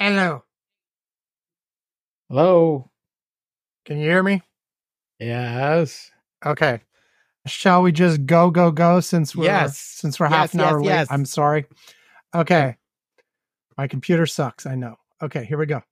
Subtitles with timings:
[0.00, 0.42] Hello.
[2.30, 2.90] Hello.
[3.84, 4.40] Can you hear me?
[5.18, 6.10] Yes.
[6.44, 6.80] Okay.
[7.46, 9.76] Shall we just go go go since we're Yes.
[9.76, 11.06] since we're Yes, half an yes, hour late?
[11.10, 11.66] I'm sorry.
[12.34, 12.76] Okay.
[13.76, 14.96] My computer sucks, I know.
[15.22, 15.82] Okay, here we go.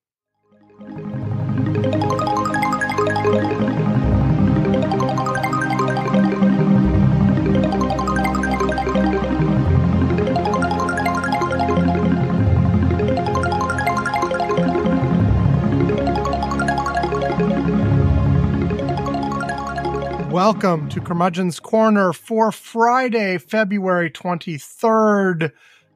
[20.50, 25.52] Welcome to Curmudgeon's Corner for Friday, February 23rd,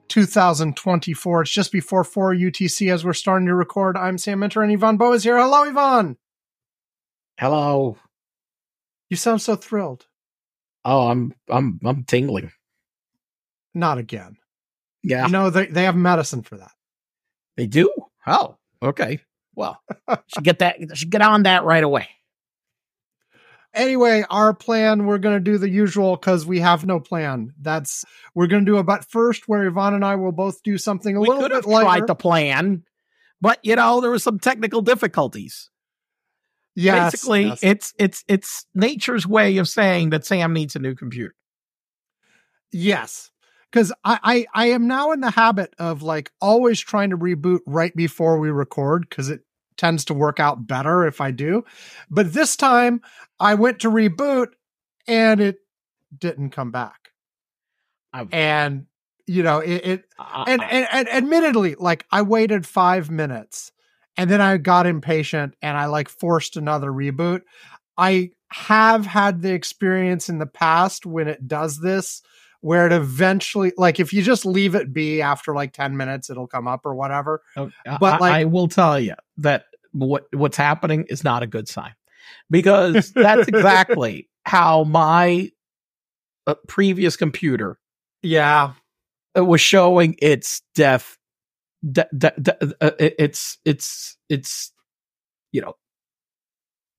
[0.09, 1.41] 2024.
[1.41, 3.97] It's just before 4 UTC as we're starting to record.
[3.97, 5.39] I'm Sam Minter and Ivan Bo is here.
[5.39, 6.19] Hello, Ivan.
[7.39, 7.97] Hello.
[9.09, 10.05] You sound so thrilled.
[10.85, 12.53] Oh, I'm I'm I'm tingling.
[13.73, 14.37] Not again.
[15.03, 16.73] Yeah, You know, they, they have medicine for that.
[17.57, 17.91] they do.
[18.27, 19.21] Oh, okay.
[19.55, 19.81] Well,
[20.27, 20.77] should get that.
[20.93, 22.07] Should get on that right away.
[23.75, 27.53] Anyway, our plan, we're going to do the usual because we have no plan.
[27.61, 30.77] That's, we're going to do a but first where Ivan and I will both do
[30.77, 31.85] something a we little could bit have lighter.
[31.85, 32.83] tried to plan,
[33.41, 35.71] but you know there were some technical difficulties.
[36.75, 37.61] yes, Basically, yes.
[37.63, 41.35] it's it's it's nature's way of saying that Sam needs a new computer.
[42.73, 43.31] Yes.
[43.71, 47.61] Because I, I I am now in the habit of like always trying to reboot
[47.67, 49.41] right before we record because it
[49.77, 51.65] tends to work out better if I do.
[52.11, 53.01] But this time
[53.41, 54.49] I went to reboot
[55.07, 55.59] and it
[56.17, 57.11] didn't come back.
[58.13, 58.87] I've- And
[59.27, 63.71] you know, it, it I- and, and and admittedly, like I waited five minutes
[64.17, 67.43] and then I got impatient and I like forced another reboot.
[67.97, 72.21] I have had the experience in the past when it does this
[72.63, 76.47] where it eventually like if you just leave it be after like 10 minutes it'll
[76.47, 77.43] come up or whatever.
[77.57, 77.71] Oh,
[78.01, 81.69] But, I, like- I will tell you that what what's happening is not a good
[81.69, 81.93] sign
[82.51, 85.51] because that's exactly how my
[86.47, 87.79] uh, previous computer
[88.23, 88.73] Yeah.
[89.37, 91.19] uh, was showing its death.
[91.85, 94.73] De- de- de- uh, it's it's it's
[95.51, 95.75] you know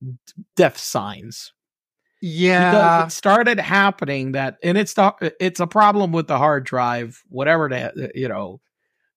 [0.04, 1.54] d- death signs
[2.26, 2.72] Yeah.
[2.72, 7.22] because it started happening that and it's the, it's a problem with the hard drive
[7.28, 8.62] whatever the you know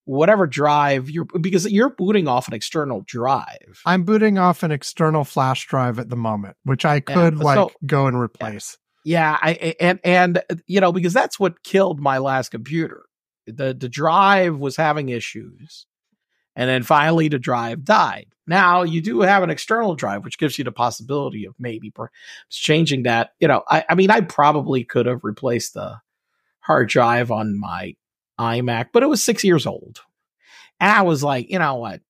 [0.07, 5.23] whatever drive you're because you're booting off an external drive I'm booting off an external
[5.25, 8.77] flash drive at the moment, which I could so- like go and replace.
[9.05, 13.05] yeah I, I- and and you know because that's what killed my last computer
[13.47, 15.87] the the drive was having issues
[16.57, 18.27] and then finally the drive died.
[18.47, 21.93] Now you do have an external drive which gives you the possibility of maybe
[22.51, 23.31] changing that.
[23.39, 25.99] You know i, I mean i probably could have replaced the
[26.61, 27.95] hard drive on my
[28.41, 30.01] imac but it was six years old.
[30.81, 32.01] And i was like you know what?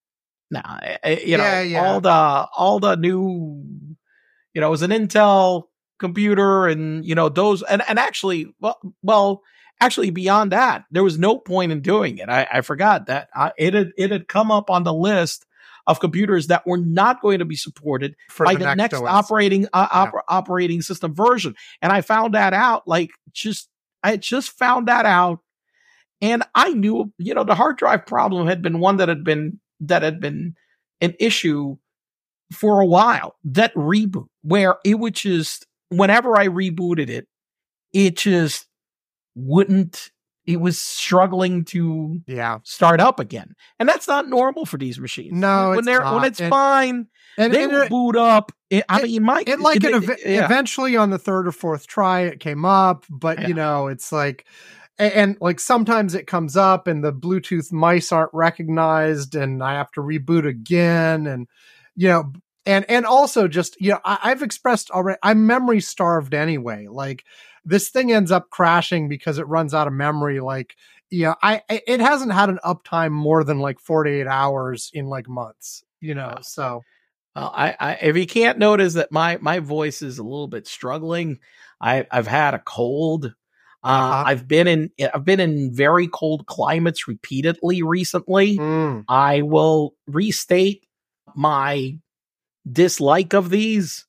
[0.51, 1.85] Nah, eh, you know Yeah, yeah.
[1.85, 2.11] all the
[2.57, 3.65] all the new
[4.55, 5.65] you know it was an intel
[5.99, 9.43] computer and you know those and, and actually well well
[9.81, 12.29] actually beyond that there was no point in doing it.
[12.29, 15.45] I, I forgot that I, it had it had come up on the list
[15.87, 19.03] of computers that were not going to be supported For by the, next, OS.
[19.07, 21.55] operating uh, oper- operating system version.
[21.83, 23.69] And i found that out like just
[24.03, 25.41] i just found that out
[26.21, 29.61] and i knew you know the hard drive problem had been one that had been
[29.81, 30.55] that had been
[31.01, 31.77] an issue
[32.53, 37.27] for a while that reboot where it would just whenever i rebooted it
[37.93, 38.67] it just
[39.37, 40.11] wouldn't
[40.47, 42.59] it was struggling to Yeah.
[42.63, 46.15] start up again and that's not normal for these machines No, when it's they're not.
[46.15, 47.07] when it's And- fine
[47.39, 49.93] And, they and will it- boot up it, i it- mean my it like it,
[49.95, 50.45] ev- yeah.
[50.45, 53.49] eventually on the third or fourth try it came up but Yeah.
[53.49, 54.47] you know it's like
[54.99, 59.75] and, and like sometimes it comes up and the bluetooth mice aren't recognized and i
[59.75, 61.47] have to reboot again and
[61.97, 62.33] you know
[62.65, 67.25] and and also just you know I, i've expressed already i'm memory starved anyway like
[67.67, 70.77] this thing ends up crashing because it runs out of memory like
[71.11, 75.07] you know i I- it hasn't had an uptime more than like 48 hours in
[75.07, 76.41] like months you know Wow.
[76.43, 76.83] so
[77.37, 80.67] Well, I, I if you can't notice that my my voice is a little bit
[80.67, 81.39] struggling,
[81.81, 83.27] I I've had a cold.
[83.85, 84.25] Uh, Uh-huh.
[84.27, 88.59] I've been in I've been in very cold climates repeatedly recently.
[88.59, 90.87] mm, I will restate
[91.37, 91.99] my
[92.71, 94.07] dislike of these.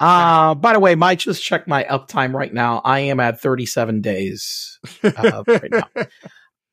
[0.00, 2.80] Uh by the way, might just check my uptime right now.
[2.84, 5.88] I am at 37 days uh, right now.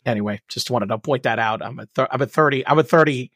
[0.06, 1.62] Anyway, just wanted to point that out.
[1.62, 2.66] I'm at th- I'm at 30.
[2.66, 3.30] I'm at 30.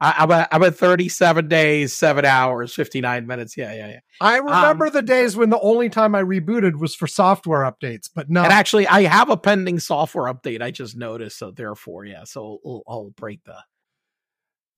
[0.00, 3.56] I, I'm at I'm at 37 days, seven hours, 59 minutes.
[3.56, 4.00] Yeah, yeah, yeah.
[4.20, 8.10] I Um, remember the days when the only time I rebooted was for software updates,
[8.12, 8.42] but no.
[8.42, 10.62] And actually, I have a pending software update.
[10.62, 12.24] I just noticed, so therefore, yeah.
[12.24, 13.56] So I'll, I'll break the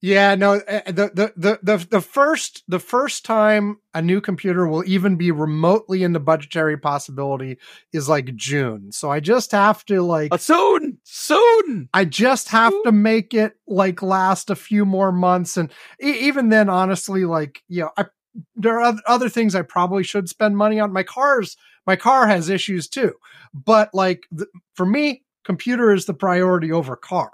[0.00, 4.68] Yeah, no, uh, the, the the the the first the first time a new computer
[4.68, 7.58] will even be remotely in the budgetary possibility
[7.92, 8.92] is like June.
[8.92, 11.88] So I just have to like uh, soon, soon.
[11.92, 12.84] I just have soon.
[12.84, 17.64] to make it like last a few more months, and e- even then, honestly, like
[17.66, 18.04] you know, I
[18.54, 20.92] there are other things I probably should spend money on.
[20.92, 21.56] My cars,
[21.88, 23.14] my car has issues too,
[23.52, 27.32] but like th- for me, computer is the priority over car.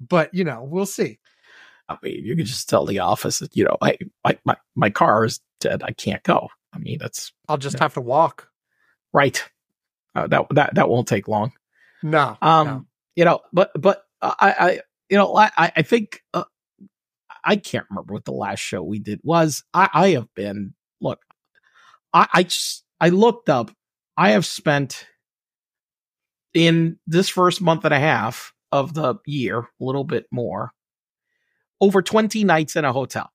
[0.00, 1.18] But you know, we'll see.
[1.88, 4.90] I mean, you can just tell the office that, you know, I, I my, my
[4.90, 5.82] car is dead.
[5.82, 6.48] I can't go.
[6.72, 7.32] I mean, that's.
[7.48, 8.48] I'll just have to walk.
[9.12, 9.42] Right.
[10.14, 11.52] Uh, that, that, that won't take long.
[12.02, 12.36] No.
[12.40, 12.86] Um, no.
[13.16, 14.70] you know, but, but I, I,
[15.10, 16.44] you know, I, I think, uh,
[17.44, 19.62] I can't remember what the last show we did was.
[19.74, 21.20] I, I have been, look,
[22.12, 23.70] I, I just, I looked up,
[24.16, 25.06] I have spent
[26.54, 30.72] in this first month and a half of the year, a little bit more,
[31.84, 33.30] over 20 nights in a hotel.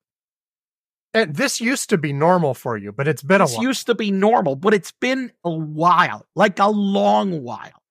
[1.14, 3.62] And this used to be normal for you, but it's been this a while.
[3.62, 7.82] used to be normal, but it's been a while, like a long while.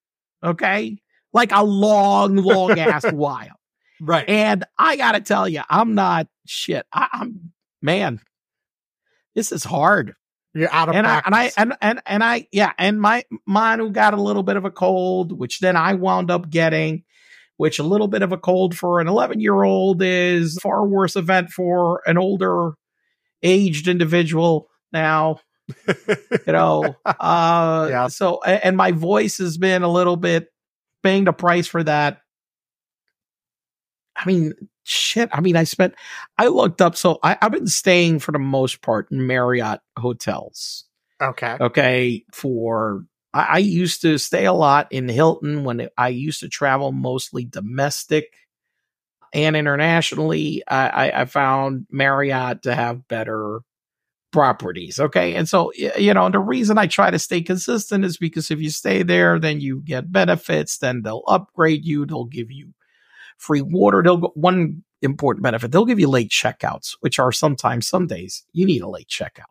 [0.44, 0.98] Okay.
[1.34, 3.58] Like a long, long ass while.
[4.02, 4.28] Right.
[4.28, 6.86] And I got to tell you, I'm not shit.
[6.94, 7.52] I, am
[7.82, 8.20] man,
[9.36, 10.16] this is hard.
[10.54, 11.34] You're out of and practice.
[11.34, 14.44] I, and I and and and I yeah, and my mine who got a little
[14.44, 17.04] bit of a cold, which then I wound up getting,
[17.60, 21.18] which a little bit of a cold for an 11 year old is far worse
[21.18, 22.72] event for an older
[23.44, 25.42] aged individual now.
[25.88, 28.08] you know, uh, yeah.
[28.08, 30.48] so and my voice has been a little bit
[31.04, 32.22] paying the price for that.
[34.16, 34.54] I mean,
[34.84, 35.30] shit.
[35.34, 35.96] I mean, I spent,
[36.38, 36.96] I looked up.
[36.96, 40.86] So I, I've been staying for the most part in Marriott hotels.
[41.22, 41.58] Okay.
[41.60, 42.24] Okay.
[42.32, 43.04] For,
[43.34, 47.46] I, I used to stay a lot in Hilton when I used to travel mostly
[47.46, 48.34] domestic
[49.34, 50.64] and internationally.
[50.68, 53.62] I, I, I found Marriott to have better
[54.32, 55.00] properties.
[55.00, 55.36] Okay.
[55.36, 58.70] And so, you know, the reason I try to stay consistent is because if you
[58.70, 62.74] stay there, then you get benefits, then they'll upgrade you, they'll give you
[63.38, 64.04] free water.
[64.04, 68.44] They'll go, one important benefit, they'll give you late checkouts, which are sometimes, some days
[68.54, 69.46] you need a late checkout.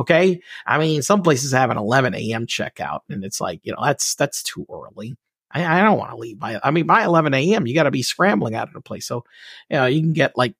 [0.00, 0.40] Okay.
[0.66, 2.46] I mean, some places have an 11 a.m.
[2.46, 5.14] checkout and it's like, you know, that's, that's too early.
[5.50, 7.90] I, I don't want to leave by, I mean, by 11 a.m., you got to
[7.90, 9.06] be scrambling out of the place.
[9.06, 9.24] So,
[9.68, 10.54] you know, you can get like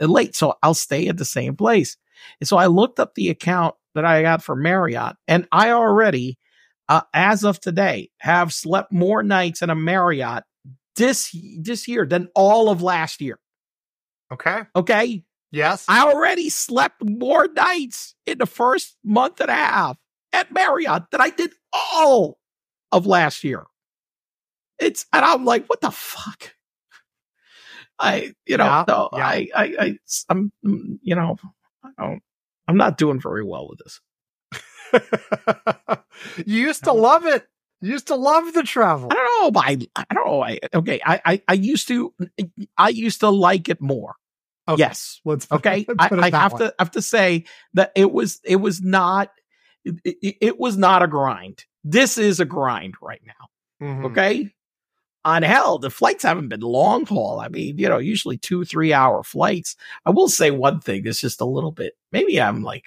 [0.00, 0.34] late.
[0.34, 1.98] So I'll stay at the same place.
[2.40, 6.38] And so I looked up the account that I got for Marriott and I already,
[6.88, 10.44] uh, as of today, have slept more nights in a Marriott
[10.96, 13.38] this this year than all of last year.
[14.32, 14.62] Okay.
[14.74, 15.24] Okay.
[15.50, 15.84] Yes.
[15.88, 19.96] I already slept more nights in the first month and a half
[20.32, 22.38] at Marriott than I did all
[22.92, 23.64] of last year.
[24.78, 26.54] It's and I'm like, what the fuck?
[27.98, 29.26] I, you know, yeah, no, yeah.
[29.26, 29.98] I, I, I,
[30.28, 31.36] I'm, you know,
[31.82, 32.22] I don't,
[32.68, 34.00] I'm not doing very well with this.
[36.46, 37.46] you used to love it.
[37.80, 39.08] You used to love the travel.
[39.10, 39.60] I don't know.
[39.60, 40.42] I, I don't know.
[40.42, 41.00] I, okay.
[41.04, 42.14] I, I, I used to,
[42.76, 44.14] I used to like it more.
[44.68, 44.78] Okay.
[44.78, 45.20] Yes.
[45.24, 45.84] Let's okay.
[45.88, 47.44] Let's I, I have to have to say
[47.74, 49.30] that it was it was not
[49.84, 51.64] it, it, it, was not a grind.
[51.82, 53.86] This is a grind right now.
[53.86, 54.04] Mm-hmm.
[54.06, 54.54] Okay.
[55.24, 57.40] On hell, the flights haven't been long haul.
[57.40, 59.76] I mean, you know, usually two, three hour flights.
[60.04, 62.86] I will say one thing that's just a little bit, maybe I'm like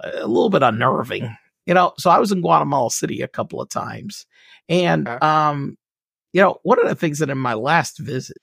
[0.00, 1.36] a little bit unnerving.
[1.66, 4.26] You know, so I was in Guatemala City a couple of times.
[4.68, 5.24] And okay.
[5.24, 5.78] um,
[6.32, 8.38] you know, one of the things that in my last visit,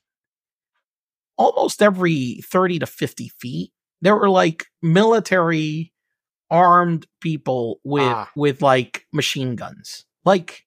[1.40, 5.92] almost every 30 to 50 feet, there were like military
[6.50, 8.30] armed people with ah.
[8.36, 10.04] with like machine guns.
[10.24, 10.66] Like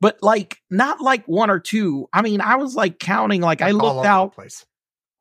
[0.00, 2.06] but like not like one or two.
[2.12, 4.64] I mean, I was like counting like, I looked out place.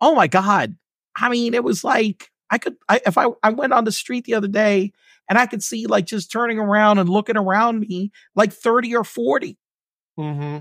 [0.01, 0.75] Oh my god.
[1.17, 4.25] I mean, it was like I could I, if I I went on the street
[4.25, 4.91] the other day
[5.29, 9.05] and I could see like just turning around and looking around me like 30 or
[9.05, 9.57] 40.
[10.19, 10.57] Mm-hmm.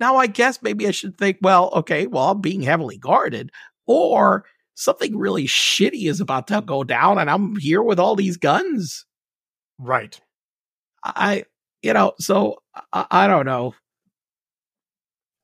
[0.00, 3.50] Now, I guess maybe I should think, well, okay, well, I'm being heavily guarded,
[3.86, 8.36] or something really shitty is about to go down, and I'm here with all these
[8.36, 9.06] guns.
[9.78, 10.20] Right.
[11.04, 11.44] I,
[11.82, 12.58] you know, so
[12.92, 13.74] I, I don't know.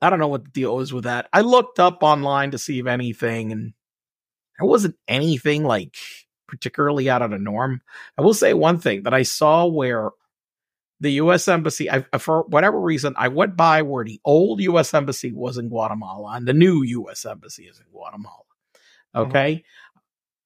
[0.02, 1.28] I don't know what the deal is with that.
[1.32, 3.74] I looked up online to see if anything, and
[4.58, 5.94] there wasn't anything like
[6.48, 7.80] particularly out of the norm.
[8.18, 10.10] I will say one thing that I saw where
[11.00, 11.48] the U.S.
[11.48, 14.92] Embassy, I, for whatever reason, I went by where the old U.S.
[14.92, 17.24] Embassy was in Guatemala and the new U.S.
[17.24, 18.44] Embassy is in Guatemala.
[19.16, 19.28] Mm-hmm.
[19.28, 19.54] Okay.
[19.54, 19.98] Mm-hmm.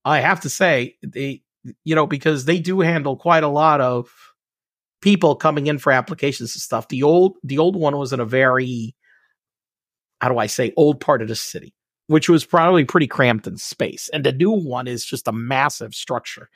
[0.04, 1.42] I have to say, they,
[1.84, 4.11] you know, because they do handle quite a lot of
[5.00, 6.88] people coming in for applications and stuff.
[6.88, 8.94] The old, the old one was in a very,
[10.20, 11.75] how do I say, old part of the city.
[12.06, 14.11] which was probably pretty cramped in space.
[14.12, 16.50] And the new one is just a massive structure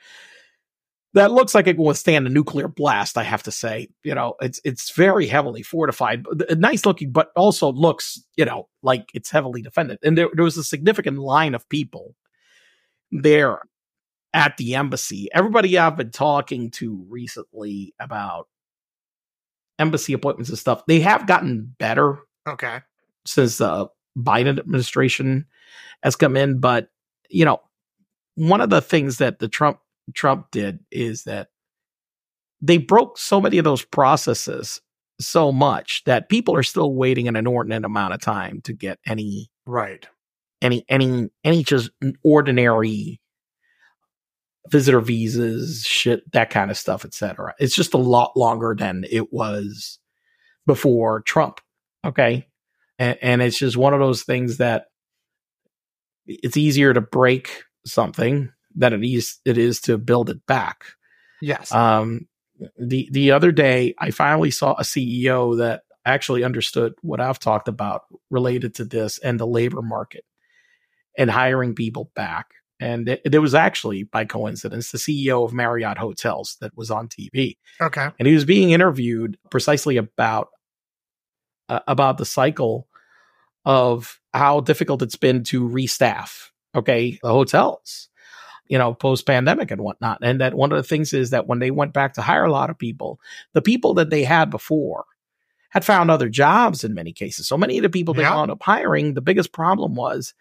[1.13, 3.17] that looks like it can withstand a nuclear blast.
[3.17, 7.71] I have to say, you know, it's it's very heavily fortified, nice looking, but also
[7.71, 9.97] looks, you know, like it's heavily defended.
[10.03, 12.15] And there, there was a significant line of people
[13.11, 13.59] there
[14.33, 15.27] at the embassy.
[15.33, 18.47] Everybody I've been talking to recently about
[19.79, 22.19] embassy appointments and stuff, they have gotten better.
[22.47, 22.81] Okay.
[23.25, 23.87] Since the
[24.17, 25.47] Biden administration
[26.03, 26.89] has come in, but
[27.29, 27.61] you know,
[28.35, 29.79] one of the things that the Trump
[30.13, 31.49] Trump did is that
[32.61, 34.81] they broke so many of those processes
[35.19, 39.49] so much that people are still waiting an inordinate amount of time to get any
[39.65, 40.07] right.
[40.61, 41.89] any any any just
[42.23, 43.19] ordinary
[44.69, 49.33] visitor visas shit that kind of stuff etc it's just a lot longer than it
[49.33, 49.99] was
[50.65, 51.59] before trump
[52.05, 52.47] okay?
[52.97, 54.85] And, and it's just one of those things that
[56.25, 60.85] it's easier to break something than it is it is to build it back.
[61.41, 61.71] Yes.
[61.71, 62.27] Um,
[62.77, 67.67] the the other day, I finally saw a CEO that actually understood what I've talked
[67.67, 70.25] about related to this and the labor market
[71.17, 72.47] and hiring people back.
[72.81, 77.09] And it, it was actually by coincidence the CEO of Marriott Hotels that was on
[77.09, 77.57] TV.
[77.81, 78.09] Okay.
[78.17, 80.49] And he was being interviewed precisely about
[81.67, 82.87] uh, about the cycle
[83.65, 86.49] of how difficult it's been to restaff.
[86.75, 88.08] Okay, the hotels
[88.69, 90.19] you know, post pandemic and whatnot.
[90.21, 92.51] And that one of the things is that when they went back to hire a
[92.51, 93.19] lot of people,
[93.53, 95.05] the people that they had before
[95.71, 97.47] had found other jobs in many cases.
[97.47, 98.35] So many of the people they yeah.
[98.35, 100.33] wound up hiring, the biggest problem was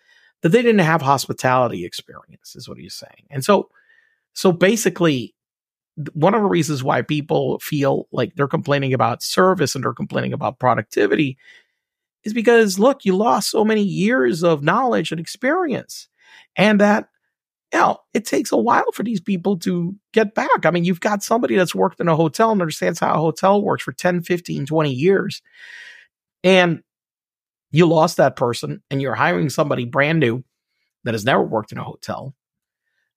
[0.42, 3.26] that they didn't have hospitality experience, is what he's saying.
[3.30, 3.70] And so,
[4.34, 5.34] so basically,
[6.12, 10.32] one of the reasons why people feel like they're complaining about service and they're complaining
[10.32, 11.36] about productivity
[12.24, 16.08] is because look, you lost so many years of knowledge and experience.
[16.56, 17.08] And that
[17.72, 20.64] now, it takes a while for these people to get back.
[20.64, 23.62] I mean, you've got somebody that's worked in a hotel and understands how a hotel
[23.62, 25.42] works for 10, 15, 20 years.
[26.42, 26.82] And
[27.70, 30.44] you lost that person and you're hiring somebody brand new
[31.04, 32.34] that has never worked in a hotel.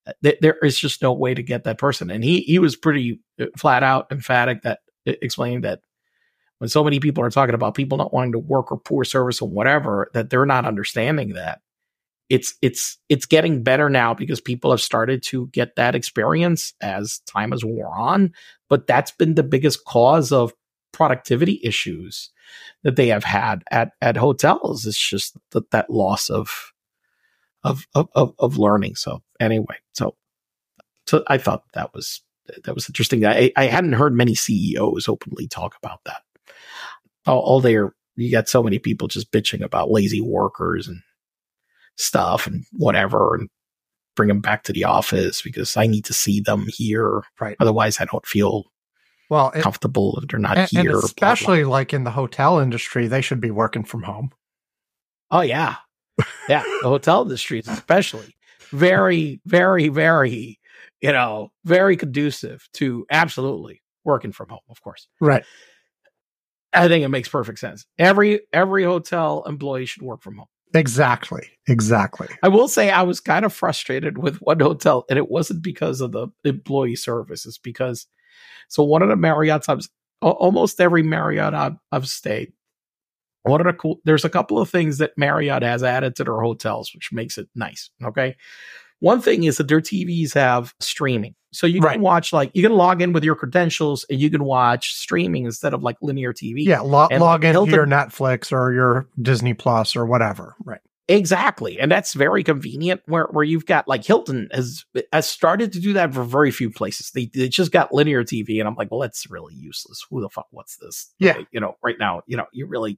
[0.05, 2.09] Uh, there is just no way to get that person.
[2.09, 5.81] And he he was pretty uh, flat out emphatic that explaining that
[6.57, 9.41] when so many people are talking about people not wanting to work or poor service
[9.41, 11.61] or whatever, that they're not understanding that
[12.31, 17.19] it's it's it's getting better now because people have started to get that experience as
[17.27, 18.31] time has wore on
[18.69, 20.53] but that's been the biggest cause of
[20.91, 22.29] productivity issues
[22.83, 24.85] that they have had at at hotels.
[24.85, 26.73] It's just that that loss of
[27.63, 28.95] of of of learning.
[28.95, 30.15] So anyway so
[31.07, 32.21] so i thought that was
[32.63, 33.25] that was interesting.
[33.25, 36.21] I i hadn't heard many ceos openly talk about that.
[37.25, 41.01] All, all their you got so many people just bitching about lazy workers and
[41.97, 43.49] stuff and whatever and
[44.15, 47.23] bring them back to the office because I need to see them here.
[47.39, 47.55] Right.
[47.59, 48.65] Otherwise, I don't feel
[49.29, 50.91] well it, comfortable if they're not and, here.
[50.91, 51.71] And especially blah, blah.
[51.71, 54.31] like in the hotel industry, they should be working from home.
[55.31, 55.77] Oh yeah,
[56.49, 56.63] yeah.
[56.81, 58.35] the hotel industry is especially
[58.71, 60.59] very, very, very,
[61.01, 64.59] you know, very conducive to absolutely working from home.
[64.69, 65.45] Of course, right.
[66.73, 67.85] I think it makes perfect sense.
[67.97, 70.47] Every every hotel employee should work from home.
[70.73, 71.47] Exactly.
[71.67, 72.27] Exactly.
[72.43, 76.01] I will say I was kind of frustrated with one hotel, and it wasn't because
[76.01, 77.45] of the employee service.
[77.45, 78.07] It's because
[78.69, 79.87] so one of the Marriott's I've
[80.21, 82.53] almost every Marriott I've, I've stayed.
[83.43, 86.39] One of the cool there's a couple of things that Marriott has added to their
[86.41, 87.89] hotels, which makes it nice.
[88.03, 88.35] Okay.
[89.01, 91.35] One thing is that their TVs have streaming.
[91.53, 91.99] So you can right.
[91.99, 95.73] watch like you can log in with your credentials and you can watch streaming instead
[95.73, 96.63] of like linear TV.
[96.65, 100.55] Yeah, lo- log in your Netflix or your Disney Plus or whatever.
[100.63, 100.79] Right.
[101.07, 101.77] Exactly.
[101.77, 105.93] And that's very convenient where, where you've got like Hilton has has started to do
[105.93, 107.11] that for very few places.
[107.11, 110.05] They, they just got linear TV and I'm like, well, that's really useless.
[110.09, 111.11] Who the fuck what's this?
[111.19, 111.39] Yeah.
[111.51, 112.97] you know, right now, you know, you really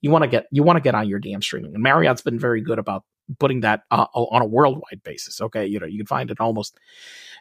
[0.00, 1.74] you want to get you want to get on your damn streaming.
[1.74, 3.04] And Marriott's been very good about
[3.38, 5.40] putting that uh, on a worldwide basis.
[5.40, 6.78] Okay, you know, you can find it almost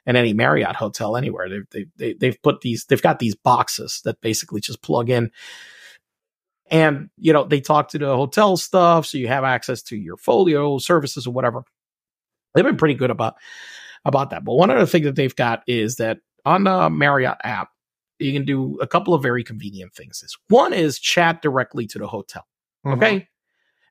[0.06, 1.50] in any Marriott hotel anywhere.
[1.50, 5.32] They've they, they, they've put these they've got these boxes that basically just plug in.
[6.70, 10.18] And you know they talk to the hotel stuff, so you have access to your
[10.18, 11.64] folio services or whatever.
[12.54, 13.36] They've been pretty good about
[14.06, 14.46] about that.
[14.46, 17.70] But one other thing that they've got is that on the Marriott app,
[18.20, 20.24] you can do a couple of very convenient things.
[20.48, 22.48] One is chat directly to the hotel.
[22.86, 22.98] Mm-hmm.
[22.98, 23.28] Okay,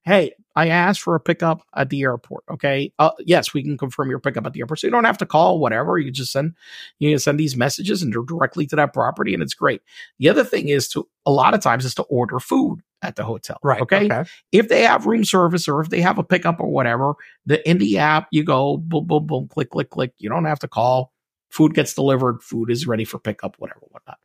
[0.02, 2.44] hey, I asked for a pickup at the airport.
[2.50, 2.92] Okay.
[2.98, 4.80] Uh, yes, we can confirm your pickup at the airport.
[4.80, 5.98] So you don't have to call, whatever.
[5.98, 6.54] You just send,
[6.98, 9.82] you send these messages and they're directly to that property and it's great.
[10.18, 13.24] The other thing is to, a lot of times is to order food at the
[13.24, 13.58] hotel.
[13.62, 13.80] Right.
[13.80, 14.24] Okay.
[14.52, 17.14] If they have room service or if they have a pickup or whatever,
[17.46, 20.12] the in the app you go boom, boom, boom, click, click, click.
[20.18, 21.12] You don't have to call.
[21.50, 22.42] Food gets delivered.
[22.42, 24.18] Food is ready for pickup, whatever, whatnot.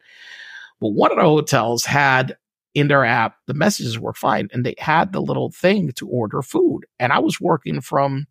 [0.79, 2.37] Well, one of the hotels had
[2.75, 6.41] in their app, the messages were fine and they had the little thing to order
[6.41, 6.81] food.
[6.99, 8.27] And I was working from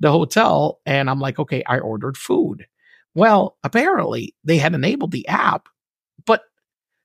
[0.00, 2.66] the hotel and I'm like, okay, I ordered food.
[3.14, 5.68] Well, apparently they had enabled the app,
[6.26, 6.42] but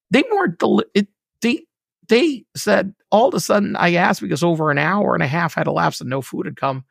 [0.10, 1.10] they weren't, deli- it,
[1.42, 1.66] they,
[2.08, 5.54] they said all of a sudden I asked because over an hour and a half
[5.54, 6.86] had elapsed and no food had come.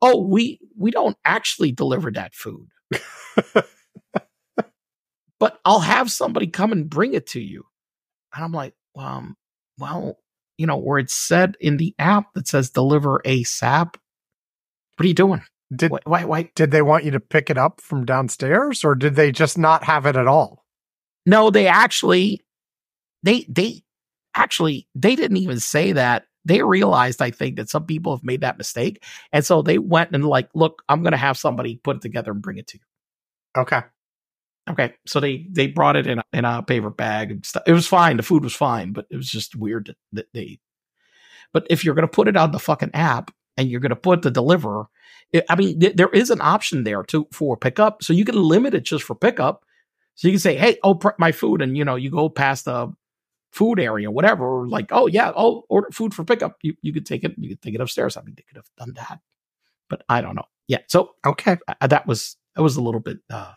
[0.00, 2.68] Oh, we, we don't actually deliver that food,
[5.40, 7.64] but I'll have somebody come and bring it to you.
[8.34, 9.36] And I'm like, um,
[9.78, 10.18] well,
[10.58, 13.94] you know, where it's said in the app that says deliver ASAP.
[14.96, 15.42] What are you doing?
[15.74, 16.50] Did Why, why, why?
[16.54, 19.84] did they want you to pick it up from downstairs or did they just not
[19.84, 20.64] have it at all?
[21.26, 22.44] No, they actually,
[23.22, 23.82] they, they
[24.34, 26.24] actually, they didn't even say that.
[26.44, 29.02] They realized, I think, that some people have made that mistake.
[29.32, 32.30] And so they went and like, look, I'm going to have somebody put it together
[32.30, 33.60] and bring it to you.
[33.60, 33.80] Okay.
[34.68, 34.94] Okay.
[35.06, 37.62] So they, they brought it in a, in a paper bag and stuff.
[37.66, 38.16] It was fine.
[38.16, 40.58] The food was fine, but it was just weird that, that they,
[41.52, 43.96] but if you're going to put it on the fucking app and you're going to
[43.96, 44.86] put the deliverer,
[45.32, 48.02] it, I mean, th- there is an option there to, for pickup.
[48.02, 49.64] So you can limit it just for pickup.
[50.16, 51.62] So you can say, Hey, oh, prep my food.
[51.62, 52.92] And you know, you go past the
[53.52, 56.56] food area, whatever, like, oh yeah, oh, order food for pickup.
[56.62, 58.16] You, you could take it, you could take it upstairs.
[58.16, 59.20] I mean, they could have done that,
[59.88, 60.44] but I don't know.
[60.68, 60.80] Yeah.
[60.88, 61.56] So Okay.
[61.80, 63.52] uh, that was, that was a little bit, uh,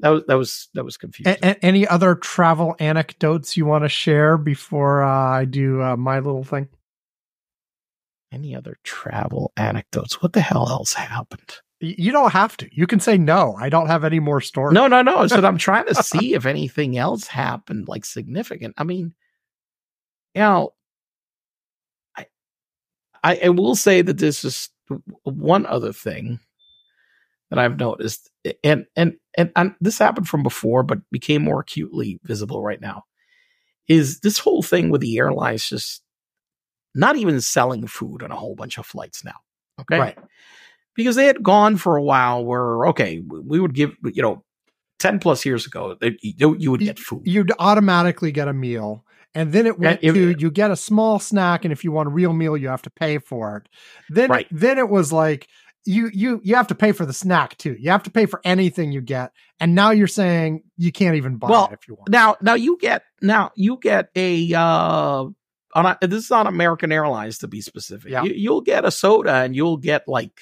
[0.00, 1.36] that was, that was, that was confusing.
[1.42, 6.20] A- any other travel anecdotes you want to share before uh, I do uh, my
[6.20, 6.68] little thing?
[8.32, 10.22] Any other travel anecdotes?
[10.22, 11.56] What the hell else happened?
[11.80, 12.68] You don't have to.
[12.72, 13.54] You can say no.
[13.58, 14.74] I don't have any more stories.
[14.74, 15.26] No, no, no.
[15.28, 18.74] So I'm trying to see if anything else happened, like significant.
[18.76, 19.14] I mean,
[20.34, 20.74] you know,
[22.16, 22.26] I,
[23.22, 24.70] I, I will say that this is
[25.22, 26.40] one other thing
[27.50, 28.30] that I've noticed,
[28.64, 33.04] and and and, and this happened from before, but became more acutely visible right now.
[33.88, 36.02] Is this whole thing with the airlines just
[36.94, 39.36] not even selling food on a whole bunch of flights now?
[39.80, 40.18] Okay, Right.
[40.94, 44.44] because they had gone for a while where okay we would give you know
[44.98, 49.04] 10 plus years ago you, you would get food You'd automatically get a meal.
[49.34, 52.08] And then it went if- to you get a small snack, and if you want
[52.08, 53.68] a real meal, you have to pay for it.
[54.08, 54.46] Then, Right.
[54.50, 55.46] then it was like
[55.88, 57.74] you you you have to pay for the snack too.
[57.80, 61.36] You have to pay for anything you get, and now you're saying you can't even
[61.36, 62.10] buy Well, it if you want.
[62.10, 65.24] now now you get now you get a uh
[65.74, 68.22] on a, this is on American Airlines to be specific Yeah.
[68.24, 70.40] you, you'll get a soda and you'll get like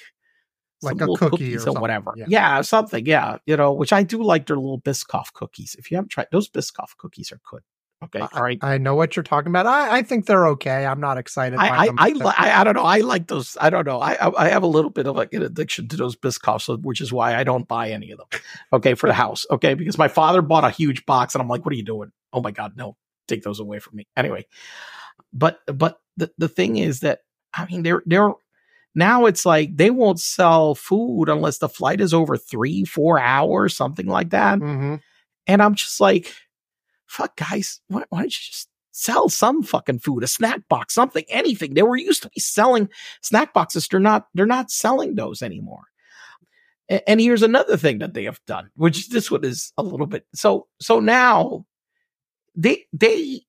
[0.81, 2.25] Like a cookie or cookies or, whatever Yeah.
[2.29, 2.61] yeah.
[2.61, 6.09] something yeah you know which I do like their little Biscoff cookies if you haven't
[6.09, 7.61] tried those Biscoff cookies are good
[8.03, 9.65] okay all right I know what you're talking about.
[9.65, 10.85] I, I think they're okay.
[10.85, 11.57] I'm not excited.
[11.57, 11.95] I, I, them.
[11.97, 12.83] I, li- I, I don't know.
[12.83, 13.57] I like those.
[13.59, 13.99] I don't know.
[13.99, 17.11] I, I, have a little bit of like an addiction to those Biscoffs, which is
[17.11, 18.41] why I don't buy any of them.
[18.73, 19.45] Okay, for the house.
[19.49, 22.11] Okay, because my father bought a huge box, and I'm like, "What are you doing?
[22.33, 22.97] Oh my god, no!
[23.27, 24.45] Take those away from me." Anyway,
[25.33, 27.19] but but the the thing is that
[27.53, 28.31] I mean, they're they're
[28.95, 33.75] now it's like they won't sell food unless the flight is over three, four hours,
[33.75, 34.59] something like that.
[34.59, 35.01] Mhm.
[35.45, 36.33] And I'm just like,
[37.07, 41.23] fuck, guys, why, why don't you just sell some fucking food, a snack box, something,
[41.29, 41.73] anything?
[41.73, 42.89] They were used to be selling
[43.21, 43.87] snack boxes.
[43.87, 45.83] They're not, they're not selling those anymore.
[46.89, 50.07] A- And here's another thing that they have done, which this one is a little
[50.07, 51.65] bit so so now
[52.55, 53.41] they they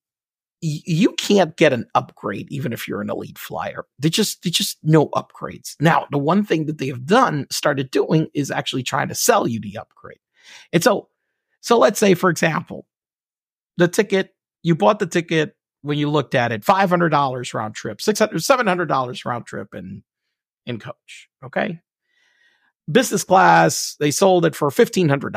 [0.61, 3.85] you can't get an upgrade even if you're an elite flyer.
[4.01, 5.77] They just they just no upgrades.
[5.81, 9.47] Now, the one thing that they have done started doing is actually trying to sell
[9.47, 10.19] you the upgrade.
[10.73, 11.09] And so
[11.61, 12.87] so let's say for example,
[13.79, 18.37] the ticket you bought the ticket when you looked at it $500 round trip, 600
[18.37, 20.03] $700 round trip in
[20.67, 21.81] in coach, okay?
[22.91, 25.33] Business class, they sold it for $1500.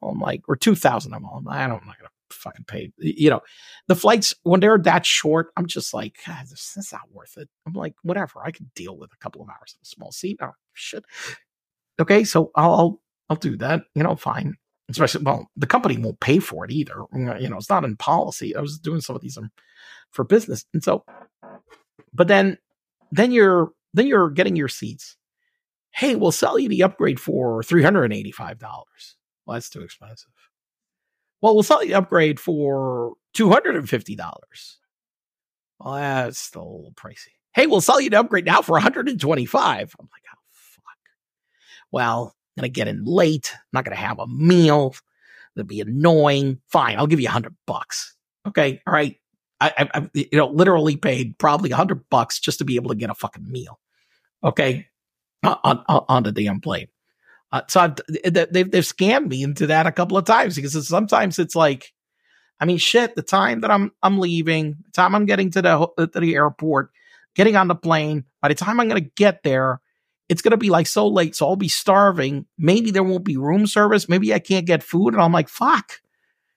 [0.00, 2.90] Well, I'm like or 2000 I'm all, I don't I'm not going to fucking pay.
[2.98, 3.40] You know,
[3.86, 7.36] the flights when they're that short, I'm just like, God, this, this is not worth
[7.36, 7.48] it.
[7.66, 10.38] I'm like, whatever, I can deal with a couple of hours in a small seat.
[10.42, 11.04] Oh shit.
[12.00, 13.82] Okay, so I'll, I'll do that.
[13.94, 14.56] You know, fine.
[14.90, 16.94] Especially, well, the company won't pay for it either.
[17.14, 18.54] You know, it's not in policy.
[18.54, 19.50] I was doing some of these um,
[20.10, 21.04] for business, and so,
[22.12, 22.58] but then,
[23.10, 25.16] then you're then you're getting your seats.
[25.90, 29.16] Hey, we'll sell you the upgrade for three hundred and eighty-five dollars.
[29.46, 30.30] Well, that's too expensive.
[31.40, 34.78] Well, we'll sell you the upgrade for two hundred and fifty dollars.
[35.80, 37.32] Well, that's still a little pricey.
[37.54, 39.94] Hey, we'll sell you the upgrade now for one hundred and twenty-five.
[39.98, 40.98] I'm like, oh fuck.
[41.90, 43.52] Well, gonna get in late.
[43.72, 44.94] Not gonna have a meal.
[45.54, 46.60] That'd be annoying.
[46.68, 48.16] Fine, I'll give you a hundred bucks.
[48.46, 49.16] Okay, all right.
[49.60, 52.96] I, I, you know, literally paid probably a hundred bucks just to be able to
[52.96, 53.78] get a fucking meal.
[54.42, 54.88] Okay,
[55.42, 56.88] on on, on the damn plane.
[57.52, 61.38] Uh, so I've, they've they've scammed me into that a couple of times because sometimes
[61.38, 61.92] it's like,
[62.58, 63.14] I mean, shit.
[63.14, 66.90] The time that I'm I'm leaving, the time I'm getting to the to the airport,
[67.36, 68.24] getting on the plane.
[68.42, 69.80] By the time I'm going to get there,
[70.28, 71.36] it's going to be like so late.
[71.36, 72.46] So I'll be starving.
[72.58, 74.08] Maybe there won't be room service.
[74.08, 75.14] Maybe I can't get food.
[75.14, 76.00] And I'm like, fuck,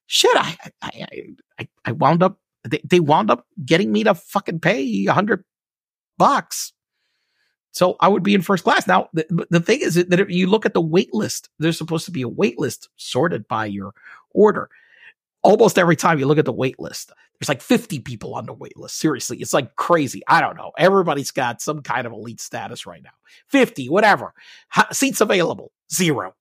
[0.05, 0.35] shit.
[0.35, 1.07] I, I,
[1.59, 5.43] I, I wound up, they, they wound up getting me to fucking pay a hundred
[6.17, 6.73] bucks.
[7.71, 8.87] So I would be in first class.
[8.87, 12.05] Now, the, the thing is that if you look at the wait list, there's supposed
[12.05, 13.93] to be a wait list sorted by your
[14.31, 14.69] order.
[15.47, 18.53] Almost every time you look at the wait list, there's like 50 people on the
[18.53, 18.97] wait list.
[18.97, 20.21] Seriously, it's like crazy.
[20.27, 20.73] I don't know.
[20.77, 23.11] Everybody's got some kind of elite status right now.
[23.47, 24.33] 50, whatever.
[24.91, 26.35] seats available, zero.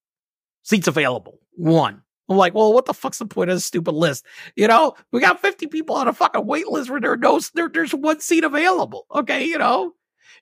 [0.64, 2.02] Seats available, one.
[2.28, 4.26] I'm like, well, what the fuck's the point of this stupid list?
[4.56, 7.40] You know, we got 50 people on a fucking wait list where there are no,
[7.54, 9.06] there, there's one seat available.
[9.14, 9.92] Okay, you know?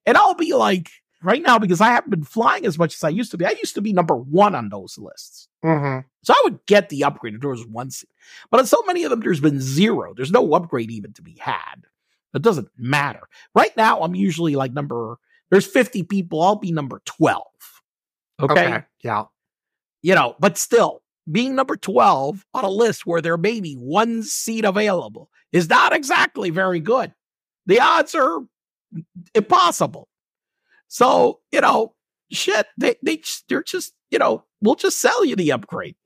[0.07, 0.91] And I'll be like,
[1.25, 3.51] right now, because I haven't been flying as much as I used to be, I
[3.51, 5.49] used to be number one on those lists.
[5.65, 6.07] Mm-hmm.
[6.23, 8.11] So I would get the upgrade if there was one seat.
[8.51, 10.15] But on so many of them, there's been zero.
[10.15, 11.87] There's no upgrade even to be had.
[12.35, 13.23] It doesn't matter.
[13.55, 15.17] Right now, I'm usually like number,
[15.51, 16.43] there's 50 people.
[16.43, 17.43] I'll be number 12.
[18.43, 18.67] Okay.
[18.67, 18.85] okay.
[19.03, 19.25] Yeah.
[20.03, 24.23] You know, but still, being number 12 on a list where there may be one
[24.23, 27.15] seat available is not exactly very good.
[27.67, 28.41] The odds are
[29.35, 30.09] impossible.
[30.89, 31.95] So, you know,
[32.31, 35.97] shit, they, they, they're just, you know, we'll just sell you the upgrade.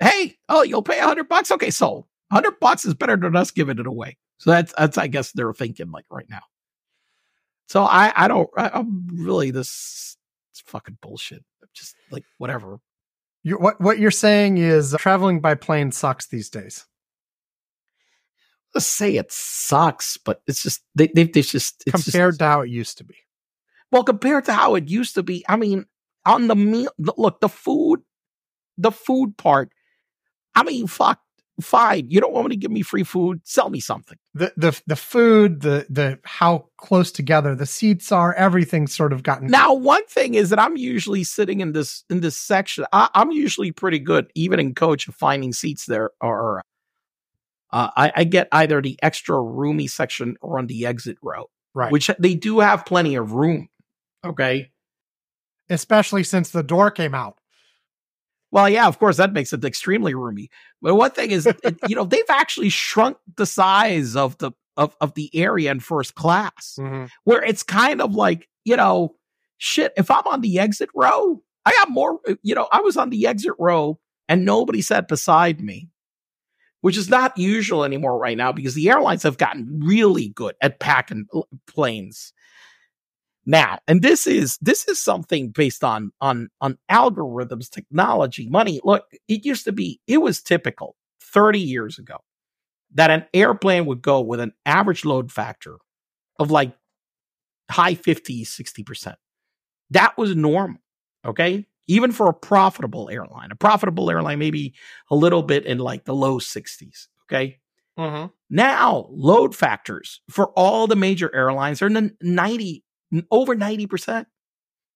[0.00, 1.50] Hey, oh, you'll pay a hundred bucks?
[1.50, 4.16] Okay, so hundred bucks is better than us giving it away.
[4.38, 6.42] So that's, that's, I guess they're thinking like right now.
[7.68, 10.16] So I, I don't, I, am really this,
[10.52, 11.44] it's fucking bullshit.
[11.74, 12.78] Just like whatever.
[13.42, 16.86] You're, what, what you're saying is uh, traveling by plane sucks these days.
[18.74, 22.60] Let's say it sucks, but it's just, they, they, they just, compared just, to how
[22.62, 23.16] it used to be.
[23.92, 25.86] Well, compared to how it used to be, I mean,
[26.24, 28.00] on the meal, look, the food,
[28.76, 29.70] the food part,
[30.54, 31.20] I mean, fuck,
[31.60, 32.10] fine.
[32.10, 33.40] You don't want me to give me free food?
[33.44, 34.18] Sell me something.
[34.34, 39.22] The the the food, the the how close together the seats are, everything's sort of
[39.22, 39.48] gotten.
[39.48, 42.84] Now, one thing is that I'm usually sitting in this in this section.
[42.92, 46.10] I, am usually pretty good, even in coach, of finding seats there.
[46.20, 46.62] Or
[47.70, 51.92] uh, I, I get either the extra roomy section or on the exit row, right?
[51.92, 53.68] Which they do have plenty of room.
[54.26, 54.70] Okay.
[55.68, 57.38] Especially since the door came out.
[58.52, 60.50] Well, yeah, of course, that makes it extremely roomy.
[60.80, 61.58] But one thing is, it,
[61.88, 66.14] you know, they've actually shrunk the size of the of, of the area in first
[66.14, 67.06] class, mm-hmm.
[67.24, 69.16] where it's kind of like, you know,
[69.58, 69.92] shit.
[69.96, 72.20] If I'm on the exit row, I got more.
[72.42, 75.88] You know, I was on the exit row and nobody sat beside me,
[76.80, 80.80] which is not usual anymore right now because the airlines have gotten really good at
[80.80, 81.26] packing
[81.66, 82.32] planes
[83.46, 88.80] now and this is this is something based on on on algorithms technology money.
[88.84, 92.18] Look it used to be it was typical 30 years ago
[92.94, 95.76] that an airplane would go with an average load factor
[96.38, 96.72] of like
[97.70, 99.14] high 50s 60%
[99.90, 100.80] that was normal
[101.24, 101.66] okay?
[101.88, 103.50] Even for a profitable airline.
[103.52, 104.74] A profitable airline maybe
[105.10, 107.58] a little bit in like the low 60s okay?
[107.98, 108.26] Mm-hmm.
[108.50, 112.84] now load factors for all the major airlines are in the 90
[113.30, 114.26] over 90%.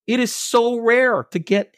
[0.07, 1.75] It is so rare to get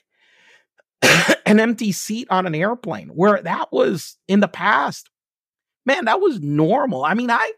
[1.46, 5.10] an empty seat on an airplane where that was in the past.
[5.84, 7.04] Man, that was normal.
[7.04, 7.52] I mean, I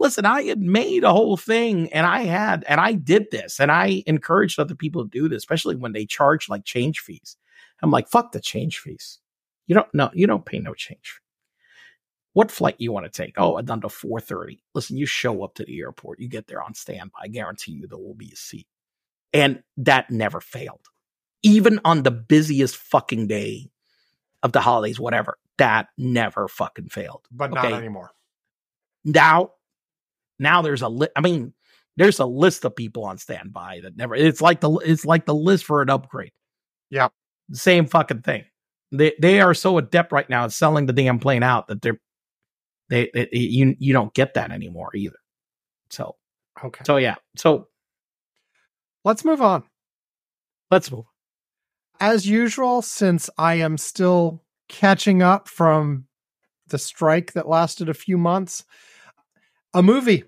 [0.00, 3.70] listen, I had made a whole thing and I had, and I did this and
[3.70, 7.36] I encouraged other people to do this, especially when they charge like change fees.
[7.82, 9.18] I'm like, fuck the change fees.
[9.66, 11.20] You don't know, you don't pay no change
[12.32, 13.34] what flight you want to take?
[13.36, 13.56] Oh, oh.
[13.56, 14.58] i done to 4:30.
[14.74, 17.18] Listen, you show up to the airport, you get there on standby.
[17.22, 18.66] I guarantee you there will be a seat.
[19.32, 20.86] And that never failed.
[21.42, 23.70] Even on the busiest fucking day
[24.42, 27.26] of the holidays, whatever, that never fucking failed.
[27.30, 27.70] But okay?
[27.70, 28.12] not anymore.
[29.04, 29.52] Now,
[30.38, 31.12] now there's a list.
[31.16, 31.52] I mean,
[31.96, 34.14] there's a list of people on standby that never.
[34.14, 36.32] It's like the it's like the list for an upgrade.
[36.90, 37.08] Yeah,
[37.52, 38.44] same fucking thing.
[38.92, 42.00] They they are so adept right now at selling the damn plane out that they're
[42.88, 45.18] they, they, you you don't get that anymore either.
[45.90, 46.16] So
[46.64, 46.82] okay.
[46.86, 47.16] So yeah.
[47.36, 47.68] So
[49.04, 49.64] let's move on.
[50.70, 51.06] Let's move.
[52.00, 56.06] As usual, since I am still catching up from
[56.68, 58.64] the strike that lasted a few months,
[59.74, 60.24] a movie.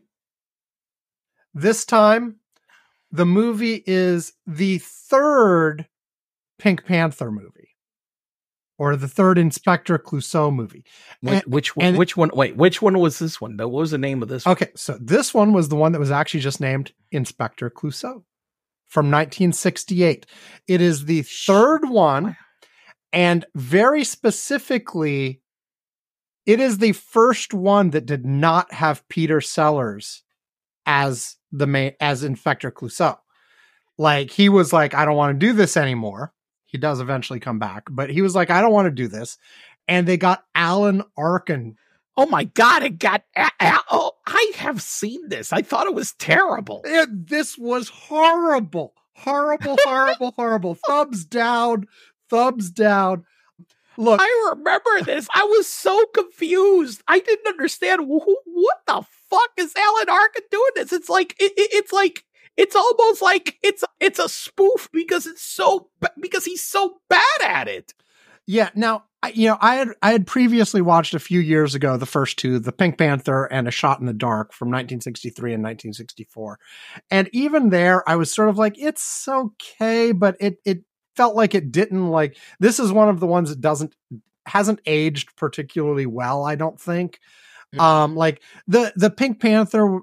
[1.53, 2.37] This time,
[3.12, 5.87] the movie is the third
[6.59, 7.60] Pink Panther movie.
[8.81, 10.87] Or the third Inspector Clouseau movie.
[11.21, 11.97] Which, And- which one?
[11.97, 12.31] which one?
[12.33, 13.55] Wait, which one was this one?
[13.59, 14.47] What was the name of this?
[14.47, 14.53] one?
[14.53, 18.25] Okay, so this one was the one that was actually just named Inspector Clouseau
[18.88, 20.25] from 1968.
[20.66, 22.38] It is the third one,
[23.12, 25.43] and very specifically,
[26.47, 30.23] it is the first one that did not have Peter Sellers
[30.87, 33.19] as the main as Inspector Clouseau.
[33.99, 36.33] Like he was like, I don't want to do this anymore.
[36.70, 39.38] He does eventually come back, but he was like, I don't want to do this.
[39.88, 41.76] And they got Alan Arkin
[42.16, 42.83] Oh my god!
[42.83, 43.22] It got.
[43.90, 45.54] Oh, I have seen this.
[45.54, 46.83] I thought it was terrible.
[46.85, 50.74] It, this was horrible, horrible, horrible, horrible.
[50.87, 51.87] Thumbs down,
[52.28, 53.24] thumbs down.
[53.96, 55.28] Look, I remember this.
[55.35, 57.02] I was so confused.
[57.09, 60.92] I didn't understand who, what the fuck is Alan Arkin doing this.
[60.92, 62.24] It's like it, it- it's like
[62.56, 65.88] it's almost like it's it's a spoof because it's so
[66.20, 67.94] because he's so bad at it.
[68.46, 68.70] yeah.
[68.74, 72.06] Now, I, you know, I had I had previously watched a few years ago the
[72.06, 76.58] first two, the Pink Panther and A Shot in the Dark from 1963 and 1964,
[77.10, 80.84] and even there, I was sort of like, it's okay, but it it
[81.16, 82.36] felt like it didn't like.
[82.60, 83.94] This is one of the ones that doesn't
[84.46, 86.44] hasn't aged particularly well.
[86.44, 87.20] I don't think.
[87.78, 90.00] Um, like the the Pink Panther.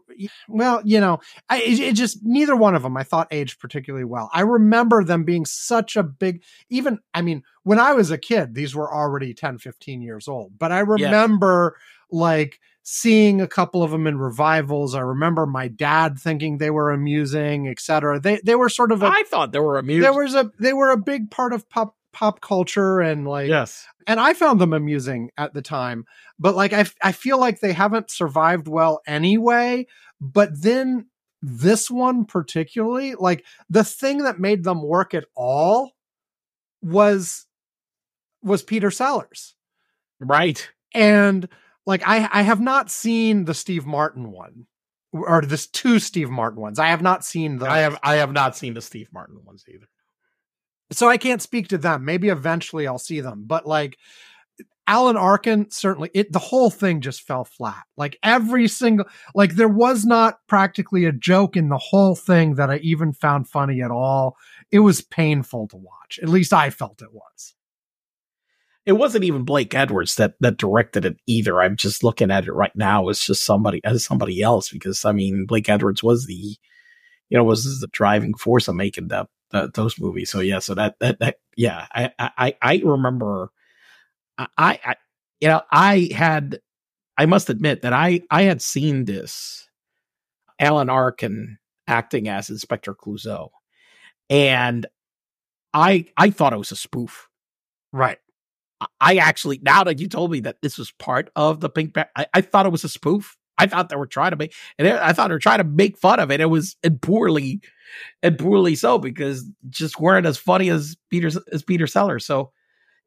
[0.48, 4.06] Well, you know, I it, it just neither one of them I thought aged particularly
[4.06, 4.30] well.
[4.34, 6.44] I remember them being such a big.
[6.70, 10.58] Even I mean, when I was a kid, these were already 10, 15 years old.
[10.58, 11.78] But I remember
[12.10, 14.96] like seeing a couple of them in revivals.
[14.96, 18.18] I remember my dad thinking they were amusing, etc.
[18.18, 20.04] They they were sort of a I thought they were amusing.
[20.04, 23.86] there was a they were a big part of pop pop culture and like yes.
[24.08, 26.06] and I found them amusing at the time.
[26.40, 29.86] But like I I feel like they haven't survived well anyway.
[30.20, 31.06] But then
[31.44, 35.92] this one particularly, like the thing that made them work at all
[36.82, 37.46] was
[38.42, 39.54] was Peter Sellers.
[40.20, 40.68] Right.
[40.96, 41.48] And
[41.86, 44.66] like I I have not seen the Steve Martin one
[45.14, 46.80] or this two Steve Martin ones.
[46.80, 49.66] I have not seen the I have I have not seen the Steve Martin ones
[49.72, 49.86] either.
[50.92, 52.06] So I can't speak to them.
[52.06, 53.98] Maybe eventually I'll see them, but like
[54.88, 57.84] Alan Arkin, certainly it the whole thing just fell flat.
[57.98, 62.70] Like every single like there was not practically a joke in the whole thing that
[62.70, 64.38] I even found funny at all.
[64.72, 66.20] It was painful to watch.
[66.24, 67.54] At least I felt it was.
[68.86, 71.62] It wasn't even Blake Edwards that that directed it either.
[71.62, 75.12] I'm just looking at it right now as just somebody as somebody else because I
[75.12, 76.56] mean Blake Edwards was the
[77.30, 80.30] you know was the driving force of making that, that those movies.
[80.30, 83.52] So yeah, so that that that yeah, I I I remember
[84.38, 84.96] I I
[85.40, 86.60] you know I had
[87.18, 89.70] I must admit that I I had seen this
[90.60, 91.58] Alan Arkin
[91.88, 93.50] acting as Inspector Clouseau,
[94.30, 94.86] and
[95.74, 97.28] I I thought it was a spoof.
[97.94, 98.20] Right.
[99.02, 102.12] I actually, now that you told me that this was part of the Pink Panther,
[102.16, 103.36] I, I thought it was a spoof.
[103.58, 105.98] I thought they were trying to make, and I thought they were trying to make
[105.98, 106.42] fun of it.
[106.42, 107.62] It was and poorly,
[108.24, 112.26] and poorly so because just weren't as funny as Peter as Peter Sellers.
[112.26, 112.52] So,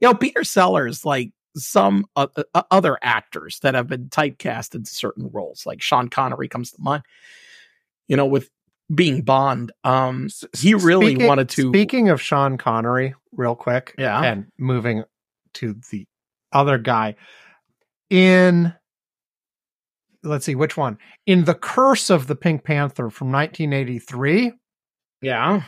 [0.01, 4.91] you know, Peter Sellers, like some uh, uh, other actors that have been typecast into
[4.91, 7.03] certain roles, like Sean Connery comes to mind.
[8.09, 8.51] You know, with
[8.95, 11.69] being Bond, um, he really Speaking- wanted to.
[11.69, 14.21] Speaking of Sean Connery, real quick, Yeah.
[14.23, 15.05] and moving
[15.55, 16.07] to the
[16.53, 17.15] other guy
[18.09, 18.73] in
[20.23, 24.53] let's see which one in the curse of the pink panther from 1983
[25.23, 25.63] yeah,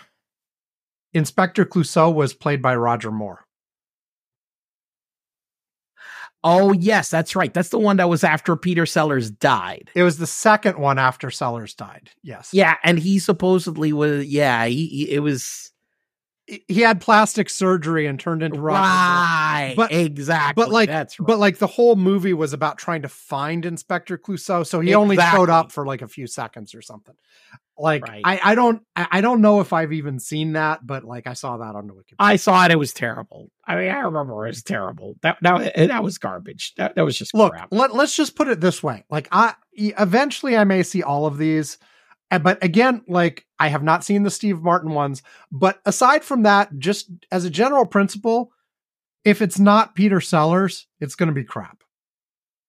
[1.12, 3.44] inspector clouseau was played by roger moore
[6.44, 7.54] Oh yes, that's right.
[7.54, 9.90] That's the one that was after Peter Sellers died.
[9.94, 14.26] it was the second one after sellers died yes Yeah, and he supposedly was.
[14.26, 15.71] Yeah, he, he- it was
[16.68, 19.74] He- had plastic surgery and turned into moore right.
[19.76, 20.62] But- exactly.
[20.62, 21.26] but like that's right.
[21.26, 25.16] but like the whole movie was about trying to find inspector clouseau so he only
[25.16, 27.14] showed up for like a few seconds or something
[27.78, 28.22] like Right.
[28.24, 31.56] I, I don't I, don't know if i've even seen that but like i saw
[31.56, 32.70] that on the wikipedia I saw it.
[32.70, 33.50] It was terrible.
[33.66, 35.16] I mean, I remember it was terrible.
[35.22, 36.74] That that eh, that was garbage.
[36.76, 37.68] That that was just look crap.
[37.70, 41.38] let, let's just put it this way like i eventually i may see all of
[41.38, 41.78] these
[42.38, 46.70] but again like i have not seen the steve martin ones but aside from that
[46.78, 48.50] just as a general principle
[49.24, 51.78] if it's not peter sellers it's going to be crap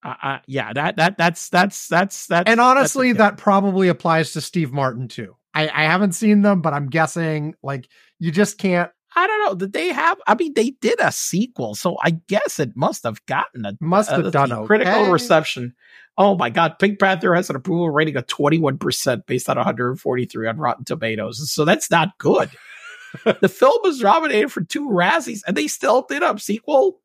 [0.03, 2.49] Uh, uh, yeah, that that that's that's that's that's.
[2.49, 6.73] and honestly that probably applies to steve martin too I, I haven't seen them but
[6.73, 7.87] i'm guessing like
[8.19, 9.55] you just can't I don't know.
[9.55, 10.19] Did they have?
[10.27, 14.09] I mean, they did a sequel, so I guess it must have gotten a must
[14.09, 14.65] have let's done okay.
[14.65, 15.75] critical reception.
[16.17, 20.57] Oh my god, Pink Panther has an approval rating of 21% based on 143 on
[20.57, 21.51] Rotten Tomatoes.
[21.51, 22.49] So that's not good.
[23.41, 26.99] the film was nominated for two Razzies and they still did a sequel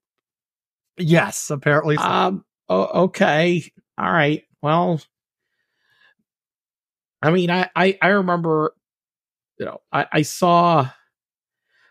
[0.98, 1.96] Yes, apparently.
[1.96, 2.02] So.
[2.02, 2.44] Um.
[2.68, 3.64] Oh, okay.
[3.96, 4.44] All right.
[4.62, 5.00] Well,
[7.22, 8.74] I mean, I I, I remember,
[9.58, 10.88] you know, I, I saw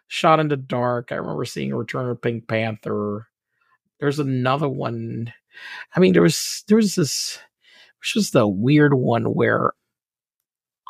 [0.07, 1.11] Shot in the Dark.
[1.11, 3.27] I remember seeing Return of Pink Panther.
[3.99, 5.33] There's another one.
[5.95, 7.39] I mean, there was there was this,
[7.99, 9.73] which was the weird one where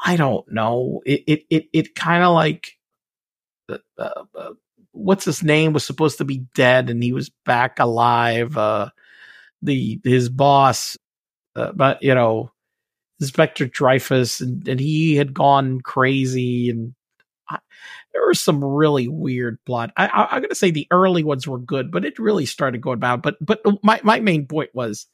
[0.03, 1.01] I don't know.
[1.05, 2.73] It it it, it kind of like
[3.69, 4.53] uh, uh, uh,
[4.91, 8.57] what's his name was supposed to be dead and he was back alive.
[8.57, 8.89] Uh,
[9.61, 10.97] the his boss,
[11.55, 12.51] uh, but you know,
[13.19, 16.93] Inspector Dreyfus, and, and he had gone crazy, and
[17.49, 17.59] I,
[18.17, 19.91] there were some really weird plot.
[19.95, 22.81] I, I, I'm going to say the early ones were good, but it really started
[22.81, 23.21] going bad.
[23.21, 25.05] But but my my main point was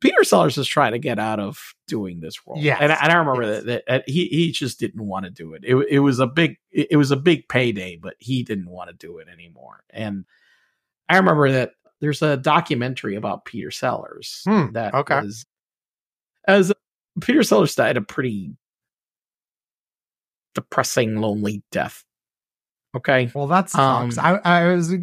[0.00, 2.56] Peter Sellers is trying to get out of doing this role.
[2.62, 3.64] Yeah, and, I- and I remember Yes.
[3.64, 5.64] that, that he he just didn't want to do it.
[5.64, 8.90] It it was a big it it was a big payday, but he didn't want
[8.90, 9.82] to do it anymore.
[9.90, 10.24] And
[11.08, 15.20] I remember that there's a documentary about Peter Sellers Hmm, that okay.
[15.20, 15.44] was
[16.46, 16.72] as
[17.20, 18.54] Peter Sellers died a pretty
[20.54, 22.04] depressing, lonely death.
[22.94, 24.16] Okay, Well, that sucks.
[24.18, 24.94] Um, I, I was,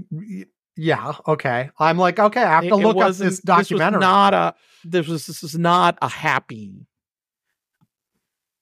[0.76, 1.70] yeah, okay.
[1.78, 3.98] I'm like, okay, I have to It- it look up wasn't- this documentary.
[4.00, 6.88] was not a this was this is not a happy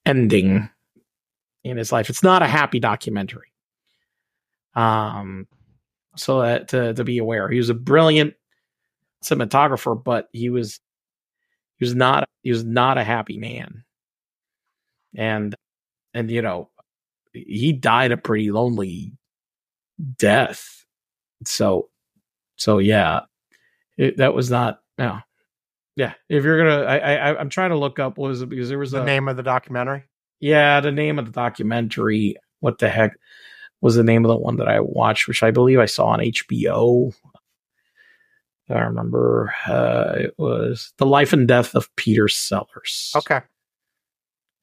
[0.06, 0.70] ending
[1.64, 2.10] in his life.
[2.10, 3.54] It's not a happy documentary.
[4.76, 5.48] Um,
[6.16, 8.34] so that to to be aware, he was a brilliant
[9.24, 10.80] cinematographer, but he was
[11.78, 13.84] he was not he was not a happy man,
[15.16, 15.56] and
[16.14, 16.70] and you know
[17.34, 19.14] he died a pretty lonely
[20.18, 20.86] death.
[21.46, 21.90] So
[22.56, 23.22] so yeah,
[23.98, 25.20] it, that was not no.
[25.96, 28.70] Yeah, if you're gonna, I, I I'm trying to look up what was it because
[28.70, 30.04] there was the a name of the documentary.
[30.40, 32.36] yeah the name of the documentary.
[32.60, 33.18] What the heck
[33.82, 36.20] was the name of the one that I watched, which I believe I saw on
[36.20, 37.14] HBO.
[38.70, 43.12] I remember uh, it was the life and death of Peter Sellers.
[43.16, 43.42] Okay.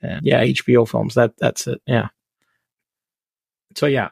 [0.00, 1.14] And yeah, HBO films.
[1.14, 1.83] That that's it.
[1.87, 2.09] Yeah.
[3.79, 4.09] So yeah,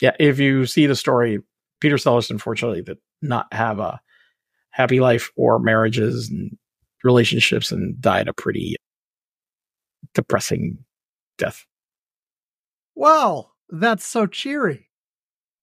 [0.00, 0.16] yeah.
[0.18, 1.38] If you see the story,
[1.80, 4.00] Peter Sellers unfortunately did not have a
[4.70, 6.58] happy life or marriages and
[7.04, 8.74] relationships, and died a pretty
[10.12, 10.78] depressing
[11.38, 11.64] death.
[12.96, 14.88] Well, that's so cheery.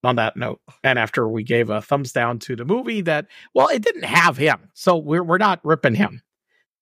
[0.06, 3.68] On that note, and after we gave a thumbs down to the movie, that well,
[3.68, 6.22] it didn't have him, so we're we're not ripping him.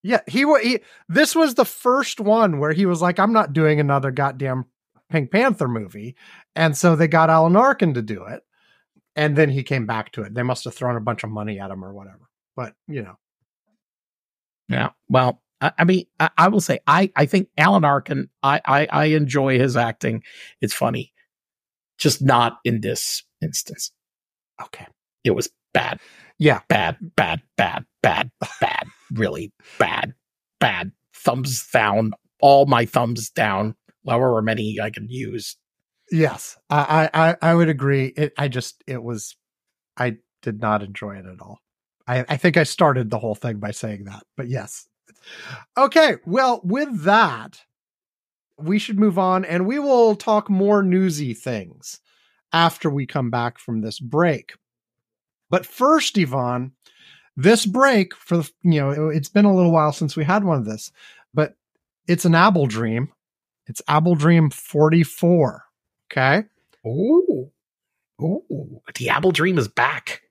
[0.04, 3.80] Yeah, he, he this was the first one where he was like, I'm not doing
[3.80, 4.66] another goddamn
[5.12, 6.16] Pink Panther movie.
[6.56, 8.42] And so they got Alan Arkin to do it.
[9.16, 10.34] And then he came back to it.
[10.34, 12.30] They must have thrown a bunch of money at him or whatever.
[12.56, 13.18] But, you know,
[14.70, 14.90] Yeah.
[15.10, 18.88] Well, I, I mean, I, I will say, I, I think Alan Arkin, I, I,
[18.92, 20.24] I enjoy his acting.
[20.62, 21.14] It's funny,
[21.98, 23.92] just not in this instance.
[24.64, 24.88] okay.
[25.24, 26.00] It was bad,
[26.40, 26.62] Yeah.
[26.68, 30.14] bad, bad, bad, bad, bad, really bad,
[30.60, 30.92] bad.
[31.14, 33.76] Thumbs down, all my thumbs down,
[34.08, 35.58] however many I can use.
[36.12, 36.58] Yes.
[36.70, 38.08] I, I, I- would agree.
[38.08, 39.36] It, I just, it was,
[39.98, 41.60] I did not enjoy it at all.
[42.08, 44.88] I, I think I started the whole thing by saying that, but yes.
[45.78, 46.16] Okay.
[46.26, 47.62] Well, with that,
[48.58, 52.00] we should move on and we will talk more newsy things
[52.54, 54.54] after we come back from this break.
[55.50, 56.74] But first, Ivan,
[57.38, 60.58] this break for the, you know, it's been a little while since we had one
[60.58, 60.92] of this,
[61.34, 61.56] but
[62.08, 63.10] it's an Apple Dream.
[63.72, 65.64] It's Apple Dream 44.
[66.12, 66.44] Okay.
[66.86, 67.50] Ooh,
[68.22, 70.24] ooh, the Apple Dream is back.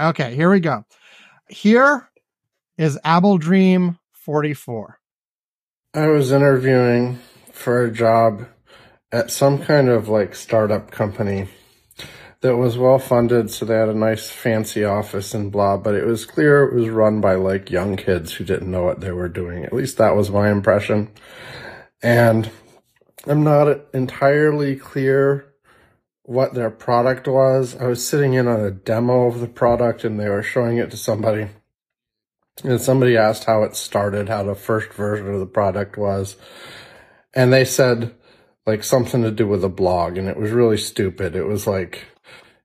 [0.00, 0.84] Okay, here we go.
[1.48, 2.08] Here
[2.78, 5.00] is Apple Dream 44.
[5.94, 7.18] I was interviewing
[7.50, 8.46] for a job
[9.10, 11.48] at some kind of like startup company
[12.42, 16.06] that was well funded, so they had a nice fancy office and blah, but it
[16.06, 19.28] was clear it was run by like young kids who didn't know what they were
[19.28, 19.64] doing.
[19.64, 21.10] At least that was my impression.
[22.02, 22.50] And
[23.26, 25.52] I'm not entirely clear
[26.24, 27.76] what their product was.
[27.76, 30.90] I was sitting in on a demo of the product and they were showing it
[30.90, 31.48] to somebody.
[32.64, 36.36] And somebody asked how it started, how the first version of the product was.
[37.34, 38.14] And they said
[38.66, 41.34] like something to do with a blog and it was really stupid.
[41.34, 42.06] It was like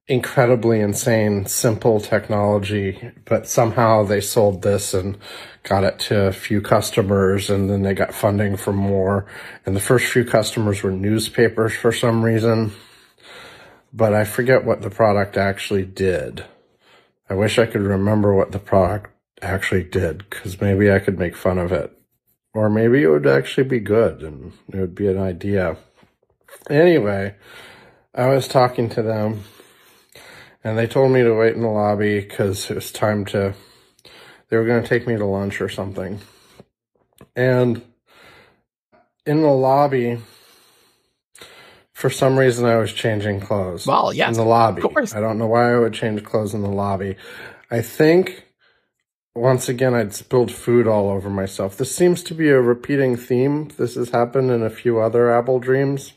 [0.07, 5.17] incredibly insane, simple technology, but somehow they sold this and
[5.67, 9.25] got it to a few customers and then they got funding for more.
[9.65, 12.71] And the first few customers were newspapers for some reason.
[13.91, 16.45] But I forget what the product actually did.
[17.29, 19.11] I wish I could remember what the product
[19.41, 21.91] actually did because maybe I could make fun of it.
[22.53, 25.75] Or maybe it would actually be good and it would be an idea.
[26.69, 27.35] Anyway,
[28.15, 29.43] I was talking to them
[30.63, 33.53] and they told me to wait in the lobby because it was time to.
[34.49, 36.19] They were going to take me to lunch or something,
[37.35, 37.81] and
[39.25, 40.19] in the lobby,
[41.93, 43.85] for some reason, I was changing clothes.
[43.85, 44.81] Well, yes, in the lobby.
[44.81, 45.13] Of course.
[45.13, 47.15] I don't know why I would change clothes in the lobby.
[47.69, 48.45] I think
[49.37, 51.77] once again I'd spilled food all over myself.
[51.77, 53.69] This seems to be a repeating theme.
[53.77, 56.13] This has happened in a few other Apple Dreams.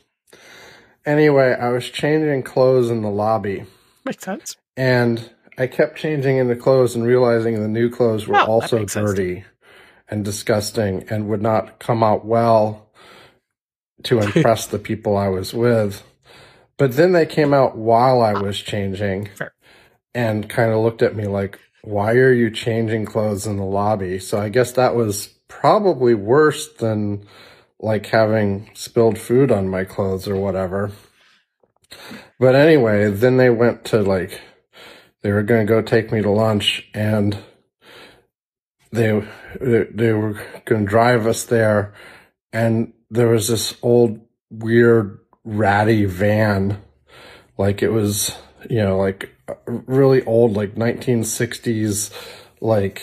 [1.05, 3.65] Anyway, I was changing clothes in the lobby.
[4.05, 4.57] Makes sense.
[4.75, 9.45] And I kept changing into clothes and realizing the new clothes were also dirty
[10.09, 12.89] and disgusting and would not come out well
[14.05, 16.03] to impress the people I was with.
[16.77, 19.53] But then they came out while I was changing Fair.
[20.15, 24.17] and kind of looked at me like, why are you changing clothes in the lobby?
[24.17, 27.27] So I guess that was probably worse than
[27.79, 30.91] like having spilled food on my clothes or whatever.
[32.39, 34.41] But anyway, then they went to like,
[35.21, 37.37] they were going to go take me to lunch and
[38.91, 39.25] they,
[39.59, 40.33] they, were
[40.65, 41.93] going to drive us there.
[42.51, 44.19] And there was this old
[44.49, 46.81] weird ratty van.
[47.57, 48.35] Like it was,
[48.69, 49.29] you know, like
[49.65, 52.11] really old, like 1960s,
[52.59, 53.01] like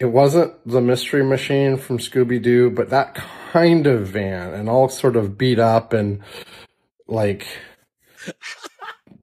[0.00, 3.14] it wasn't the mystery machine from Scooby Doo, but that
[3.52, 6.22] kind of van and all sort of beat up and
[7.06, 7.46] like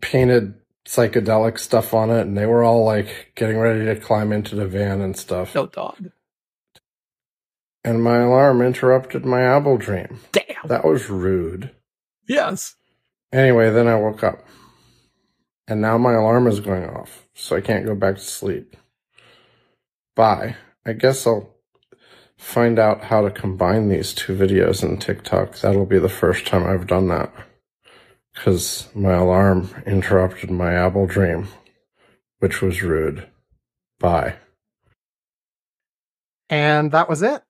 [0.01, 0.55] painted
[0.86, 2.21] psychedelic stuff on it.
[2.21, 5.55] And they were all like getting ready to climb into the van and stuff.
[5.55, 6.11] No dog.
[7.83, 10.19] And my alarm interrupted my apple dream.
[10.31, 10.67] Damn.
[10.67, 11.71] That was rude.
[12.27, 12.75] Yes.
[13.31, 14.43] Anyway, then I woke up.
[15.67, 18.75] And now my alarm is going off, so I can't go back to sleep.
[20.15, 20.55] Bye.
[20.86, 21.55] I guess I'll
[22.38, 25.57] find out how to combine these two videos in TikTok.
[25.59, 27.33] That'll be the first time I've done that.
[28.36, 31.47] Because my alarm interrupted my apple dream,
[32.39, 33.27] which was rude.
[33.99, 34.36] Bye.
[36.49, 37.41] And that was it.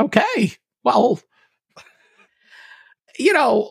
[0.00, 0.52] Okay.
[0.82, 1.20] Well,
[3.18, 3.70] you know,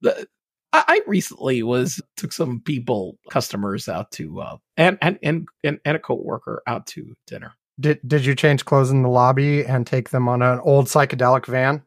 [0.00, 0.26] the,
[0.72, 5.78] I, I recently was took some people, customers out to, uh, and, and, and, and,
[5.84, 7.54] and a coworker out to dinner.
[7.80, 11.46] Did did you change clothes in the lobby and take them on an old psychedelic
[11.46, 11.80] van?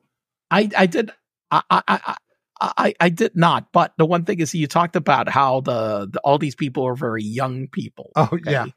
[0.49, 1.11] I, I did,
[1.51, 2.15] I, I,
[2.61, 3.71] I, I, did not.
[3.71, 6.95] But the one thing is, you talked about how the, the all these people are
[6.95, 8.11] very young people.
[8.15, 8.71] Oh okay?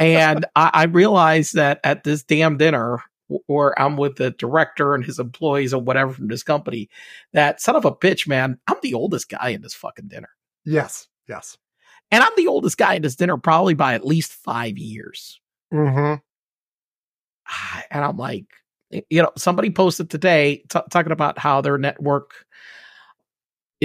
[0.00, 3.02] and I, I realized that at this damn dinner,
[3.46, 6.88] where I'm with the director and his employees or whatever from this company,
[7.32, 10.30] that son of a bitch, man, I'm the oldest guy in this fucking dinner.
[10.64, 11.06] yes.
[11.26, 11.56] Yes.
[12.10, 15.40] And I'm the oldest guy in this dinner probably by at least five years.
[15.72, 16.20] Mm-hmm.
[17.48, 18.44] Ah, And I'm like,
[19.08, 22.44] you know, somebody posted today t- talking about how their network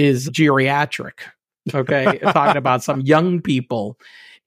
[0.00, 1.20] is geriatric.
[1.74, 2.18] Okay.
[2.18, 3.98] talking about some young people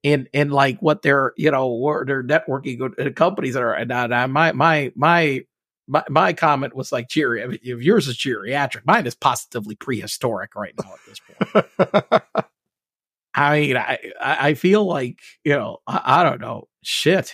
[0.02, 4.28] in in like what their you know where their networking uh, companies are and uh,
[4.28, 5.46] my my my
[5.88, 10.74] my my comment was like geri if yours is geriatric mine is positively prehistoric right
[10.84, 12.24] now at this point
[13.36, 17.34] i mean i i feel like you know i, I don't know shit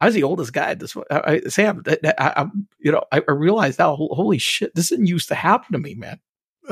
[0.00, 0.94] I was the oldest guy at this.
[1.10, 2.46] I, I, Sam, I, I,
[2.78, 3.96] you know, I, I realized now.
[3.96, 6.20] Holy shit, this didn't used to happen to me, man.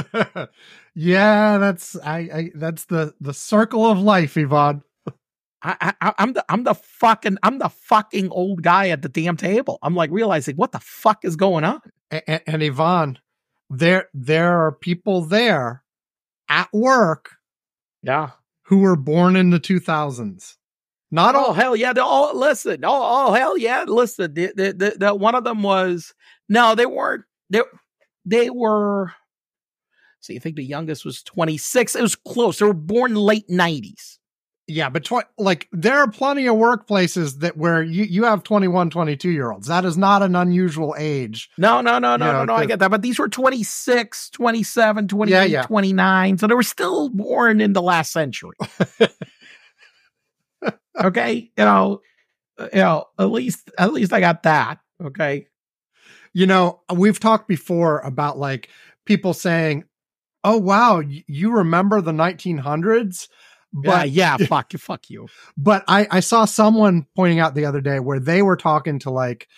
[0.94, 4.82] yeah, that's I, I that's the the circle of life, Ivan.
[5.62, 9.36] I, I, I'm the I'm the fucking I'm the fucking old guy at the damn
[9.36, 9.78] table.
[9.82, 11.80] I'm like realizing what the fuck is going on.
[12.10, 13.18] And, and Ivan,
[13.70, 15.82] there there are people there
[16.48, 17.30] at work
[18.02, 18.30] Yeah.
[18.64, 20.56] who were born in the 2000s.
[21.10, 21.52] Not Oh all.
[21.54, 21.92] hell yeah!
[22.00, 22.84] all listen.
[22.84, 23.84] Oh, oh hell yeah!
[23.86, 24.34] Listen.
[24.34, 26.12] The, the, the, the, one of them was
[26.48, 27.24] no, they weren't.
[27.50, 27.62] They
[28.26, 29.12] they were.
[30.24, 31.96] So you think the youngest was 26?
[31.96, 32.58] It was close.
[32.58, 34.16] They were born late 90s.
[34.66, 38.88] Yeah, but tw- like there are plenty of workplaces that where you, you have 21,
[38.88, 39.66] 22 year olds.
[39.66, 41.50] That is not an unusual age.
[41.58, 42.54] No, no, no, no, You no, no.
[42.54, 42.90] I get that.
[42.90, 45.62] But these were 26, 27, 28, Yeah, yeah.
[45.64, 46.38] 29.
[46.38, 48.56] So they were still born in the last century.
[51.04, 51.50] okay.
[51.58, 52.00] You know,
[52.58, 54.78] you know, at least, at least I got that.
[55.04, 55.48] Okay.
[56.32, 58.70] You know, we've talked before about like
[59.04, 59.84] people saying,
[60.44, 63.28] "Oh wow, you remember the 1900s?"
[63.74, 64.46] But yeah, yeah.
[64.46, 64.78] Fuck you.
[64.78, 65.26] Fuck you.
[65.56, 69.10] but I, I saw someone pointing out the other day where they were talking to
[69.10, 69.48] like,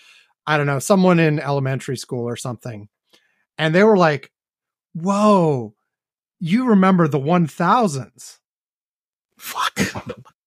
[0.47, 2.89] I don't know, someone in elementary school or something.
[3.59, 4.31] And they were like,
[4.93, 5.75] whoa,
[6.39, 8.39] you remember the 1000s.
[9.37, 9.77] Fuck.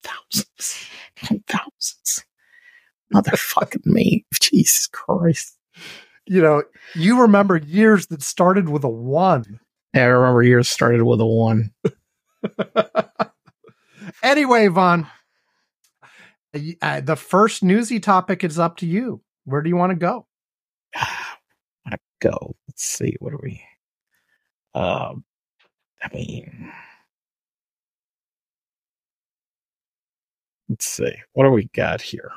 [0.03, 0.87] Thousands.
[1.47, 2.25] Thousands.
[3.15, 4.27] Motherfucking me.
[4.41, 5.57] Jesus Christ.
[6.27, 6.63] You know,
[6.95, 9.61] you remember years that started with a one.
[9.95, 11.73] Yeah, I remember yours started with a one.
[14.23, 15.07] Anyway, Ivan,
[16.83, 19.23] uh, the first newsy topic is up to you.
[19.45, 20.27] Where do you want to go?
[20.95, 22.57] I go.
[22.69, 23.17] Let's see.
[23.21, 23.63] What are we?
[24.75, 25.25] Um,
[26.03, 26.71] I mean,
[30.69, 31.15] let's see.
[31.33, 32.31] What do we got here?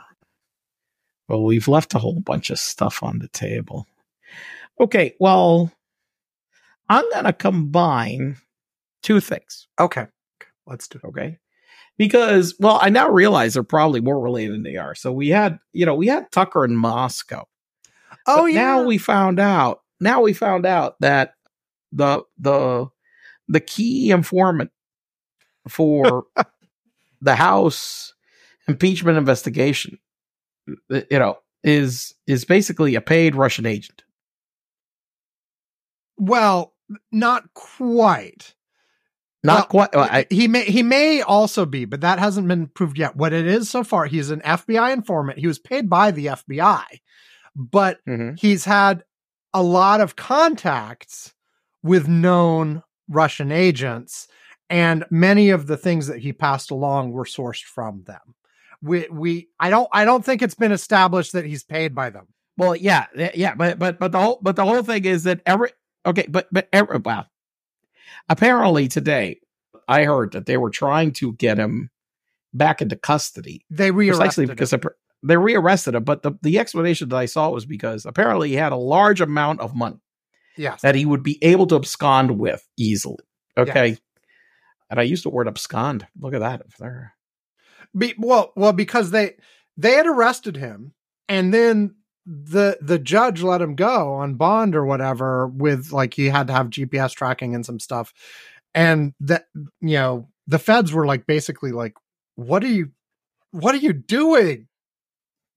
[1.27, 3.87] Well, we've left a whole bunch of stuff on the table.
[4.79, 5.15] Okay.
[5.19, 5.71] Well,
[6.89, 8.37] I'm going to combine
[9.01, 9.67] two things.
[9.79, 10.07] Okay.
[10.65, 11.07] Let's do it.
[11.07, 11.39] Okay.
[11.97, 14.95] Because, well, I now realize they're probably more related than they are.
[14.95, 17.45] So we had, you know, we had Tucker in Moscow.
[18.25, 18.61] Oh, But yeah.
[18.61, 19.81] Now we found out.
[19.99, 21.35] Now we found out that
[21.91, 22.87] the the
[23.47, 24.71] the key informant
[25.67, 26.25] for
[27.21, 28.13] the House
[28.67, 29.99] impeachment investigation,
[30.89, 34.03] you know, is is basically a paid Russian agent.
[36.17, 36.72] well,
[37.11, 38.53] not quite.
[39.45, 39.95] Not Well, quite.
[39.95, 43.15] well, I, he may he may also be, but that hasn't been proved yet.
[43.17, 45.39] What it is so far, he's an FBI informant.
[45.39, 46.83] He was paid by the FBI,
[47.55, 48.39] but Mhm.
[48.39, 49.03] he's had
[49.53, 51.33] a lot of contacts
[51.83, 54.29] with known Russian agents,
[54.69, 58.35] and many of the things that he passed along were sourced from them.
[58.81, 62.27] We we I don't I don't think it's been established that he's paid by them.
[62.57, 65.71] Well, yeah, yeah, but but but the whole but the whole thing is that every
[66.05, 67.25] okay, but but every, wow.
[68.29, 69.39] Apparently today,
[69.87, 71.89] I heard that they were trying to get him
[72.53, 74.81] back into custody They precisely rearrested because him.
[75.23, 76.03] they rearrested him.
[76.03, 79.59] But the the explanation that I saw was because apparently he had a large amount
[79.59, 79.99] of money
[80.57, 83.23] yes, that he would be able to abscond with easily.
[83.57, 83.99] Okay, Yes.
[84.89, 86.07] and I used the word abscond.
[86.19, 86.61] Look at that.
[86.67, 87.13] If they're
[87.97, 89.35] Be, well, well, because they
[89.77, 90.93] they had arrested him,
[91.27, 91.95] and then
[92.25, 95.47] the the judge let him go on bond or whatever.
[95.47, 98.13] With like he had to have GPS tracking and some stuff,
[98.73, 101.93] and that you know the feds were like basically like,
[102.35, 102.91] "What are you,
[103.51, 104.67] what are you doing?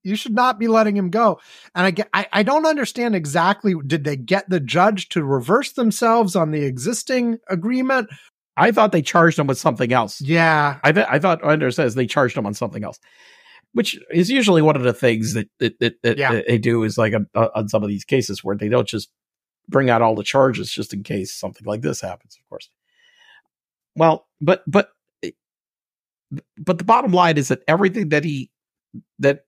[0.02, 1.40] You should not be letting him go."
[1.74, 3.74] And I get, I, I don't understand exactly.
[3.86, 8.08] Did they get the judge to reverse themselves on the existing agreement?
[8.56, 10.20] I thought they charged him with something else.
[10.20, 12.98] Yeah, I th- I thought Under says they charged him on something else,
[13.76, 16.40] which is usually one of the things that that, that, that Yeah.
[16.48, 19.10] they do is like on, on some of these cases where they don't just
[19.68, 22.38] bring out all the charges just in case something like this happens.
[22.40, 22.70] Of course.
[23.94, 24.90] Well, but but
[25.22, 25.32] eh,
[26.56, 28.50] but the bottom line is that everything that he
[29.18, 29.44] that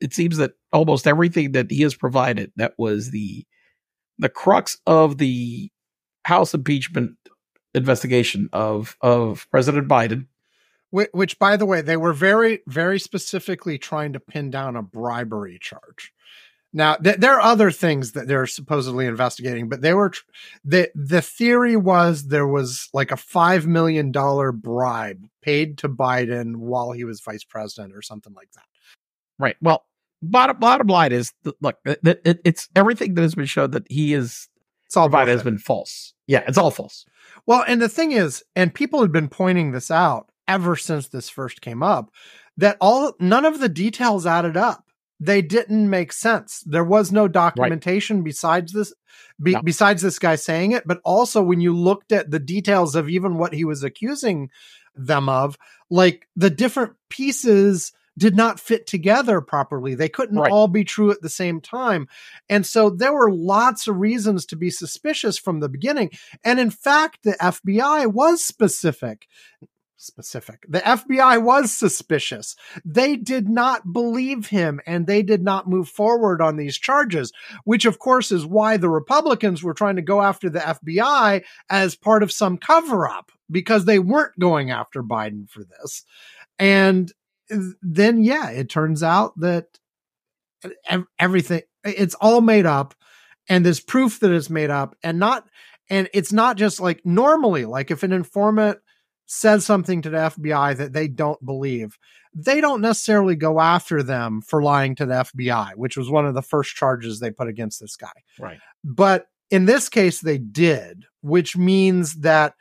[0.00, 3.44] it seems that almost everything that he has provided that was the
[4.18, 5.68] the crux of the
[6.26, 7.16] House impeachment
[7.74, 10.26] investigation of of President Biden
[10.94, 15.58] Which, by the way, they were very, very specifically trying to pin down a bribery
[15.60, 16.12] charge.
[16.72, 20.22] Now, th- there are other things that they're supposedly investigating, but they were tr-
[20.64, 26.56] the the theory was there was like a five million dollar bribe paid to Biden
[26.56, 28.64] while he was vice president or something like that.
[29.36, 29.56] Right.
[29.60, 29.86] Well,
[30.22, 34.14] bottom bottom line is look, it, it, it's everything that has been shown that he
[34.14, 34.48] is
[34.86, 36.14] It's all provided has been false.
[36.28, 37.04] Yeah, it's all false.
[37.46, 41.28] Well, and the thing is, and people had been pointing this out ever since this
[41.28, 42.10] first came up,
[42.56, 44.84] that all none of the details added up.
[45.20, 46.62] They didn't make sense.
[46.66, 48.92] There was no documentation besides this,
[49.42, 49.62] be, No.
[49.62, 50.86] besides this guy saying it.
[50.86, 54.50] But also, when you looked at the details of even what he was accusing
[54.94, 55.56] them of,
[55.88, 59.94] like the different pieces did not fit together properly.
[59.96, 60.50] They couldn't Right.
[60.52, 62.06] all be true at the same time.
[62.48, 66.10] And so there were lots of reasons to be suspicious from the beginning.
[66.44, 69.26] And in fact, the FBI was specific.
[70.04, 70.66] Specific.
[70.68, 72.56] The FBI was suspicious.
[72.84, 77.32] They did not believe him and they did not move forward on these charges,
[77.64, 81.96] which of course is why the Republicans were trying to go after the FBI as
[81.96, 86.04] part of some cover up because they weren't going after Biden for this.
[86.58, 87.10] And
[87.80, 89.66] then, yeah, it turns out that
[91.18, 92.94] everything, it's all made up
[93.48, 95.46] and there's proof that it's made up and not
[95.90, 98.78] and it's not just like normally like if an informant
[99.26, 101.98] says something to the FBI that they don't believe.
[102.34, 106.34] They don't necessarily go after them for lying to the FBI which was one of
[106.34, 108.12] the first charges they put against this guy.
[108.38, 108.58] Right.
[108.82, 112.54] but in this case they did which means that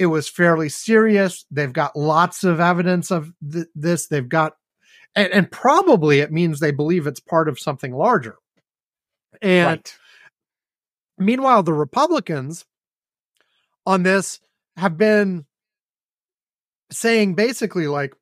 [0.00, 1.44] it was fairly serious.
[1.50, 4.06] They've got lots of evidence of th- this.
[4.06, 4.54] They've got
[5.14, 8.36] and, and probably it means they believe it's part of something larger.
[9.42, 9.98] And right.
[11.18, 12.64] Meanwhile, the Republicans
[13.84, 14.40] on this
[14.78, 15.44] have been
[16.92, 18.14] saying basically like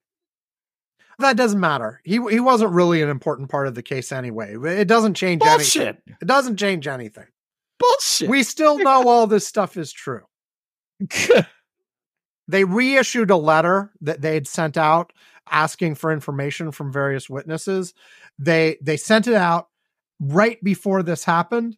[1.18, 2.00] that doesn't matter.
[2.04, 4.56] He he wasn't really an important part of the case anyway.
[4.56, 5.58] It doesn't change anything.
[5.58, 6.02] Bullshit.
[6.20, 7.26] It doesn't change anything.
[7.78, 8.28] Bullshit.
[8.28, 10.22] We still know all this stuff is true.
[12.48, 15.12] they reissued a letter that they had sent out
[15.50, 17.94] asking for information from various witnesses.
[18.38, 19.68] They they sent it out
[20.20, 21.76] right before this happened.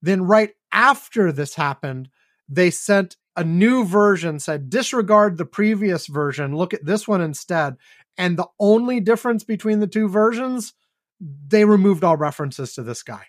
[0.00, 2.08] Then right after this happened,
[2.48, 7.76] they sent a new version said disregard the previous version, look at this one instead.
[8.18, 10.74] And the only difference between the two versions,
[11.20, 13.26] they removed all references to this guy.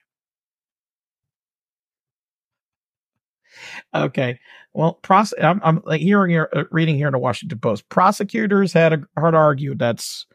[3.93, 4.39] Okay.
[4.73, 4.99] Well,
[5.39, 7.87] I'm, I'm like hearing here, uh, reading here in the Washington Post.
[7.89, 10.25] Prosecutors had, a, had argued that's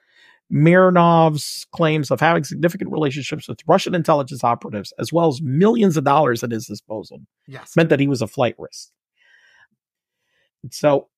[0.52, 6.04] Smirnov's claims of having significant relationships with Russian intelligence operatives, as well as millions of
[6.04, 7.74] dollars at his disposal, yes.
[7.74, 8.90] meant that he was a flight risk.
[10.70, 11.08] So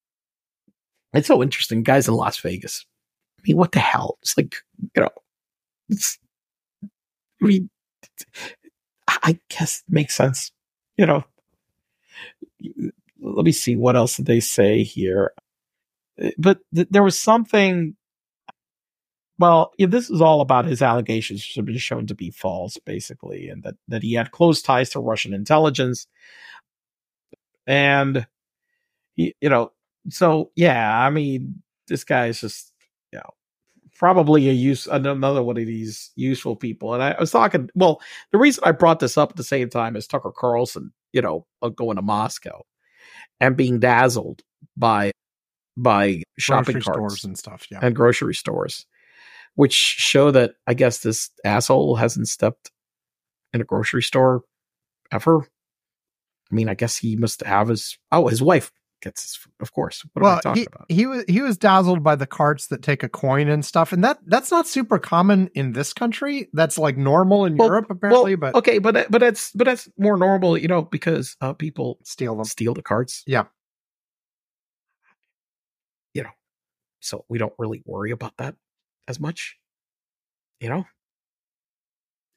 [1.13, 1.83] it's so interesting.
[1.83, 2.85] Guys in Las Vegas.
[3.39, 4.19] I mean, what the hell?
[4.23, 4.57] It's like,
[4.95, 5.11] you know,
[5.89, 6.19] it's,
[6.83, 7.71] I mean,
[9.09, 10.53] I guess it makes sense.
[10.97, 11.25] You know,
[13.21, 15.33] let me see what else did they say here.
[16.39, 17.97] But th- there was something.
[19.39, 22.79] Well, yeah, this is all about his allegations, which have been shown to be false,
[22.87, 26.07] basically, and that, that he had close ties to Russian intelligence.
[27.67, 28.27] And,
[29.17, 29.73] you know,
[30.11, 32.73] so yeah, I mean, this guy is just,
[33.13, 33.31] you know,
[33.99, 36.95] probably a use another one of these useful people.
[36.95, 37.71] And I, I was talking.
[37.75, 38.01] Well,
[38.33, 41.47] the reason I brought this up at the same time is Tucker Carlson, you know,
[41.75, 42.63] going to Moscow
[43.41, 44.43] and being dazzled
[44.77, 45.13] by
[45.77, 47.67] by shopping Grocery carts stores and stuff.
[47.71, 47.81] Yeah.
[47.83, 48.87] and grocery stores,
[49.55, 52.71] which show that I guess this asshole hasn't stepped
[53.53, 54.43] in a grocery store
[55.13, 55.47] ever.
[56.51, 58.71] I mean, I guess he must have his oh, his wife
[59.03, 60.05] gets his, of course.
[60.13, 60.87] What am I well, talking he, about?
[60.89, 64.03] he was he was dazzled by the carts that take a coin and stuff, and
[64.05, 66.49] that that's not super common in this country.
[66.53, 69.65] That's like normal in Well- Europe, apparently, well, but okay, but that- but that's but
[69.65, 72.45] that's more normal, you know, because uh, people steal them.
[72.45, 73.23] steal the carts.
[73.27, 73.45] Yeah.
[76.15, 76.31] You know,
[77.01, 78.55] so we don't really worry about that
[79.07, 79.57] as much.
[80.61, 80.87] You know,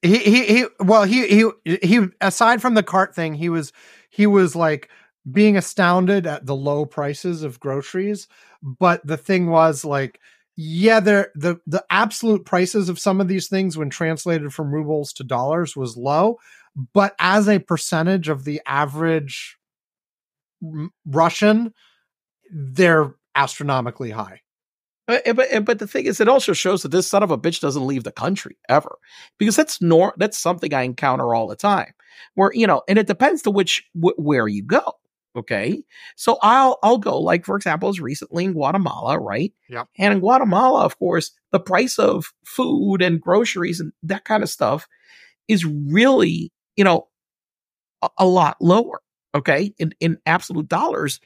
[0.01, 0.66] He he he.
[0.80, 2.07] Well, he he he.
[2.20, 3.72] Aside from the cart thing, he was
[4.10, 4.89] he was like
[5.32, 8.27] being astounded at the low prices of groceries.
[8.61, 10.19] But the thing was like,
[10.55, 15.13] yeah, there the the absolute prices of some of these things when translated from rubles
[15.13, 16.38] to dollars was low,
[16.93, 19.57] but as a percentage of the average
[21.05, 21.73] Russian,
[22.51, 24.41] they're astronomically high.
[25.07, 27.38] Uh, but, but but the thing is, it also shows that this son of a
[27.38, 28.97] bitch doesn't leave the country ever,
[29.38, 31.93] because that's nor that's something I encounter all the time.
[32.36, 34.93] Where you know, and it depends to which wh- where you go.
[35.36, 35.84] Okay,
[36.15, 39.53] so I'll I'll go like for example, as recently in Guatemala, right?
[39.69, 39.88] Yep.
[39.97, 44.49] And in Guatemala, of course, the price of food and groceries and that kind of
[44.49, 44.88] stuff
[45.47, 47.07] is really you know
[48.01, 49.01] a, a lot lower.
[49.36, 51.19] Okay, in in absolute dollars,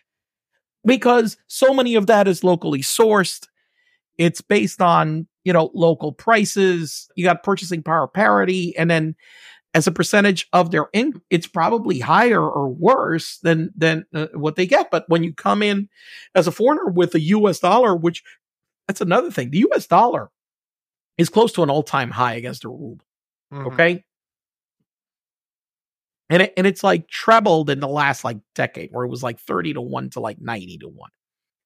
[0.86, 3.48] because so many of that is locally sourced
[4.18, 9.16] it's based on you know local prices you got purchasing power parity and then
[9.74, 14.56] as a percentage of their income it's probably higher or worse than than uh, what
[14.56, 15.90] they get but when you come in
[16.36, 18.24] as a foreigner with a US dollar which
[18.88, 20.30] that's another thing the US dollar
[21.18, 23.00] is close to an all-time high against the ruble
[23.52, 23.68] Mhm.
[23.68, 24.04] okay
[26.30, 29.40] and it, and it's like trebled in the last like decade where it was like
[29.40, 31.10] 30 to 1 to like 90 to 1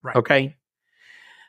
[0.04, 0.16] Right.
[0.18, 0.57] okay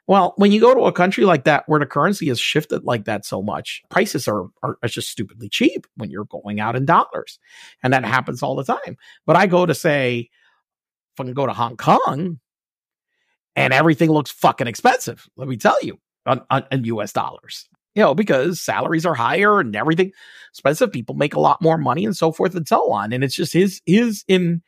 [0.09, 3.05] well when you go to a country like that where the currency has shifted like
[3.05, 7.39] that so much prices are, are just stupidly cheap when you're going out in dollars.
[7.83, 8.97] And that happens all the time.
[9.27, 10.31] But i go to say
[11.15, 12.41] if i can go to hong kong
[13.55, 17.69] and everything looks fucking expensive let me tell you on, on, in us dollars.
[17.95, 20.13] You know because salaries are higher and everything
[20.53, 23.13] expensive people make a lot more money and so forth and so on.
[23.13, 24.63] And it's just his his in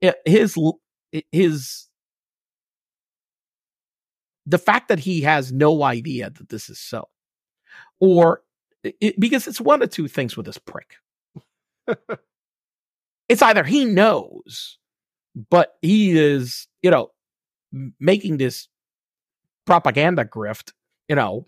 [0.00, 0.58] eh, his
[1.30, 1.88] his
[4.46, 7.08] the fact that he has no idea that this is so
[8.00, 8.42] or
[8.82, 10.96] it, because it's one of two things with this prick
[13.28, 14.78] it's either he knows
[15.50, 17.10] but he is you know
[18.00, 18.68] making this
[19.66, 20.72] propaganda grift
[21.08, 21.46] you know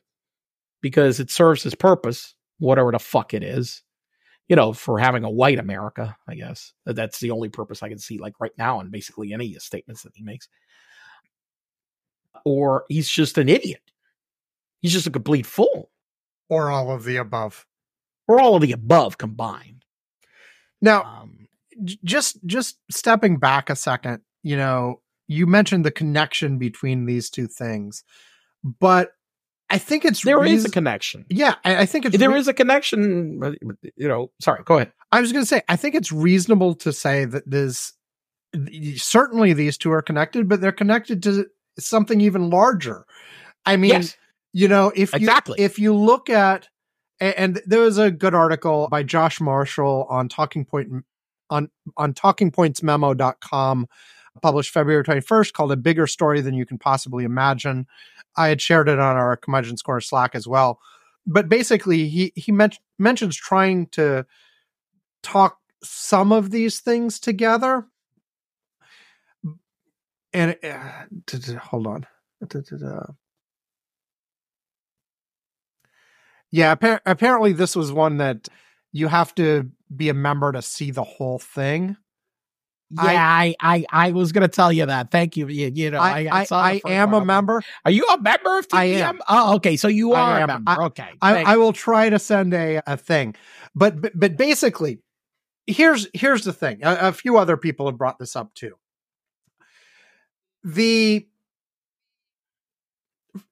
[0.81, 3.83] because it serves his purpose whatever the fuck it is
[4.49, 6.73] you know, for having a white America, I guess.
[6.85, 10.13] That's the only purpose I can see, like right now, in basically any statements that
[10.15, 10.49] he makes.
[12.45, 13.81] Or he's just an idiot.
[14.81, 15.91] He's just a complete fool.
[16.49, 17.67] Or all of the above.
[18.29, 19.85] Or all of the above combined.
[20.83, 21.49] Now, Um,
[21.83, 27.31] j- just just stepping back a second, you know, you mentioned the connection between these
[27.31, 28.05] two things,
[28.63, 29.13] but
[29.71, 31.25] I think it's there is a connection.
[31.31, 33.41] yeah, I, I think it's There rea- is a connection.
[33.97, 34.93] You know, sorry, go ahead.
[35.11, 37.95] I was going to say, I think it's reasonable to say that there's
[38.97, 41.47] certainly these two are connected, but they're connected to
[41.79, 43.05] something even larger.
[43.67, 44.17] I mean, yes,
[44.53, 46.69] you know, if you if you look at
[47.21, 51.05] and there was a good article by Josh Marshall on Talking Point
[51.51, 53.89] on on talkingpointsmemo.com
[54.43, 57.87] published February 21st called a bigger story than you can possibly imagine.
[58.37, 60.81] I had shared it on our Curmudgeon's Corner Slack as well.
[61.27, 64.27] But basically he he men- mentions trying to
[65.23, 67.87] talk some of these things together.
[70.35, 72.07] And uh, hold on.
[76.51, 78.49] Yeah, appar- apparently this was one that
[78.93, 81.97] you have to be a member to see the whole thing.
[82.91, 83.03] yeah.
[83.05, 85.11] I, I, I, was going to tell you that.
[85.11, 85.49] Thank you.
[85.49, 87.63] You, you know, I, I, saw I am a member.
[87.85, 88.79] Are you a member of TPM?
[88.79, 89.21] I am.
[89.29, 89.77] Oh, okay.
[89.77, 90.83] So you I are a member.
[90.83, 91.11] okay.
[91.23, 93.35] I, I will try to send a, a thing,
[93.75, 95.01] but, but but basically,
[95.67, 96.81] here's here's the thing.
[96.85, 98.75] A, a few other people have brought this up too.
[100.65, 101.27] The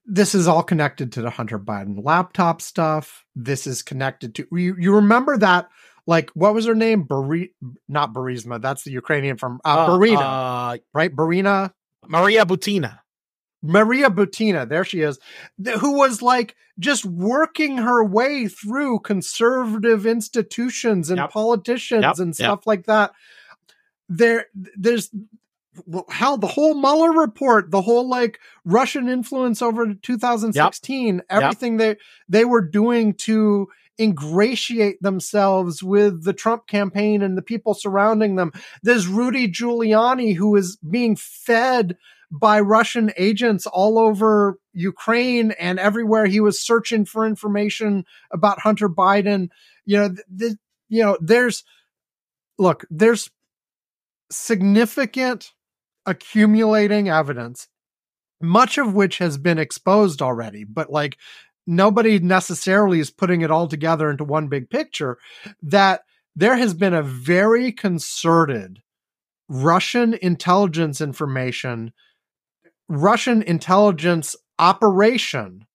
[0.07, 3.25] this is all connected to the Hunter Biden laptop stuff.
[3.35, 4.77] This is connected to you.
[4.79, 5.69] You remember that?
[6.07, 7.05] Like, what was her name?
[7.05, 7.55] Bari,
[7.89, 8.61] not Burisma.
[8.61, 11.15] That's the Ukrainian from uh, uh, Barina, uh, right?
[11.15, 11.73] Barina.
[12.07, 12.99] Maria Butina.
[13.63, 15.21] Maria Butina, there she is,
[15.65, 21.31] th- who was like just working her way through conservative institutions and Yep.
[21.31, 22.19] politicians Yep.
[22.19, 22.35] and Yep.
[22.35, 23.13] stuff like that.
[24.09, 24.47] There,
[24.77, 25.11] there's
[25.87, 31.97] well, hell, the whole Mueller report, the whole like Russian influence over 2016, everything they
[32.29, 33.69] they were doing to
[33.99, 38.53] ingratiate themselves with the Trump campaign and the people surrounding them.
[38.83, 41.97] There's Rudy Giuliani who is being fed
[42.31, 48.89] by Russian agents all over Ukraine and everywhere he was searching for information about Hunter
[48.89, 49.49] Biden.
[49.85, 50.53] You know, th- th-
[50.89, 51.65] you know, there's
[52.59, 53.31] look, there's
[54.31, 55.53] significant
[56.07, 57.69] accumulating evidence,
[58.41, 61.19] much of which has been exposed already, but like
[61.67, 65.19] nobody necessarily is putting it all together into one big picture
[65.63, 66.03] that
[66.35, 68.81] there has been a very concerted
[69.49, 71.93] Russian intelligence information,
[72.89, 75.67] Russian intelligence operation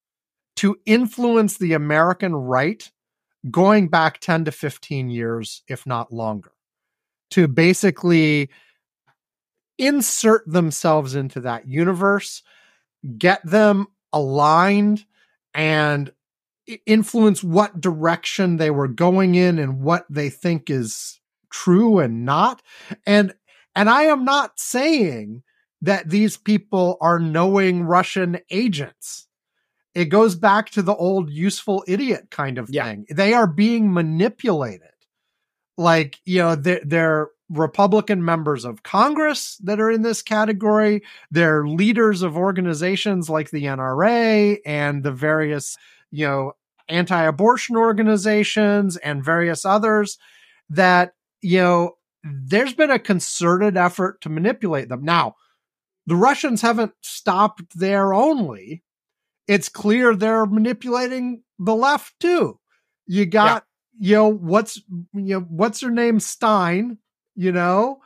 [0.57, 2.89] to influence the American right
[3.51, 6.51] going back 10 to 15 years, if not longer,
[7.32, 8.49] to basically
[9.78, 12.43] insert themselves into that universe,
[13.17, 15.05] get them aligned,
[15.53, 16.11] and
[16.86, 21.19] influence what direction they were going in and what they think is
[21.49, 22.61] true and not.
[23.05, 23.34] And
[23.75, 25.43] and I am not saying
[25.82, 29.28] that these people are knowing Russian agents.
[29.93, 32.86] It goes back to the old useful idiot kind of Yeah.
[32.86, 33.05] thing.
[33.09, 34.89] They are being manipulated.
[35.78, 41.03] Like, you know, they're, they're Republican members of Congress that are in this category.
[41.31, 45.77] They're leaders of organizations like the NRA and the various,
[46.11, 46.53] you know,
[46.89, 50.17] anti abortion organizations and various others
[50.69, 51.91] that, you know,
[52.23, 55.03] there's been a concerted effort to manipulate them.
[55.03, 55.35] Now,
[56.05, 58.83] the Russians haven't stopped there only.
[59.47, 62.59] It's clear they're manipulating the left too.
[63.05, 63.63] You got,
[63.99, 66.19] you know, what's you know, what's her name?
[66.19, 66.97] Stein,
[67.38, 68.01] you know,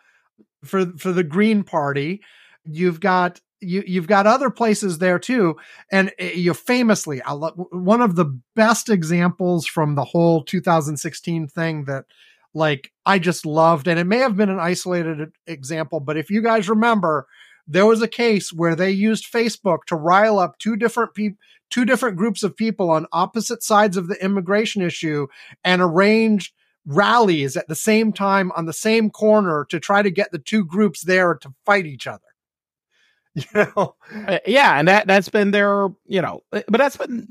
[0.63, 2.21] for for the Green Party.
[2.63, 5.55] You've got you you've got other places there too.
[5.91, 11.47] And uh, you famously, I lo- one of the best examples from the whole 2016
[11.47, 12.05] thing that
[12.53, 16.41] like I just loved, and it may have been an isolated example, but if you
[16.41, 17.27] guys remember,
[17.65, 21.37] there was a case where they used Facebook to rile up two different people,
[21.69, 25.27] two different groups of people on opposite sides of the immigration issue
[25.63, 26.53] and arranged
[26.85, 30.65] rallies at the same time on the same corner to try to get the two
[30.65, 32.21] groups there to fight each other.
[33.35, 37.29] You know, Uh, yeah, and that that's been their, you know, uh, but that's been,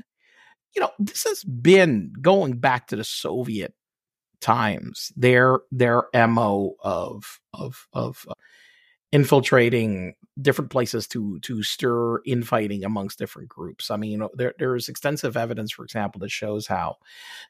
[0.75, 3.73] you know, this has been going back to the Soviet
[4.41, 5.11] times.
[5.15, 8.33] Their their mo of of of uh,
[9.11, 13.91] infiltrating different places to to stir infighting amongst different groups.
[13.91, 16.97] I mean, there there is extensive evidence, for example, that shows how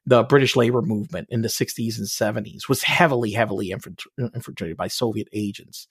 [0.05, 5.27] the British labor movement in the 60s and 70s was heavily heavily infiltrated by Soviet
[5.33, 5.87] agents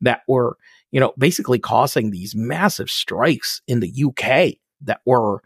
[0.00, 0.56] that were
[0.94, 5.42] you know, basically causing these massive strikes in the UK that were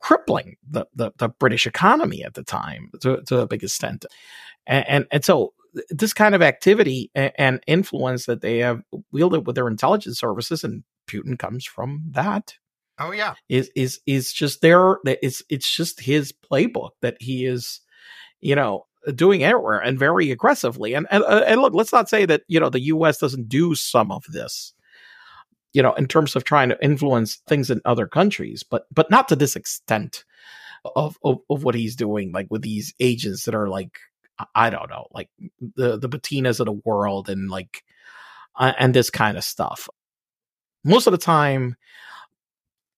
[0.00, 4.04] crippling the, the, the British economy at the time to, to a big extent.
[4.66, 5.54] And, and, and so
[5.90, 10.82] this kind of activity and, influence that they have wielded with their intelligence services and
[11.06, 12.54] Putin comes from that
[12.98, 17.80] oh yeah, is is is just there it's it's just his playbook that he is
[18.40, 20.94] you know doing everywhere and very aggressively.
[20.94, 23.74] And and, uh, and look let's not say that you know the US doesn't do
[23.74, 24.72] some of this
[25.72, 29.28] you know, in terms of trying to influence things in other countries, but but not
[29.28, 30.24] to this extent
[30.96, 33.98] of of, of what he's doing, like with these agents that are like
[34.54, 35.30] I don't know, like
[35.76, 37.84] the the Butinas of the world and like
[38.56, 39.88] uh, and this kind of stuff.
[40.84, 41.76] Most of the time,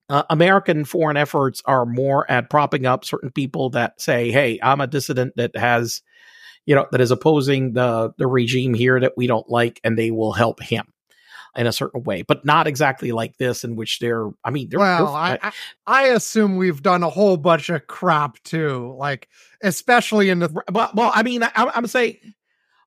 [0.08, 4.80] uh, American foreign efforts are more at propping up certain people that say, "Hey, I'm
[4.80, 6.02] a dissident that has,
[6.66, 10.10] you know, that is opposing the the regime here that we don't like, and they
[10.12, 10.91] will help him."
[11.56, 14.30] In a certain way, but not exactly like this, in which they're.
[14.44, 15.52] I mean, they're, well, they're, I, I,
[15.86, 19.28] I assume we've done a whole bunch of crap too, like
[19.62, 20.62] especially in the.
[20.70, 22.16] Well, well I mean, I, I'm saying.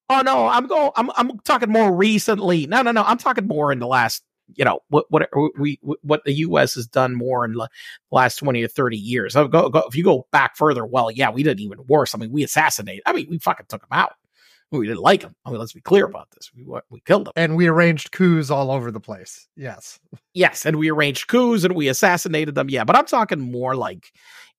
[0.08, 0.92] Oh no, I'm going.
[0.96, 2.68] I'm I'm talking more recently.
[2.68, 3.02] No, no, no.
[3.04, 6.76] I'm talking more in the last you know what what we what the U.S.
[6.76, 7.68] has done more in the
[8.12, 9.36] last twenty or thirty years.
[9.36, 12.14] Oh, go, go, if you go back further, well, yeah, we didn't even worse.
[12.14, 13.02] I mean, we assassinated.
[13.08, 14.14] I mean, we fucking took them out
[14.72, 15.36] we didn't like him.
[15.46, 16.52] I mean, let's be clear about this.
[16.56, 19.48] We we killed him, and we arranged coups all over the place.
[19.56, 20.00] Yes,
[20.34, 22.70] yes, and we arranged coups and we assassinated them.
[22.70, 24.12] Yeah, but I'm talking more like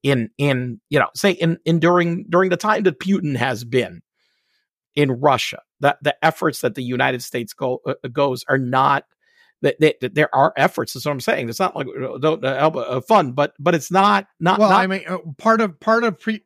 [0.02, 4.02] in in you know say in in during during the time that Putin has been
[4.94, 9.04] in Russia, that the efforts that the United States go uh, goes are not
[9.62, 10.92] that, that, there are efforts.
[10.92, 11.48] That's what I'm saying.
[11.48, 14.59] It's not like uh, don't uh, help uh, fun, but but it's not not.
[14.59, 16.42] Well, not, I mean, uh, part of part of pre,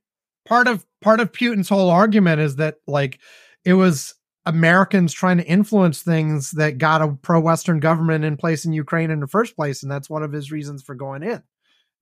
[0.47, 3.21] part of part of Putin's whole argument is that like
[3.65, 4.15] it was
[4.47, 9.11] Americans trying to influence things that got a pro Western government in place in Ukraine
[9.11, 9.83] in the first place.
[9.83, 11.43] And that's one of his reasons for going in,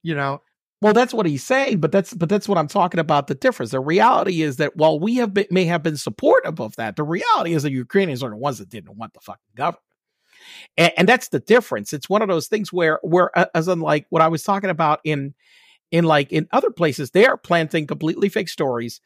[0.02, 0.42] you know.
[0.80, 3.26] Well, that's what he's saying, but that's but that's what I'm talking about.
[3.26, 3.72] The difference.
[3.72, 7.02] The reality is that while we have been, may have been supportive of that, the
[7.02, 9.82] reality is the Ukrainians are the ones that didn't want the fucking government,
[10.76, 11.92] and, and that's the difference.
[11.92, 15.34] It's one of those things where where as unlike what I was talking about in
[15.90, 19.00] in like in other places, they are planting completely fake stories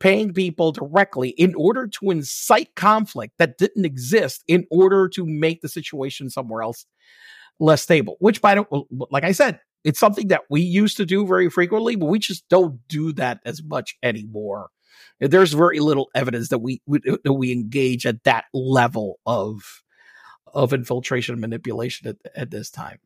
[0.00, 5.60] paying people directly in order to incite conflict that didn't exist in order to make
[5.60, 6.86] the situation somewhere else
[7.60, 8.64] less stable which by the
[9.10, 12.48] like i said it's something that we used to do very frequently but we just
[12.48, 14.70] don't do that as much anymore.
[15.20, 19.82] There's very little evidence that we, that we engage at that level of
[20.54, 22.98] of infiltration and manipulation at, at this time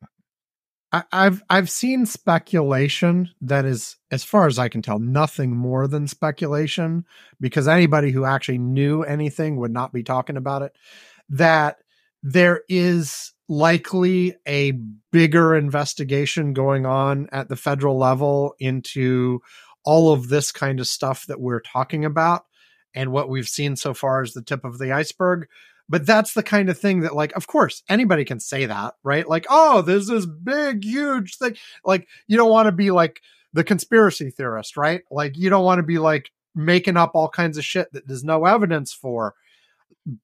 [0.92, 6.06] I've I've seen speculation that is, as far as I can tell, nothing more than
[6.06, 7.06] speculation,
[7.40, 10.76] because anybody who actually knew anything would not be talking about it.
[11.30, 11.78] That
[12.22, 14.72] there is likely a
[15.10, 19.40] bigger investigation going on at the federal level into
[19.84, 22.44] all of this kind of stuff that we're talking about.
[22.94, 25.48] And what we've seen so far is the tip of the iceberg.
[25.92, 29.28] But that's the kind of thing that, like, of course, anybody can say that, right?
[29.28, 31.54] Like, oh, there's this big, huge thing.
[31.84, 33.20] Like, you don't want to be like
[33.52, 35.02] the conspiracy theorist, right?
[35.10, 38.24] Like, you don't want to be like making up all kinds of shit that there's
[38.24, 39.34] no evidence for.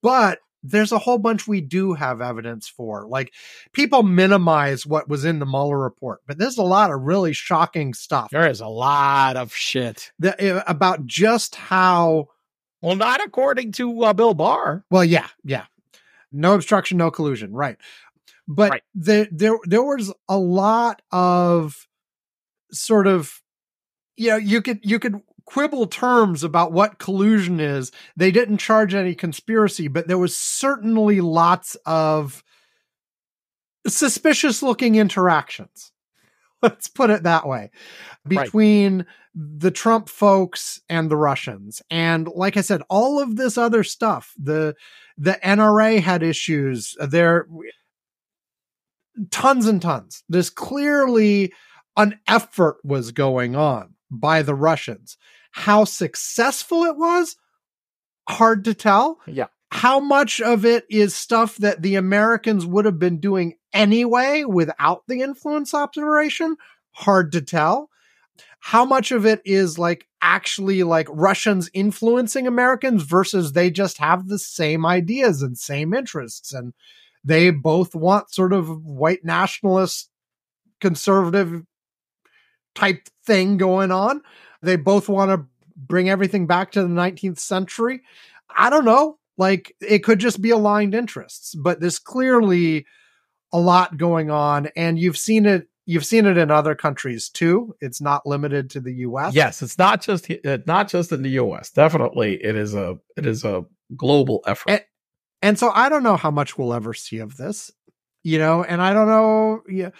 [0.03, 3.07] But there's a whole bunch we do have evidence for.
[3.07, 3.35] Like
[3.73, 7.95] people minimize what was in the Mueller report, but there's a lot of really shocking
[7.95, 8.31] stuff.
[8.31, 12.31] There is a lot of shit that, uh, about just how
[12.81, 14.85] well, not according to uh, Bill Barr.
[14.91, 15.67] Well, yeah, yeah.
[16.31, 17.77] No obstruction, no collusion, right?
[18.47, 18.83] But right.
[18.95, 21.87] there, there, there was a lot of
[22.71, 23.43] sort of,
[24.17, 27.91] you know, you could you could quibble terms about what collusion is.
[28.17, 32.45] They didn't charge any conspiracy, but there was certainly lots of
[33.87, 35.93] suspicious looking interactions.
[36.63, 37.71] Let's put it that way
[38.27, 39.07] between right
[39.39, 41.81] the Trump folks and the Russians.
[41.91, 44.75] And like I said, all of this other stuff, the
[45.17, 46.97] the NRA had issues.
[46.99, 47.47] There
[49.31, 50.25] tons and tons.
[50.29, 51.53] There's clearly
[51.97, 55.17] an effort was going on by the Russians.
[55.53, 57.37] How successful it was,
[58.29, 59.21] hard to tell.
[59.27, 59.47] Yeah.
[59.71, 65.03] How much of it is stuff that the Americans would have been doing anyway without
[65.09, 66.57] the influence observation?
[66.93, 67.91] Hard to tell
[68.61, 74.29] how much of it is like actually like Russians influencing Americans versus they just have
[74.29, 76.73] the same ideas and same interests and
[77.25, 80.11] they both want sort of white nationalist
[80.81, 81.63] conservative
[82.75, 84.23] type thing going on.
[84.63, 85.47] They both want to
[85.77, 88.03] bring everything back to the 19th century.
[88.57, 89.19] I don't know.
[89.37, 92.87] Like it could just be aligned interests, but this clearly
[93.53, 97.75] a lot going on and you've seen it you've seen it in other countries too.
[97.81, 99.35] It's not limited to the U.S.
[99.35, 101.71] Yes, it's not just uh, not just in the U.S.
[101.71, 103.65] Definitely, it is a it is a
[103.97, 104.71] global effort.
[104.71, 104.85] And,
[105.41, 107.73] and so I don't know how much we'll ever see of this,
[108.23, 108.63] you know.
[108.63, 109.63] And I don't know.
[109.69, 109.91] Yeah,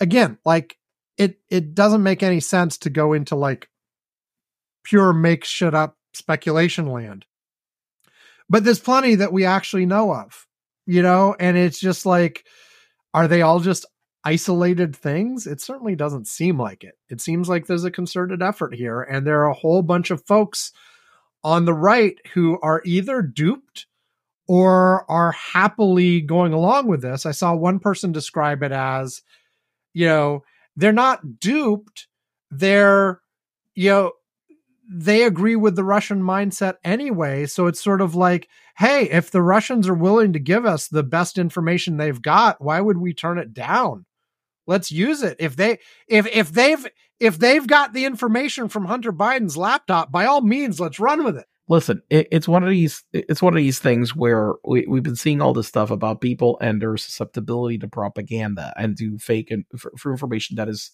[0.00, 0.76] again, like
[1.16, 3.68] it it doesn't make any sense to go into like
[4.82, 7.24] pure make shit up speculation land.
[8.48, 10.46] But there's plenty that we actually know of,
[10.86, 12.44] you know, and it's just like
[13.14, 13.86] are they all just
[14.24, 15.46] isolated things?
[15.46, 16.98] It certainly doesn't seem like it.
[17.08, 20.26] It seems like there's a concerted effort here, and there are a whole bunch of
[20.26, 20.72] folks
[21.44, 23.86] on the right who are either duped
[24.48, 27.26] or are happily going along with this.
[27.26, 29.22] I saw one person describe it as,
[29.92, 30.44] you know,
[30.76, 32.08] they're not duped.
[32.50, 33.20] They're,
[33.74, 34.12] you know,
[34.88, 37.46] they agree with the Russian mindset anyway.
[37.46, 41.02] So it's sort of like, hey, if the Russians are willing to give us the
[41.02, 44.06] best information they've got, why would we turn it down?
[44.66, 45.36] Let's use it.
[45.38, 45.78] If they
[46.08, 46.86] if if they've
[47.20, 51.36] if they've got the information from Hunter Biden's laptop, by all means, let's run with
[51.36, 51.46] it.
[51.68, 55.16] Listen, it, it's one of these it's one of these things where we, we've been
[55.16, 59.64] seeing all this stuff about people and their susceptibility to propaganda and to fake and
[59.76, 60.92] for, for information that is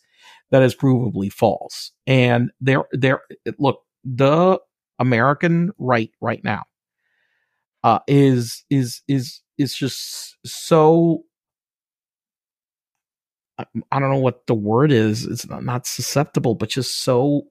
[0.50, 1.92] that is provably false.
[2.06, 3.22] And there there
[3.58, 4.58] look, the
[4.98, 6.62] American right right now
[7.82, 11.24] uh is is is is just so
[13.90, 15.24] I don't know what the word is.
[15.24, 17.42] It's not, susceptible, but just so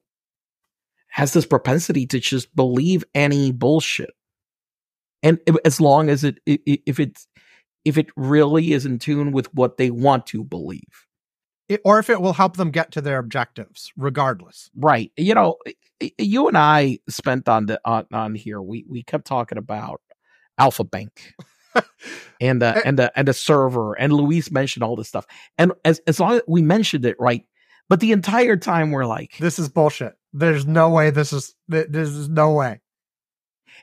[1.10, 4.12] has this propensity to just believe any bullshit.
[5.24, 7.28] And as long as it, if it's,
[7.86, 11.08] if it really is in tune with what they want to believe.
[11.72, 14.70] It, or if it will help them get to their objectives, regardless.
[14.76, 15.10] Right.
[15.16, 15.56] You know,
[16.18, 18.62] you and I spent on the on, on here.
[18.62, 20.02] We we kept talking about
[20.58, 21.34] Alfa Bank
[22.42, 25.26] and uh, and the and the server and Luis mentioned all this stuff.
[25.58, 27.46] And as as long as we mentioned it right,
[27.88, 30.16] but the entire time we're like, this is bullshit.
[30.34, 32.82] There's no way this is this is no way.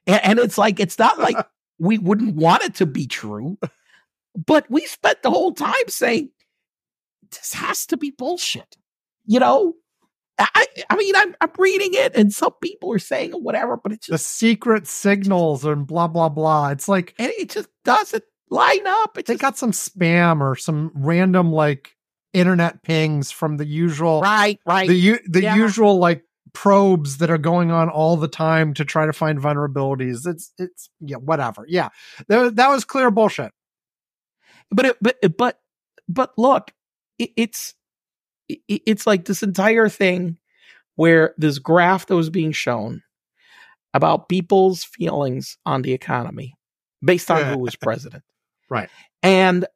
[0.07, 1.37] And, and it's like it's not like
[1.79, 3.57] we wouldn't want it to be true,
[4.47, 6.29] but we spent the whole time saying
[7.31, 8.77] this has to be bullshit.
[9.27, 9.75] You know,
[10.39, 14.07] I, I mean, I'm, I'm reading it, and some people are saying whatever, but it's
[14.07, 16.71] just the secret signals and blah blah blah.
[16.71, 19.19] It's like and it just doesn't line up.
[19.19, 21.97] It they just, got some spam or some random like
[22.33, 25.57] internet pings from the usual right, right, the the yeah.
[25.57, 26.23] usual like
[26.53, 30.27] probes that are going on all the time to try to find vulnerabilities.
[30.27, 31.65] It's it's yeah, whatever.
[31.69, 31.89] Yeah,
[32.29, 33.53] that, that was clear bullshit.
[34.71, 35.59] But it, but but
[36.09, 36.71] but look,
[37.19, 37.75] it, it's
[38.67, 40.39] it's like this entire thing
[40.97, 43.03] where this graph that was being shown
[43.95, 46.55] about people's feelings on the economy
[47.03, 48.25] based on who was president.
[48.71, 48.89] Right.
[49.23, 49.67] And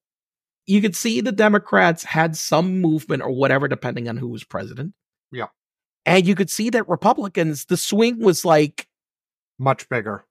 [0.67, 4.95] you could see the Democrats had some movement or whatever, depending on who was president.
[5.31, 5.47] Yeah.
[6.07, 8.89] And you could see that Republicans, the swing was like
[9.59, 10.25] much bigger.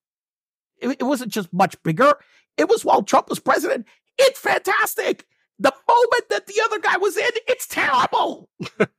[0.77, 2.15] It, it wasn't just much bigger.
[2.57, 3.87] It was while Trump was president.
[4.17, 5.25] It's fantastic.
[5.61, 8.49] The moment that the other guy was in, it's terrible.
[8.79, 8.89] and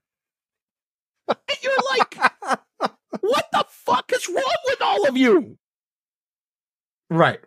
[1.60, 2.16] you're like,
[3.20, 5.58] what the fuck is wrong with all of you?
[7.10, 7.40] Right.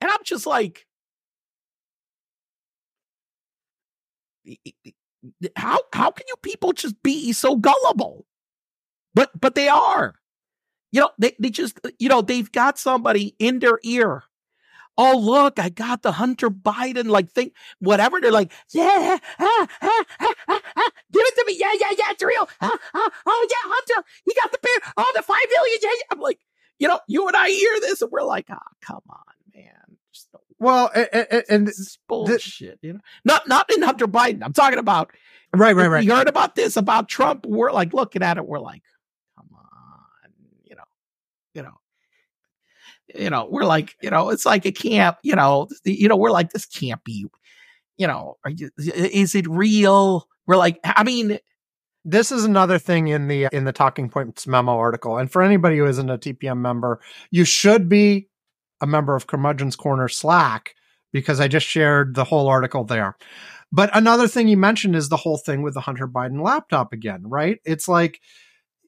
[0.00, 0.88] And I'm just like,
[5.54, 8.26] how how can you people just be so gullible?
[9.14, 10.16] But but they are.
[10.90, 14.24] You know, they, they just you know, they've got somebody in their ear
[15.00, 18.20] oh look, I got the Hunter Biden like thing, whatever.
[18.20, 20.06] They're like, yeah, ah, ah,
[20.48, 22.48] ah, give it to me, yeah, yeah, yeah, it's real.
[22.60, 26.12] oh yeah, Hunter, he got the bear, oh the five million, yeah, yeah.
[26.12, 26.38] I'm like,
[26.78, 29.96] you know, you and I hear this, and we're like, ah, oh, come on, man.
[30.58, 34.42] Well, and, and this bullshit, you know, not not in Hunter Biden.
[34.42, 35.10] I'm talking about
[35.54, 36.04] right, right, right.
[36.04, 37.46] You heard about this about Trump.
[37.46, 38.46] We're like looking at it.
[38.46, 38.82] We're like,
[39.34, 40.32] come on,
[40.64, 40.84] you know,
[41.54, 41.80] you know
[43.14, 46.30] you know, we're like, you know, it's like it can't, you know, you know, we're
[46.30, 47.26] like, this can't be,
[47.96, 50.28] you know, you, is it real?
[50.46, 51.38] We're like, I mean,
[52.04, 55.76] this is another thing in the in the talking points memo article and for anybody
[55.78, 57.00] who isn't a tpm member
[57.30, 58.28] you should be
[58.80, 60.74] a member of curmudgeon's corner slack
[61.12, 63.16] because i just shared the whole article there
[63.72, 67.22] but another thing you mentioned is the whole thing with the hunter biden laptop again
[67.24, 68.20] right it's like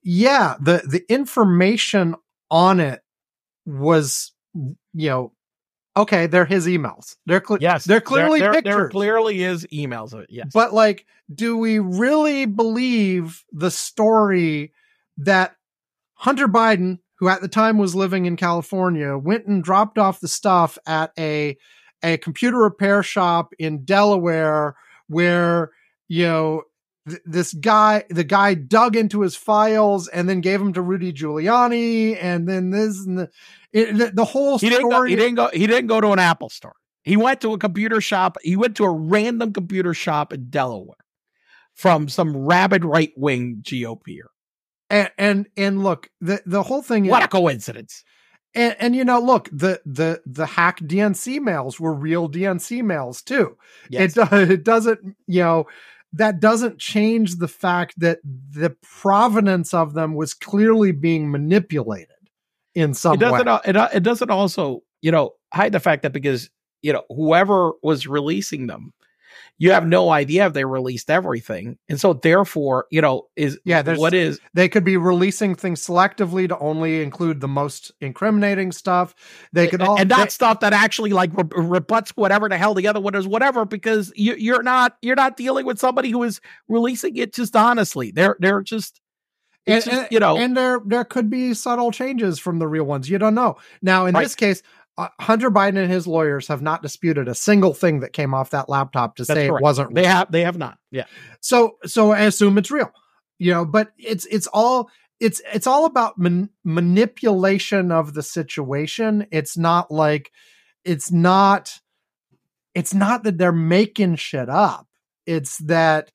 [0.03, 2.15] yeah the the information
[2.51, 3.02] on it
[3.67, 5.33] was you know
[5.97, 7.17] okay they're his emails.
[7.27, 8.75] They're cl- yes they're clearly there, pictures.
[8.75, 10.49] there clearly is emails uh, yes.
[10.53, 14.73] But like do we really believe the story
[15.19, 15.57] that
[16.15, 20.29] hunter biden who at the time was living in california went and dropped off the
[20.29, 21.57] stuff at a
[22.03, 24.75] a computer repair shop in delaware
[25.09, 25.71] where
[26.09, 26.63] you know
[27.25, 32.17] this guy, the guy dug into his files and then gave them to Rudy Giuliani,
[32.21, 33.31] and then this and the
[33.73, 35.49] it, the, the, whole he Didn't go, he didn't go.
[35.53, 36.77] He didn't go to an Apple store.
[37.03, 38.37] He went to a computer shop.
[38.43, 40.97] He went to a random computer shop in Delaware
[41.75, 44.27] from some rabid right wing GOPer.
[44.91, 47.07] And, and and look, the the whole thing.
[47.07, 48.05] What is, a coincidence!
[48.55, 53.23] And, and you know, look, the the the hack DNC mails were real DNC mails
[53.23, 53.57] too.
[53.89, 54.17] Yes.
[54.17, 55.67] It it doesn't, you know,
[56.13, 62.09] that doesn't change the fact that the provenance of them was clearly being manipulated
[62.75, 63.47] in some it doesn't.
[63.47, 63.59] way.
[63.65, 66.51] It, uh, it doesn't also, you know, hide the fact that because
[66.83, 68.93] you know whoever was releasing them,
[69.59, 73.83] you have no idea if they released everything, and so therefore, you know, is Yeah,
[73.83, 78.73] there's- what is They could be releasing things selectively to only include the most incriminating
[78.73, 79.15] stuff.
[79.53, 82.75] They could all and not they- stuff that actually like re- rebuts whatever the hell
[82.75, 86.23] the other one is, whatever, because you, you're not you're not dealing with somebody who
[86.25, 88.11] is releasing it just honestly.
[88.11, 89.01] They're they're just,
[89.67, 93.09] and, just, you know, and there there could be subtle changes from the real ones.
[93.09, 93.57] You don't know.
[93.81, 94.25] Now, in Right.
[94.25, 94.61] this case,
[94.99, 98.51] uh, Hunter Biden and his lawyers have not disputed a single thing that came off
[98.51, 99.95] that laptop to That's say it wasn't.
[99.95, 100.79] they have they have not.
[100.91, 101.07] Yeah,
[101.41, 102.91] so so I assume it's real.
[103.39, 109.27] You know, but it's it's all it's it's all about man- manipulation of the situation.
[109.31, 110.31] It's not like
[110.85, 111.81] it's not
[112.75, 114.87] it's not that they're making shit up.
[115.27, 116.11] It's that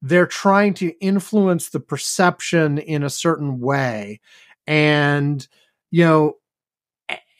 [0.00, 4.20] they're trying to influence the perception in a certain way
[4.66, 5.46] and
[5.90, 6.34] you know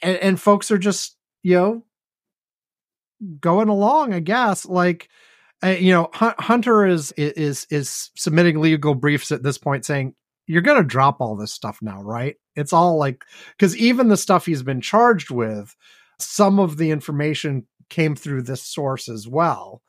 [0.03, 1.83] and, and folks are just you know
[3.41, 5.09] going along i guess like
[5.65, 10.15] uh, you know Hun- hunter is is is submitting legal briefs at this point saying
[10.47, 12.37] you're going to drop all this stuff now right?
[12.57, 13.25] It's all like
[13.57, 15.75] because even the stuff he's been charged with
[16.19, 19.83] some of the information came through this source as well.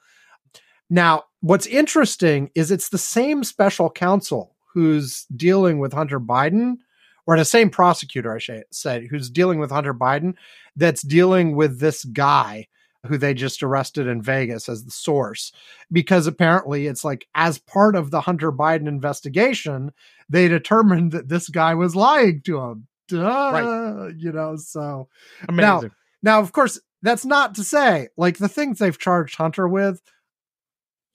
[0.90, 6.78] Now what's interesting is it's the same special counsel who's dealing with hunter biden
[7.26, 10.34] or the same prosecutor i should say who's dealing with hunter biden
[10.76, 12.68] that's dealing with this guy
[13.08, 15.52] who they just arrested in Vegas as the source.
[15.92, 19.92] Because apparently it's like as part of the Hunter Biden investigation
[20.30, 22.88] they determined that this guy was lying to him.
[23.10, 25.10] Duh, you know so.
[25.50, 25.92] Amazing.
[26.22, 30.02] now of course that's not to say like the things they've charged Hunter with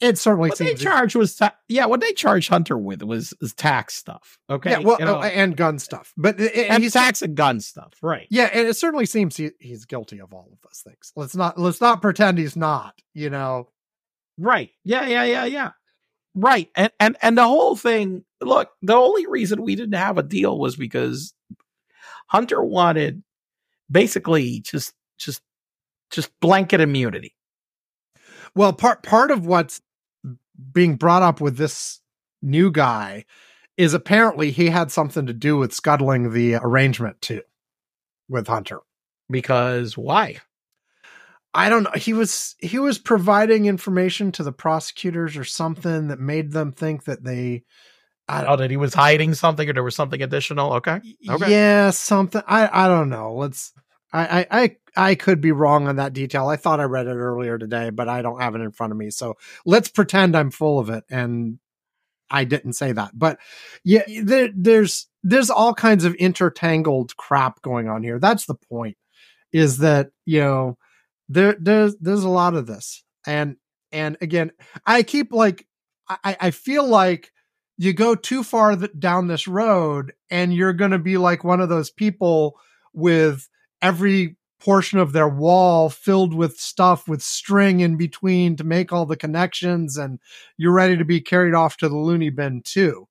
[0.00, 3.52] it certainly what they charged was ta- yeah, what they charged Hunter with was, was
[3.54, 4.38] tax stuff.
[4.48, 7.34] Okay, yeah well You know, uh, and gun stuff but it- and he's tax and
[7.36, 8.26] gun stuff, right?
[8.30, 11.58] yeah and it certainly seems he, he's guilty of all of those things let's not
[11.58, 13.68] let's not pretend he's not you know
[14.40, 14.70] Right.
[14.84, 15.70] Yeah, yeah, yeah, yeah.
[16.36, 16.68] Right.
[16.76, 20.56] And and and the whole thing, look, the only reason we didn't have a deal
[20.60, 21.34] was because
[22.28, 23.24] Hunter wanted
[23.90, 25.42] basically just just
[26.12, 27.34] just blanket immunity.
[28.54, 29.80] Well, part part of what's
[30.72, 32.00] being brought up with this
[32.42, 33.24] new guy
[33.76, 37.42] is apparently he had something to do with scuttling the arrangement too
[38.28, 38.80] with Hunter.
[39.30, 40.38] Because why?
[41.54, 41.92] I don't know.
[41.94, 47.04] He was he was providing information to the prosecutors or something that made them think
[47.04, 47.64] that they
[48.28, 50.74] I Oh, that he was hiding something or there was something additional.
[50.74, 51.00] Okay.
[51.28, 51.50] Okay.
[51.50, 52.42] Yeah, something.
[52.46, 53.34] I I don't know.
[53.34, 53.72] Let's.
[54.12, 56.48] I, I I I could be wrong on that detail.
[56.48, 58.98] I thought I read it earlier today, but I don't have it in front of
[58.98, 59.10] me.
[59.10, 61.60] So let's pretend I'm full of it, and
[62.30, 63.12] I didn't say that.
[63.14, 63.38] But
[63.84, 68.18] yeah, there, there's there's all kinds of intertangled crap going on here.
[68.18, 68.96] That's the point.
[69.52, 70.78] Is that you know
[71.28, 73.56] there there's there's a lot of this, and
[73.92, 74.50] and again,
[74.84, 75.64] I keep like
[76.08, 77.30] I I feel like
[77.76, 81.60] you go too far th- down this road and you're going to be like one
[81.60, 82.58] of those people
[82.92, 83.48] with
[83.80, 89.06] every portion of their wall filled with stuff with string in between to make all
[89.06, 90.18] the connections and
[90.56, 93.06] you're ready to be carried off to the loony bin too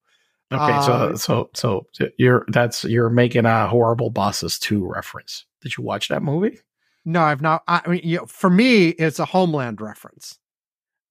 [0.49, 1.85] Okay, so Uh, so so
[2.17, 5.45] you're that's you're making a horrible bosses 2 reference.
[5.61, 6.59] Did you watch that movie?
[7.05, 10.39] no i've not i mean you know, for me it's a homeland reference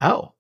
[0.02, 0.32] Oh.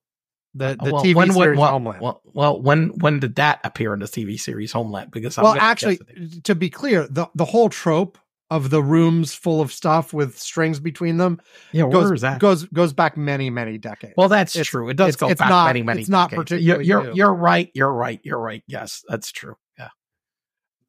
[0.54, 3.92] the the well, tv when, series well, homeland Well, well, when when did that appear
[3.94, 5.10] in the TV series Homeland?
[5.10, 5.98] Because I'm well actually
[6.44, 8.18] to be clear the the whole trope
[8.50, 11.40] of the rooms full of stuff with strings between them
[11.72, 12.38] yeah, where goes is that?
[12.38, 14.88] goes goes back many many decades well, that's it's- true.
[14.88, 16.00] It does it's- go it's back not- many, many.
[16.00, 16.50] it's not decades.
[16.50, 17.70] particularly You're you're, you're right.
[17.74, 18.20] You're right.
[18.22, 18.62] You're right.
[18.68, 19.56] Yes, that's true.
[19.78, 19.88] Yeah.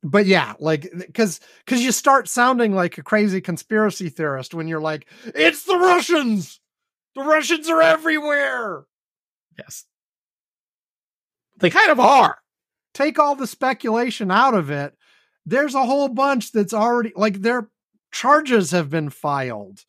[0.03, 4.79] but yeah, like because because you start sounding like a crazy conspiracy theorist when you're
[4.81, 6.59] like, it's the Russians.
[7.15, 8.83] The Russians are everywhere.
[9.57, 9.85] Yes.
[11.59, 12.37] They kind of are.
[12.93, 14.93] Take all the speculation out of it.
[15.47, 17.69] There's a whole bunch that's already like their
[18.11, 19.85] charges have been filed.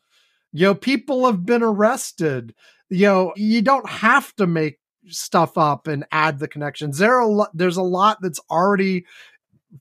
[0.52, 2.54] You know, people have been arrested.
[2.88, 4.78] You know, you don't have to make
[5.08, 6.98] stuff up and add the connections.
[6.98, 9.04] There are a lot, there's a lot that's already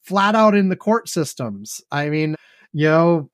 [0.02, 1.80] flat out in the court systems.
[1.92, 2.36] I mean,
[2.74, 3.30] you know,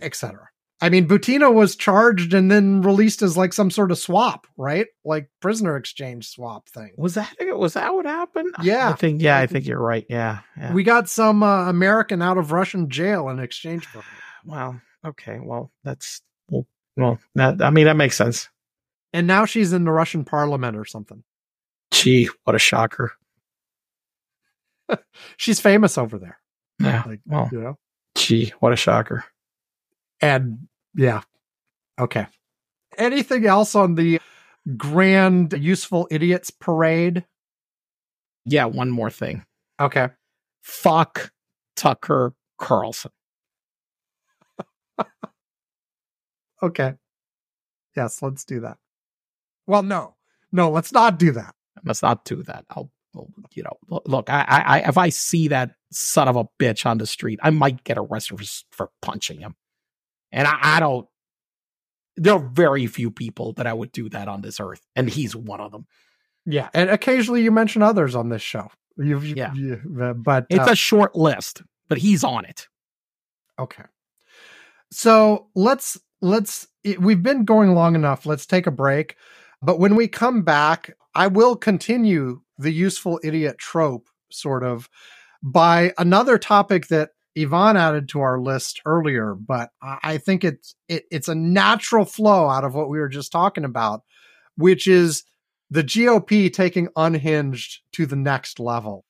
[0.00, 0.48] etc.
[0.80, 4.86] I mean, Butina was charged and then released as like some sort of swap, right?
[5.04, 6.92] Like prisoner exchange swap thing.
[6.98, 8.54] Was that was that what happened?
[8.62, 8.90] Yeah.
[8.90, 10.04] I think yeah, I think you're right.
[10.10, 10.40] Yeah.
[10.56, 10.74] yeah.
[10.74, 14.18] We got some uh, American out of Russian jail in exchange for her.
[14.44, 15.38] well, okay.
[15.42, 16.20] Well, that's
[16.50, 16.66] well,
[16.96, 18.50] well that I mean that makes sense.
[19.14, 21.24] And now she's in the Russian parliament or something.
[21.90, 23.14] Gee, what a shocker.
[25.36, 26.38] She's famous over there.
[26.80, 27.02] Yeah.
[27.06, 27.78] Like, well, you know?
[28.16, 29.24] gee, what a shocker.
[30.20, 31.22] And yeah.
[31.98, 32.26] Okay.
[32.98, 34.20] Anything else on the
[34.76, 37.24] grand useful idiots parade?
[38.44, 39.44] Yeah, one more thing.
[39.80, 40.08] Okay.
[40.62, 41.32] Fuck
[41.76, 43.10] Tucker Carlson.
[46.62, 46.94] Okay.
[47.96, 48.78] Yes, let's do that.
[49.66, 50.14] Well, no.
[50.52, 51.54] No, let's not do that.
[51.84, 52.64] Let's not do that.
[52.70, 52.90] I'll,
[53.52, 56.98] you know, look, I, I, I, if I see that son of a bitch on
[56.98, 59.54] the street, I might get arrested for, for punching him.
[60.32, 61.06] And I, I don't,
[62.16, 64.80] there are very few people that I would do that on this earth.
[64.94, 65.86] And he's one of them.
[66.44, 66.68] Yeah.
[66.74, 68.68] And occasionally you mention others on this show.
[68.96, 69.52] You've, you, Yeah.
[69.54, 72.68] you- uh, but It's uh, a short list, but he's on it.
[73.58, 73.84] Okay.
[74.90, 78.24] So let's let's we've been going long enough.
[78.26, 79.16] Let's take a break.
[79.62, 84.88] But when we come back, I will continue the useful idiot trope sort of
[85.42, 91.04] by another topic that Ivan added to our list earlier, but I think it's it,
[91.10, 94.02] it's a natural flow out of what we were just talking about,
[94.56, 95.24] which is
[95.70, 99.04] the GOP taking unhinged to the next level.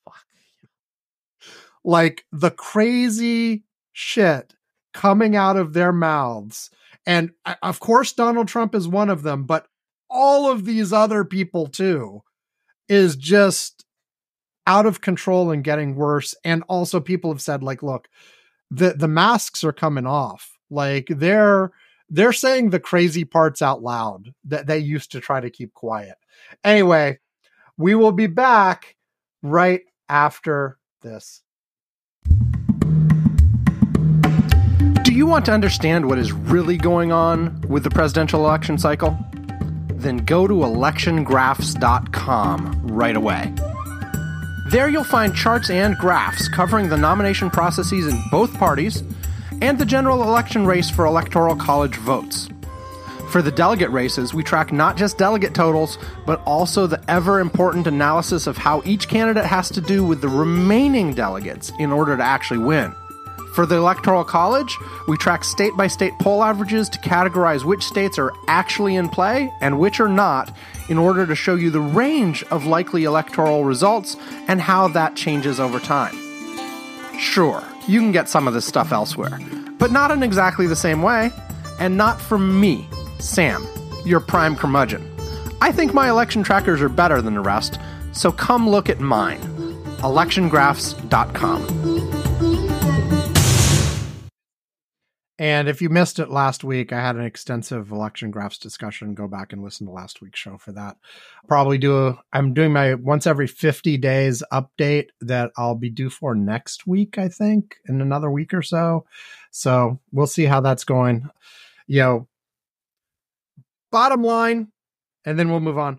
[1.84, 4.54] Like the crazy shit
[4.92, 6.70] coming out of their mouths.
[7.06, 9.68] And uh, of course, Donald Trump is one of them, but
[10.10, 12.22] all of these other people too
[12.88, 13.85] is just
[14.66, 16.34] out of control and getting worse.
[16.44, 18.08] And also, people have said, like, look,
[18.70, 20.58] the, the masks are coming off.
[20.70, 21.72] Like, they're
[22.08, 26.16] they're saying the crazy parts out loud that they used to try to keep quiet.
[26.62, 27.18] Anyway,
[27.76, 28.96] we will be back
[29.42, 31.42] right after this.
[35.02, 39.16] Do you want to understand what is really going on with the presidential election cycle?
[39.88, 43.52] Then go to electiongraphs.com right away.
[44.66, 49.04] There you'll find charts and graphs covering the nomination processes in both parties
[49.62, 52.48] and the general election race for electoral college votes.
[53.30, 57.86] For the delegate races, we track not just delegate totals, but also the ever important
[57.86, 62.22] analysis of how each candidate has to do with the remaining delegates in order to
[62.24, 62.92] actually win.
[63.54, 64.76] For the Electoral College,
[65.06, 69.48] we track state by state poll averages to categorize which states are actually in play
[69.60, 70.52] and which are not,
[70.88, 74.16] in order to show you the range of likely electoral results
[74.48, 76.16] and how that changes over time.
[77.18, 79.38] Sure, you can get some of this stuff elsewhere,
[79.78, 81.30] but not in exactly the same way,
[81.78, 82.88] and not from me,
[83.18, 83.66] Sam,
[84.04, 85.02] your prime curmudgeon.
[85.60, 87.78] I think my election trackers are better than the rest,
[88.12, 89.40] so come look at mine.
[89.98, 91.95] electiongraphs.com.
[95.38, 99.14] And if you missed it last week, I had an extensive election graphs discussion.
[99.14, 100.96] Go back and listen to last week's show for that.
[101.46, 106.08] Probably do a, I'm doing my once every 50 days update that I'll be due
[106.08, 109.04] for next week, I think, in another week or so.
[109.50, 111.28] So we'll see how that's going.
[111.86, 112.28] You know,
[113.90, 114.68] bottom line,
[115.26, 115.98] and then we'll move on.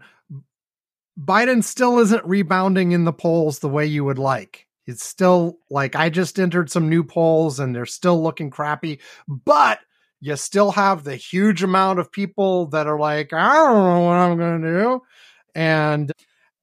[1.19, 4.66] Biden still isn't rebounding in the polls the way you would like.
[4.88, 9.80] It's still like I just entered some new polls and they're still looking crappy, but
[10.19, 14.14] you still have the huge amount of people that are like, I don't know what
[14.14, 15.01] I'm going to do.
[15.53, 16.11] And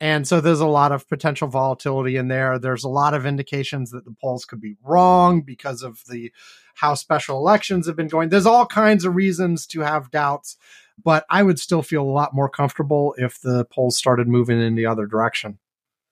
[0.01, 2.59] and so there's a lot of potential volatility in there.
[2.59, 6.33] There's a lot of indications that the polls could be wrong because of the
[6.75, 8.29] how special elections have been going.
[8.29, 10.57] There's all kinds of reasons to have doubts,
[11.03, 14.75] but I would still feel a lot more comfortable if the polls started moving in
[14.75, 15.59] the other direction.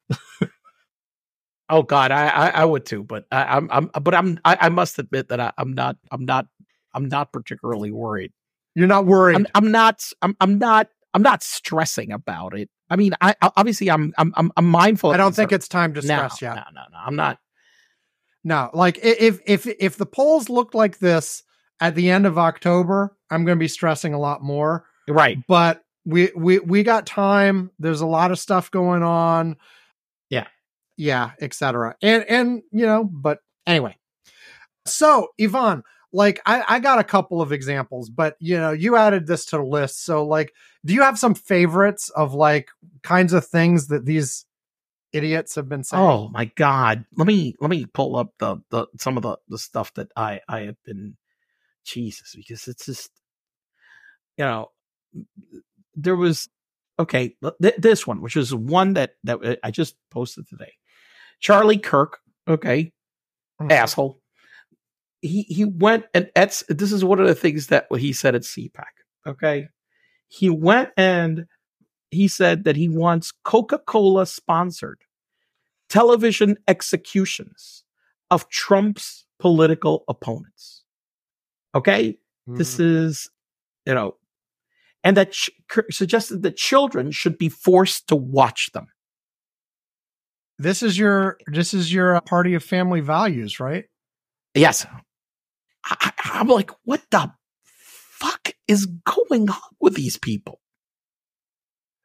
[1.73, 4.69] Oh God, I I, I would too, but I, I'm I'm but I'm I, I
[4.69, 6.47] must admit that I, I'm not I'm not
[6.93, 8.31] I'm not particularly worried.
[8.75, 9.37] You're not worried.
[9.37, 12.69] I'm I'm not I'm I'm not I'm not stressing about it.
[12.91, 15.13] I mean, I obviously I'm I'm I'm, mindful.
[15.13, 16.57] I don't think it's time to no, stress yet.
[16.57, 16.99] No, no, no.
[16.99, 17.39] I'm not.
[18.45, 21.43] No, like if if if the polls look like this
[21.81, 24.85] at the end of October, I'm going to be stressing a lot more.
[25.09, 25.39] Right.
[25.49, 27.71] But we we we got time.
[27.79, 29.57] There's a lot of stuff going on.
[30.97, 31.33] Yeah.
[31.41, 31.97] Etc.
[32.03, 33.97] And and you know, but anyway.
[34.87, 35.83] So, Ivan,
[36.13, 39.57] like I I got a couple of examples, but you know, you added this to
[39.57, 40.05] the list.
[40.05, 40.53] So like
[40.85, 42.69] do you have some favorites of like
[43.03, 44.45] kinds of things that these
[45.13, 46.03] idiots have been saying?
[46.03, 47.05] Oh my God.
[47.17, 50.41] Let me let me pull up the the some of the the stuff that I
[50.49, 51.17] I have been
[51.85, 53.11] Jesus, because it's just,
[54.37, 54.71] you know,
[55.95, 56.49] there was
[56.99, 60.73] okay th- this one, which is one that that uh, I just posted today.
[61.43, 62.93] Charlie Kirk, okay,
[63.61, 63.71] mm-hmm.
[63.71, 64.21] asshole.
[65.21, 68.43] He he went and that's this is one of the things that he said at
[68.43, 68.85] CPAC.
[69.27, 69.69] Okay,
[70.29, 71.47] he went and
[72.11, 75.01] he said that he wants Coca Cola sponsored
[75.89, 77.85] television executions
[78.31, 80.85] of Trump's political opponents.
[81.75, 82.13] Okay,
[82.49, 82.57] mm-hmm.
[82.57, 83.29] this is
[83.85, 84.15] you know,
[85.03, 85.51] and that ch-
[85.91, 88.87] suggested that children should be forced to watch them.
[90.63, 93.87] This is your this is your party of family values, right?
[94.55, 94.87] Yes.
[95.85, 97.33] I, I'm like, what the
[97.65, 100.61] fuck is going on with these people?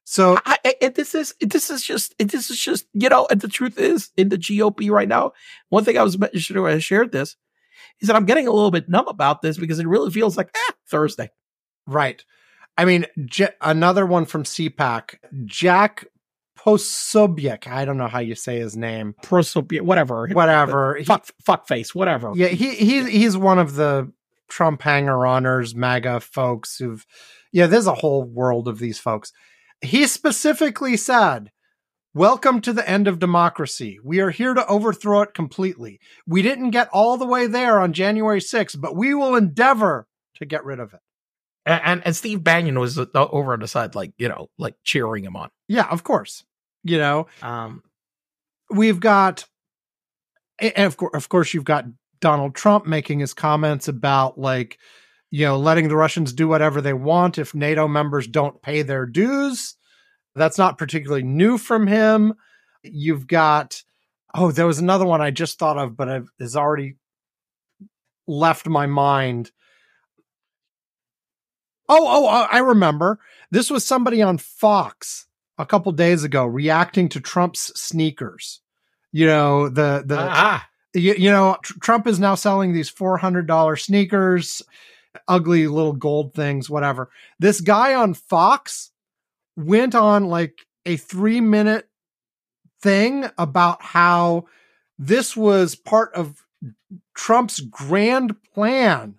[0.05, 3.47] So I, I, this is this is just this is just you know, and the
[3.47, 5.33] truth is, in the GOP right now,
[5.69, 7.35] one thing I was mentioning when I shared this
[8.01, 10.49] is that I'm getting a little bit numb about this because it really feels like
[10.55, 11.29] eh, Thursday.
[11.85, 12.23] Right.
[12.75, 15.15] I mean, J- another one from CPAC,
[15.45, 16.07] Jack
[16.67, 17.65] Posobiec.
[17.65, 19.15] I don't know how you say his name.
[19.23, 20.99] Prosobiec, whatever, whatever.
[21.05, 22.33] Fuck, fuck face, whatever.
[22.35, 24.11] Yeah, he he's he's one of the
[24.49, 27.05] Trump hanger honors, MAGA folks who've.
[27.53, 29.31] Yeah, there's a whole world of these folks.
[29.79, 31.51] He specifically said,
[32.13, 33.99] Welcome to the end of democracy.
[34.03, 35.99] We are here to overthrow it completely.
[36.25, 40.45] We didn't get all the way there on January 6th, but we will endeavor to
[40.45, 40.99] get rid of it.
[41.65, 44.73] And, and, and Steve Bannon was uh, over on the side, like, you know, like
[44.83, 45.49] cheering him on.
[45.67, 46.43] Yeah, of course.
[46.87, 47.83] You know, um,
[48.69, 49.45] we've got,
[50.57, 51.85] and of course, of course, you've got
[52.21, 54.77] Donald Trump making his comments about like,
[55.29, 59.05] you know, letting the Russians do whatever they want if NATO members don't pay their
[59.05, 59.75] dues.
[60.33, 62.35] That's not particularly new from him.
[62.83, 63.83] You've got,
[64.33, 66.95] oh, there was another one I just thought of, but it has already
[68.27, 69.51] left my mind.
[71.89, 73.19] Oh, oh, I remember.
[73.51, 75.26] This was somebody on Fox
[75.57, 78.61] a couple days ago reacting to Trump's sneakers.
[79.11, 80.67] You know, the, the, ah.
[80.93, 84.61] you, you know, tr- Trump is now selling these $400 sneakers,
[85.27, 87.09] ugly little gold things, whatever.
[87.39, 88.91] This guy on Fox
[89.55, 91.87] went on like a three minute
[92.81, 94.45] thing about how
[94.99, 96.43] this was part of
[97.15, 99.15] Trump's grand plan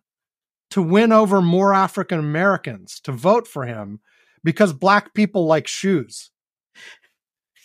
[0.71, 4.01] to win over more African Americans to vote for him
[4.45, 6.31] because black people like shoes.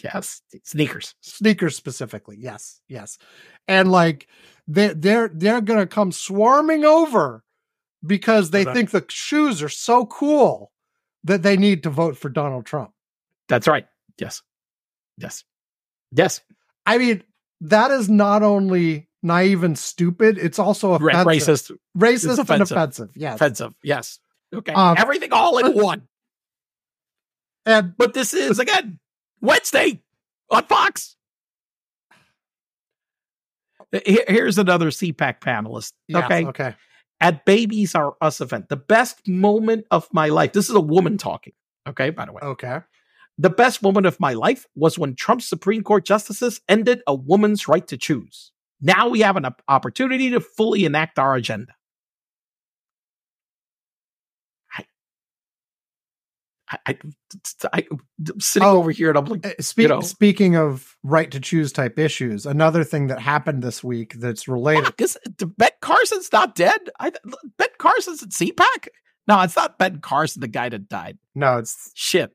[0.04, 1.16] Yes, sneakers.
[1.22, 2.36] Sneakers specifically.
[2.38, 3.18] Yes, yes.
[3.68, 4.28] And like
[4.68, 7.44] they they're they're going to come swarming over
[8.06, 10.72] because they think the shoes are so cool
[11.24, 12.92] that they need to vote for Donald Trump.
[13.48, 13.88] That's right.
[14.20, 14.42] Yes.
[15.18, 15.44] Yes.
[16.12, 16.42] Yes.
[16.86, 17.24] I mean,
[17.62, 21.26] that is not only naive and stupid, it's also offensive.
[21.26, 21.72] racist.
[21.98, 22.50] Racist it's offensive.
[22.52, 23.10] and offensive.
[23.16, 23.36] Yes.
[23.36, 23.74] Offensive.
[23.84, 24.20] Yes.
[24.54, 24.74] Okay.
[24.74, 26.08] Um, Everything all in one.
[27.66, 29.00] And but this is again
[29.42, 30.02] Wednesday
[30.50, 31.16] on Fox.
[34.06, 35.94] Here's another CPAC panelist.
[36.08, 36.46] Yes, okay.
[36.48, 36.76] Okay
[37.24, 40.52] at Babies Are Us event, the best moment of my life.
[40.52, 41.54] This is a woman talking.
[41.88, 42.42] Okay, by the way.
[42.44, 42.80] Okay.
[43.38, 47.68] The best moment of my life was when Trump's Supreme Court justices ended a woman's
[47.68, 48.52] right to choose.
[48.82, 51.74] Now we have an opportunity to fully enact our agenda.
[56.86, 56.98] I,
[57.74, 60.96] I, am sitting oh, over here and I'm like, uh, speak, you know, speaking of
[61.04, 64.86] right to choose type issues, another thing that happened this week that's related.
[64.86, 65.18] Because
[65.58, 66.90] Ben Carson's not dead.
[67.00, 67.12] I,
[67.58, 68.88] Ben Carson's at CPAC.
[69.28, 71.18] No, it's not Ben Carson, the guy that died.
[71.36, 72.32] No, it's shit.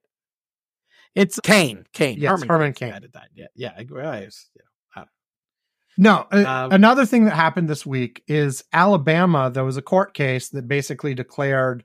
[1.15, 1.85] It's Cain.
[1.93, 2.19] Cain.
[2.19, 2.93] Yes, Herman, Herman Cain.
[2.93, 3.28] That died.
[3.35, 3.73] Yeah, yeah.
[3.77, 4.31] I, I, yeah.
[6.01, 9.51] No, um, another thing that happened this week is Alabama.
[9.52, 11.82] There was a court case that basically declared,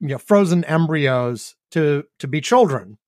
[0.00, 2.98] you know, frozen embryos to to be children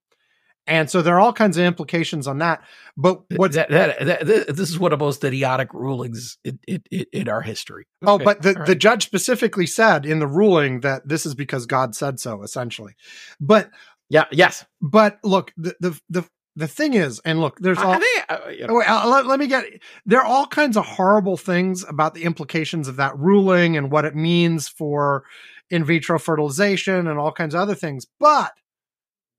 [0.67, 2.63] and so there are all kinds of implications on that
[2.97, 6.83] but what that, that, that, this is one of the most idiotic rulings in, in,
[7.13, 8.67] in our history oh but the, right.
[8.67, 12.95] the judge specifically said in the ruling that this is because god said so essentially
[13.41, 13.71] but
[14.09, 16.25] yeah yes but look the the the,
[16.55, 17.99] the thing is, and look, there's all.
[18.29, 18.75] uh, you know.
[18.75, 19.65] wait, uh, let, let me get.
[20.05, 24.05] There are all kinds of horrible things about the implications of that ruling and what
[24.05, 25.25] it means for
[25.73, 28.07] in vitro fertilization and all kinds of other things.
[28.21, 28.53] But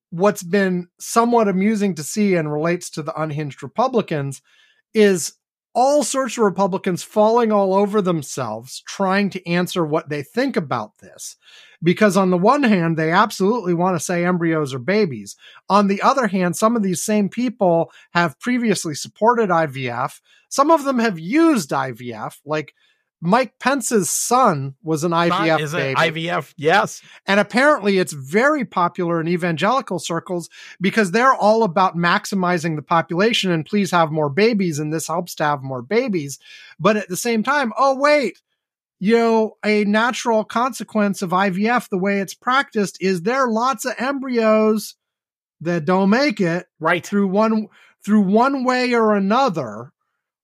[0.10, 4.42] what's been somewhat amusing to see and relates to the unhinged Republicans
[4.96, 5.34] is
[5.76, 10.98] all sorts of Republicans falling all over themselves trying to answer what they think about
[11.00, 11.36] this.
[11.84, 15.36] Because on the one hand, they absolutely want to say embryos are babies.
[15.70, 20.20] On the other hand, some of these same people have previously supported IVF.
[20.50, 22.74] Some of them have used IVF, like
[23.26, 25.96] Mike Pence's son was an IVF Is baby.
[26.26, 26.54] IVF?
[26.58, 27.02] Yes.
[27.26, 30.50] And apparently it's very popular in evangelical circles
[30.82, 34.78] because they're all about maximizing the population and please have more babies.
[34.78, 36.38] And this helps to have more babies.
[36.80, 38.42] But at the same time, oh, wait,
[39.00, 43.86] you know, a natural consequence of IVF, the way it's practiced is there are lots
[43.86, 44.96] of embryos
[45.62, 47.06] that don't make it Right.
[47.06, 47.68] through one,
[48.04, 49.94] through one way or another.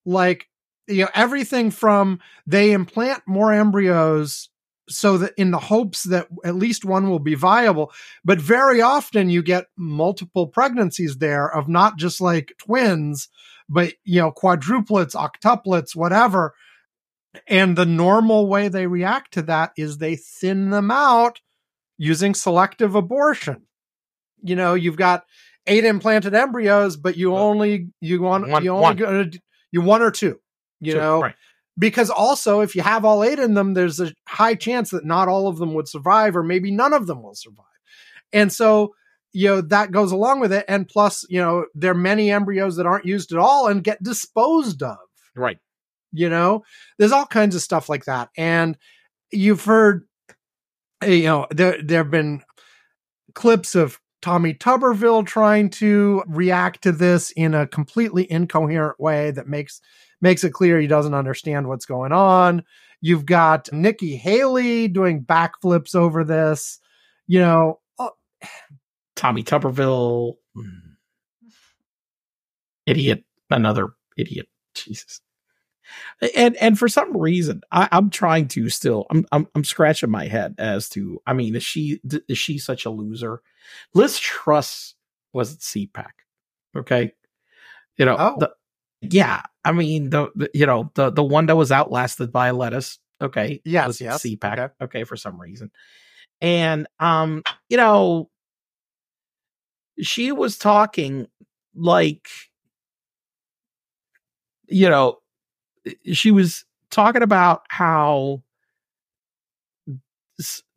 [0.05, 0.48] Like,
[0.89, 4.49] you know, everything from they implant more embryos
[4.89, 7.91] so that in the hopes that at least one will be viable.
[8.25, 13.29] But very often you get multiple pregnancies there of not just like twins,
[13.69, 16.55] but you know, quadruplets, octuplets, whatever.
[17.47, 21.39] And the normal way they react to that is they thin them out
[21.99, 23.63] using selective abortion.
[24.41, 25.25] You know, you've got
[25.67, 29.33] eight implanted embryos, but you only you want One- you only one.
[29.71, 30.39] you one or two.
[30.79, 31.35] You Two, know, right.
[31.77, 35.27] because also if you have all eight in them, there's a high chance that not
[35.27, 37.65] all of them would survive, or maybe none of them will survive.
[38.31, 38.95] And so,
[39.33, 40.65] you know, that goes along with it.
[40.67, 44.01] And plus, you know, there are many embryos that aren't used at all and get
[44.01, 44.97] disposed of.
[45.35, 45.57] Right.
[46.11, 46.63] You know,
[46.97, 48.29] there's all kinds of stuff like that.
[48.37, 48.77] And
[49.31, 50.07] you've heard,
[51.01, 52.43] eh, you know, there there have been
[53.35, 59.47] clips of Tommy Tuberville trying to react to this in a completely incoherent way that
[59.47, 59.81] makes
[60.21, 62.63] makes it clear he doesn't understand what's going on.
[63.01, 66.79] You've got Nikki Haley doing backflips over this.
[67.27, 68.11] You know, oh,
[69.15, 70.35] Tommy Tuberville.
[70.57, 70.81] mm.
[72.85, 73.23] Idiot.
[73.49, 74.47] Another idiot.
[74.73, 75.21] Jesus.
[76.35, 79.05] And and for some reason, I, I'm trying to still.
[79.09, 81.21] I'm, I'm I'm scratching my head as to.
[81.25, 83.41] I mean, is she is she such a loser?
[83.93, 84.93] Liz Truss
[85.33, 86.11] was at CPAC.
[86.77, 87.13] Okay,
[87.97, 88.15] you know.
[88.19, 88.35] Oh.
[88.39, 88.51] The,
[89.01, 92.99] yeah, I mean the, the you know the the one that was outlasted by lettuce.
[93.21, 94.59] Okay, Yes, was yes, CPAC.
[94.59, 94.73] okay.
[94.81, 95.71] okay, for some reason,
[96.41, 98.29] and um, you know,
[100.01, 101.27] she was talking
[101.75, 102.27] like
[104.67, 105.17] you know
[106.11, 108.41] she was talking about how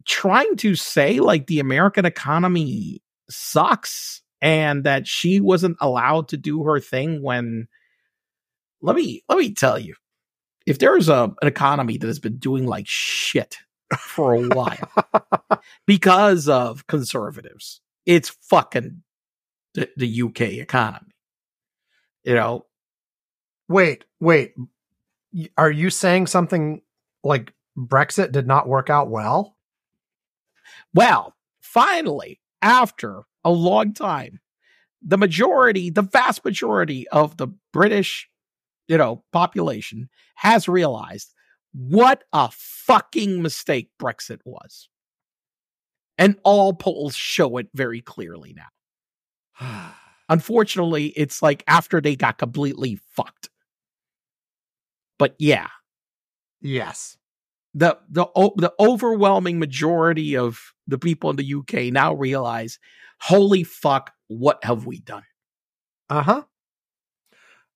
[0.05, 3.01] trying to say like the american economy
[3.31, 7.69] sucks and that she wasn't allowed to do her thing when
[8.83, 9.95] let me let me tell you
[10.67, 13.59] if there's a an economy that has been doing like shit
[13.99, 14.91] for a while
[15.87, 19.03] because of conservatives it's fucking
[19.75, 21.15] the, the UK economy
[22.25, 22.67] you know
[23.73, 24.55] wait, wait.
[25.57, 26.83] Are you saying something
[27.25, 29.57] like Brexit did not work out well?
[30.95, 34.41] Well, finally, after a long time,
[35.01, 38.29] the majority, the vast majority of the British,
[38.89, 41.33] you know, population has realized
[41.73, 44.89] what a fucking mistake Brexit was.
[46.19, 49.95] And all polls show it very clearly now.
[50.29, 53.51] Unfortunately, it's like after they got completely fucked.
[55.19, 55.69] But yeah,
[56.61, 57.17] yes.
[57.75, 58.27] the the
[58.57, 62.79] the overwhelming majority of the people in the UK now realize,
[63.21, 65.25] holy fuck, what have we done?
[66.11, 66.43] Uh huh.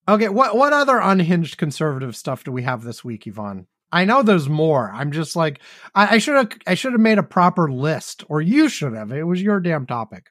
[0.08, 0.28] Okay.
[0.28, 3.66] What what other unhinged conservative stuff do we have this week, Ivan?
[3.92, 4.90] I know there's more.
[4.92, 5.60] I'm just like
[5.94, 9.12] I should have I should have made a proper list, or you should have.
[9.12, 10.30] It was your damn topic.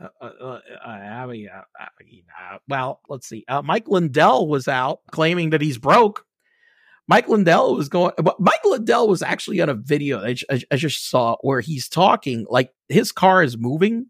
[0.00, 2.22] Uh, uh, uh, I mean, uh, I mean,
[2.52, 3.44] uh, well, let's see.
[3.64, 6.24] Mike Lindell was out claiming that he's broke.
[7.06, 8.12] Mike Lindell was going.
[8.38, 12.46] Mike Lindell was actually on a video I, I, I just saw where he's talking
[12.48, 14.06] like his car is moving.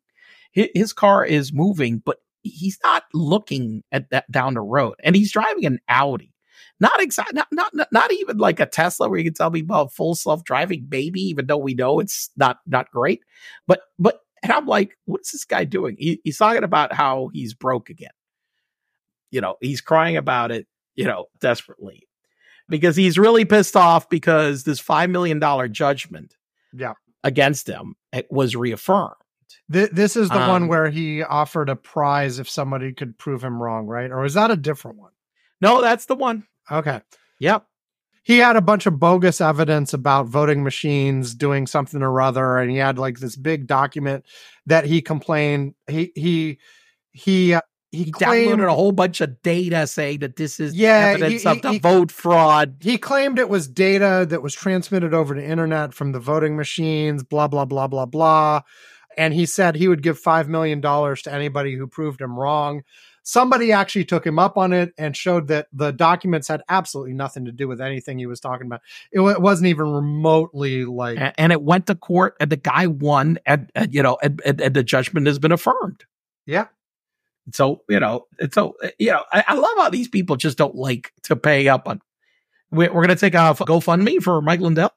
[0.53, 5.33] His car is moving, but he's not looking at that down the road, and he's
[5.33, 6.33] driving an Audi.
[6.79, 9.93] Not exactly, not, not not even like a Tesla where you can tell me about
[9.93, 11.21] full self driving, baby.
[11.23, 13.21] Even though we know it's not not great,
[13.67, 15.97] but but and I'm like, what's this guy doing?
[15.99, 18.11] He, he's talking about how he's broke again.
[19.31, 20.67] You know, he's crying about it.
[20.97, 22.07] You know, desperately
[22.69, 26.37] because he's really pissed off because this five million dollar judgment,
[26.73, 26.95] Yeah.
[27.25, 29.15] against him it was reaffirmed.
[29.73, 33.43] Th- this is the Um, one where he offered a prize if somebody could prove
[33.43, 34.11] him wrong, right?
[34.11, 35.13] Or is that a different one?
[35.61, 36.47] No, that's the one.
[36.71, 37.01] Okay.
[37.41, 37.67] Yep.
[38.23, 42.71] he had a bunch of bogus evidence about voting machines doing something or other and
[42.71, 44.25] he had like this big document
[44.67, 46.59] that he complained he he
[47.13, 47.61] he uh,
[47.91, 51.43] he, He claimed downloaded a whole bunch of data saying that this is Yeah, evidence
[51.43, 52.77] he- of he- the he- vote fraud.
[52.83, 57.25] he claimed it was data that was transmitted over the internet from the voting machines
[57.25, 58.61] blah blah blah blah blah
[59.21, 62.83] and he said he would give 5 million dollars to anybody who proved him wrong
[63.23, 67.45] somebody actually took him up on it and showed that the documents had absolutely nothing
[67.45, 68.81] to do with anything he was talking about.
[69.13, 71.19] It, w- it wasn't even remotely like.
[71.19, 74.41] and, and it went to court, and the guy won, and, and you know, and,
[74.45, 76.05] and, the judgment has been affirmed.
[76.47, 76.67] Yeah.
[77.53, 80.75] So you know, it's so you know, I, I love how these people just don't
[80.75, 82.01] like to pay up on.
[82.71, 84.93] We're, we're going to take a GoFundMe for Mike Lindell.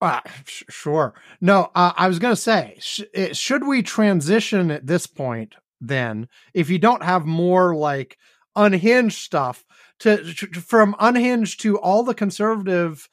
[0.00, 1.14] Uh, sh- sure.
[1.40, 5.54] No, uh, I was going to say, sh- it, should we transition at this point
[5.80, 8.18] then, if you don't have more like
[8.54, 9.64] unhinged stuff,
[10.00, 13.08] to, to from unhinged to all the conservative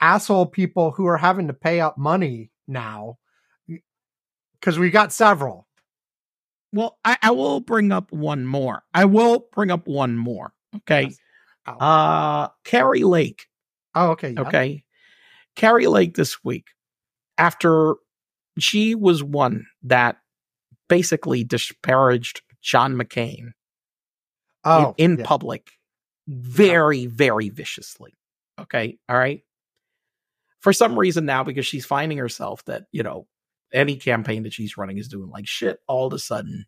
[0.00, 3.18] asshole people who are having to pay up money now?
[4.54, 5.66] Because we got several.
[6.72, 8.82] Well, I, I will bring up one more.
[8.94, 10.52] I will bring up one more.
[10.76, 11.02] Okay.
[11.04, 11.18] Yes.
[11.66, 11.72] Oh.
[11.72, 13.46] Uh, Kari Lake.
[13.94, 14.30] Oh, okay.
[14.30, 14.40] yeah.
[14.40, 14.84] Okay.
[15.56, 16.66] Kari Lake this week,
[17.38, 17.94] after
[18.58, 20.16] she was one that
[20.88, 23.54] basically disparaged John McCain in-
[24.64, 25.24] Oh, in, yeah.
[25.24, 25.70] public
[26.28, 28.14] very, very viciously.
[28.60, 28.98] Okay.
[29.08, 29.42] All right.
[30.60, 33.26] For some reason now, because she's finding herself that, you know,
[33.72, 36.66] any campaign that she's running is doing like shit all of a sudden,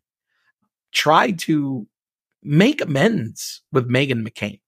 [0.91, 1.87] tried to
[2.43, 4.59] make amends with Meghan McCain.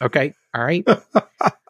[0.00, 0.32] Okay.
[0.54, 0.86] All right.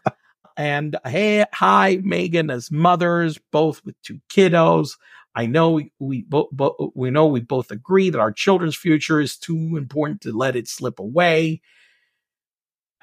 [0.56, 4.96] and hey, hi, Meghan, as mothers, both with two kiddos.
[5.34, 9.20] I know we we both bo- we know we both agree that our children's future
[9.20, 11.60] is too important to let it slip away.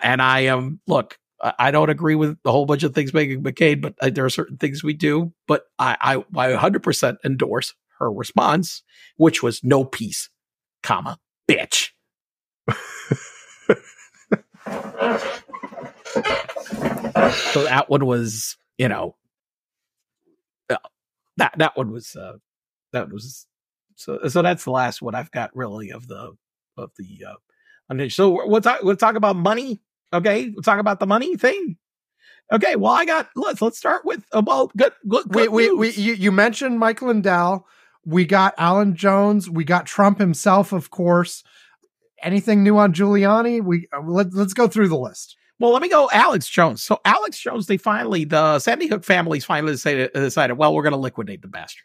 [0.02, 1.18] And I am look,
[1.60, 4.30] I don't agree with a whole bunch of things Meghan McCain, but uh, there are
[4.30, 5.34] certain things we do.
[5.48, 8.84] But I I, I 100% endorse her response,
[9.18, 10.30] which was no peace,
[10.84, 11.20] comma
[11.50, 11.90] bitch.
[17.30, 19.16] so that one was, you know,
[20.70, 20.78] uh,
[21.38, 22.38] that that one was uh,
[22.94, 23.46] that was
[23.96, 26.34] so so that's the last one I've got really of the
[26.78, 28.10] of the uh.
[28.10, 29.82] So we'll talk we'll talk about money.
[30.14, 31.78] Okay, we'll talk about the money thing.
[32.52, 35.98] Okay, well I got let's let's start with about good good, good Wait, wait, wait.
[35.98, 37.68] You, you mentioned Michael Lindell.
[38.06, 39.50] We got Alan Jones.
[39.50, 41.44] We got Trump himself, of course.
[42.24, 43.64] Anything new on Giuliani?
[43.64, 45.38] We uh, let, let's go through the list.
[45.62, 46.82] Well, let me go Alex Jones.
[46.82, 50.94] So Alex Jones, they finally the Sandy Hook families finally decided, decided well, we're going
[50.94, 51.84] to liquidate the bastard.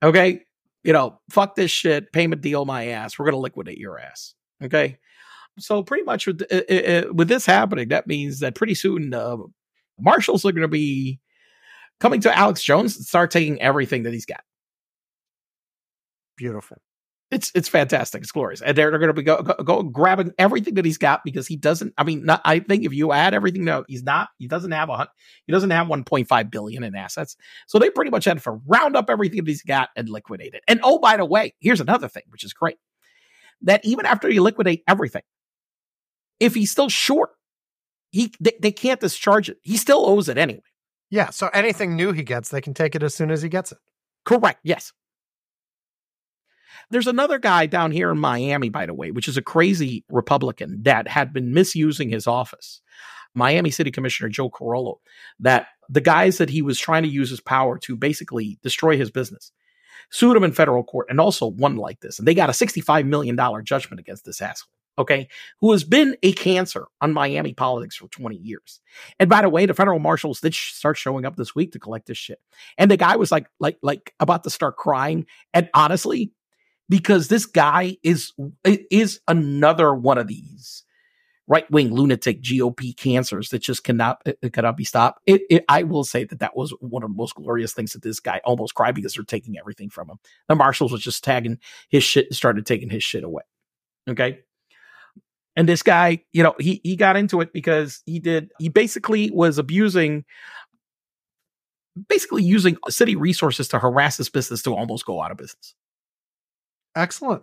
[0.00, 0.42] Okay,
[0.84, 2.12] you know, fuck this shit.
[2.12, 3.18] Payment deal, my ass.
[3.18, 4.34] We're going to liquidate your ass.
[4.62, 4.98] Okay.
[5.58, 9.38] So pretty much with uh, uh, with this happening, that means that pretty soon uh,
[9.98, 11.18] marshals are going to be
[11.98, 14.44] coming to Alex Jones and start taking everything that he's got.
[16.36, 16.76] Beautiful.
[17.30, 18.22] It's it's fantastic.
[18.22, 20.98] It's glorious, and they're, they're going to be go, go go grabbing everything that he's
[20.98, 21.94] got because he doesn't.
[21.96, 24.28] I mean, not, I think if you add everything, no, he's not.
[24.38, 25.08] He doesn't have a
[25.46, 27.36] he doesn't have one point five billion in assets.
[27.66, 30.62] So they pretty much had to round up everything that he's got and liquidate it.
[30.68, 32.76] And oh, by the way, here's another thing which is great:
[33.62, 35.22] that even after you liquidate everything,
[36.38, 37.30] if he's still short,
[38.10, 39.56] he they, they can't discharge it.
[39.62, 40.60] He still owes it anyway.
[41.10, 41.30] Yeah.
[41.30, 43.78] So anything new he gets, they can take it as soon as he gets it.
[44.24, 44.60] Correct.
[44.62, 44.92] Yes.
[46.90, 50.82] There's another guy down here in Miami, by the way, which is a crazy Republican
[50.82, 52.80] that had been misusing his office.
[53.34, 55.00] Miami City Commissioner Joe Carollo,
[55.40, 59.10] that the guys that he was trying to use his power to basically destroy his
[59.10, 59.50] business
[60.10, 62.18] sued him in federal court and also won like this.
[62.18, 64.70] And they got a $65 million judgment against this asshole.
[64.96, 65.28] Okay.
[65.60, 68.80] Who has been a cancer on Miami politics for 20 years.
[69.18, 71.80] And by the way, the federal marshals did sh- start showing up this week to
[71.80, 72.38] collect this shit.
[72.78, 75.26] And the guy was like, like, like about to start crying.
[75.52, 76.30] And honestly,
[76.88, 78.32] because this guy is
[78.64, 80.84] is another one of these
[81.46, 85.20] right wing lunatic GOP cancers that just cannot it cannot be stopped.
[85.26, 88.02] It, it, I will say that that was one of the most glorious things that
[88.02, 90.18] this guy almost cried because they're taking everything from him.
[90.48, 91.58] The marshals was just tagging
[91.88, 93.42] his shit and started taking his shit away.
[94.08, 94.40] Okay.
[95.56, 99.30] And this guy, you know, he he got into it because he did he basically
[99.30, 100.24] was abusing
[102.08, 105.74] basically using city resources to harass his business to almost go out of business.
[106.94, 107.42] Excellent.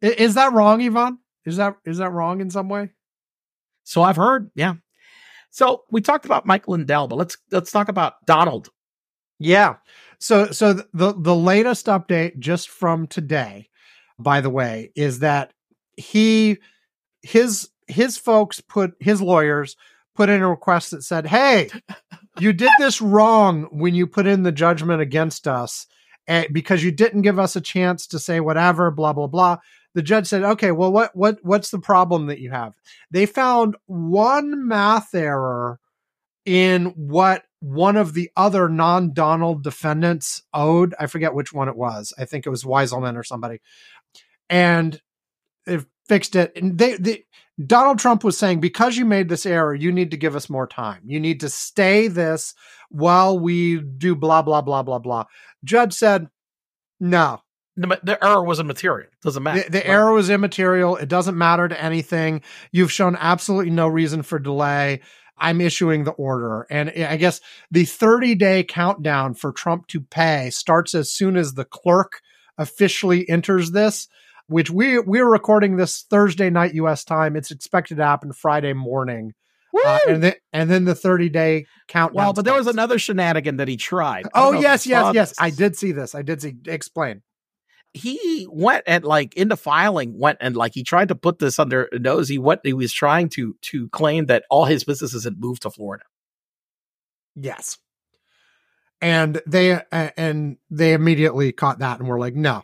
[0.00, 1.18] Is that wrong, Ivan?
[1.44, 2.90] Is that is that wrong in some way?
[3.84, 4.74] So I've heard, yeah.
[5.50, 8.68] So we talked about Mike Lindell, but let's let's talk about Donald.
[9.38, 9.76] Yeah.
[10.18, 13.68] So so the the latest update just from today,
[14.18, 15.52] by the way, is that
[15.96, 16.58] he
[17.22, 19.76] his his folks put his lawyers
[20.14, 21.70] put in a request that said, "Hey,
[22.38, 25.86] you did this wrong when you put in the judgment against us
[26.26, 29.58] because you didn't give us a chance to say whatever, blah blah blah."
[29.94, 32.74] The judge said, "Okay, well, what what what's the problem that you have?"
[33.10, 35.78] They found one math error
[36.44, 40.94] in what one of the other non-Donald defendants owed.
[40.98, 42.12] I forget which one it was.
[42.18, 43.60] I think it was Weiselman or somebody.
[44.50, 45.00] And
[45.66, 46.52] it fixed it.
[46.56, 47.24] And they, they
[47.64, 50.66] Donald Trump was saying, because you made this error, you need to give us more
[50.66, 51.02] time.
[51.06, 52.54] You need to stay this
[52.90, 55.24] while we do blah blah blah blah blah.
[55.64, 56.28] Judge said,
[57.00, 57.42] no.
[57.76, 59.08] The, the error was immaterial.
[59.08, 59.62] It doesn't matter.
[59.62, 60.96] The, the error was immaterial.
[60.96, 62.42] It doesn't matter to anything.
[62.70, 65.00] You've shown absolutely no reason for delay.
[65.38, 66.66] I'm issuing the order.
[66.70, 67.40] And I guess
[67.70, 72.20] the 30 day countdown for Trump to pay starts as soon as the clerk
[72.58, 74.06] officially enters this,
[74.46, 77.36] which we we're recording this Thursday night US time.
[77.36, 79.32] It's expected to happen Friday morning.
[79.74, 82.14] Uh, and then and then the 30 day countdown.
[82.14, 84.26] well, but there was another shenanigan that he tried.
[84.34, 85.30] Oh yes, yes, yes.
[85.30, 85.40] this.
[85.40, 86.14] I did see this.
[86.14, 87.22] I did see explain.
[87.94, 91.88] he went and like into filing went and like he tried to put this under
[91.92, 95.62] nose he went he was trying to to claim that all his businesses had moved
[95.62, 96.04] to florida
[97.34, 97.78] Yes.
[99.00, 102.62] And they uh, and they immediately caught that and were like, no,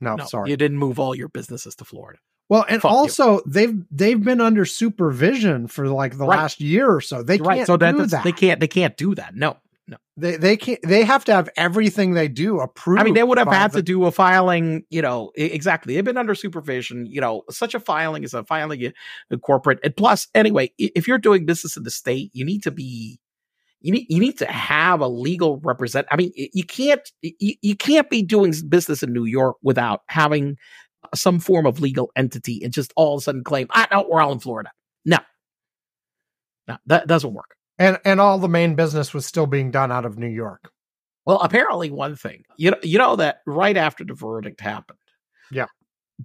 [0.00, 0.50] no, no sorry.
[0.50, 2.18] you didn't move all your businesses to florida
[2.50, 2.96] well, and fuck you.
[2.98, 6.36] also they've they've been under supervision for like the Right.
[6.40, 7.22] last year or so.
[7.22, 8.24] They can't so that, do that.
[8.24, 9.56] they can't they can't do that no
[9.88, 10.78] no They they can't.
[10.82, 13.00] They have to have everything they do approved.
[13.00, 16.04] i mean they would have had the- to do a filing you know exactly they've
[16.04, 18.92] been under supervision you know such a filing is a filing in,
[19.30, 22.70] in corporate and plus anyway if you're doing business in the state you need to
[22.70, 23.18] be
[23.80, 26.06] you need you need to have a legal represent.
[26.10, 30.58] I mean, you can't you, you can't be doing business in New York without having
[31.14, 34.20] some form of legal entity and just all of a sudden claim, ah, no, we're
[34.20, 34.70] all in Florida.
[35.04, 35.18] No,
[36.68, 37.56] no, that doesn't work.
[37.78, 40.70] and and all the main business was still being done out of New York.
[41.26, 44.98] Well, apparently, one thing you know, you know that right after the verdict happened,
[45.50, 45.66] Yeah.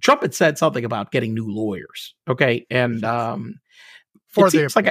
[0.02, 2.14] Trump had said something about getting new lawyers.
[2.28, 3.60] Okay, and um,
[4.28, 4.86] For it the seems like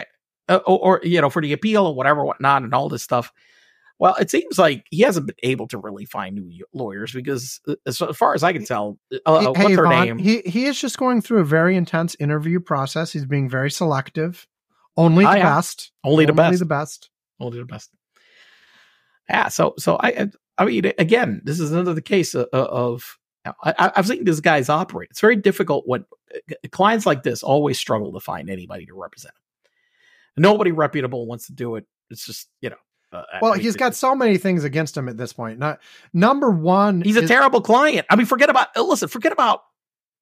[0.48, 3.32] a, or, or you know for the appeal or whatever, whatnot, and all this stuff.
[3.98, 7.76] Well, it seems like he hasn't been able to really find new lawyers because, uh,
[7.86, 10.18] as far as I can tell, uh, Hey, what's her Ivan, name?
[10.18, 13.14] He he is just going through a very intense interview process.
[13.14, 14.48] He's being very selective.
[14.98, 15.56] Only Oh, the yeah.
[15.56, 15.92] best.
[16.04, 16.60] Only the Only best.
[16.60, 17.10] the best.
[17.40, 17.90] Only the best.
[19.30, 19.48] Yeah.
[19.48, 23.18] So, so I, I mean, again, this is another case of, of
[23.64, 25.10] I, I've seen these guys operate.
[25.12, 29.34] It's very difficult when uh, clients like this always struggle to find anybody to represent
[29.36, 29.72] them.
[30.44, 31.86] Nobody reputable wants to do it.
[32.10, 32.76] It's just, you know.
[33.12, 35.60] Uh, Well, I mean, he's got so many things against him at this point.
[35.60, 35.80] Not,
[36.14, 38.06] number one, He's a is- terrible client.
[38.10, 39.62] I mean, forget about, uh, listen, forget about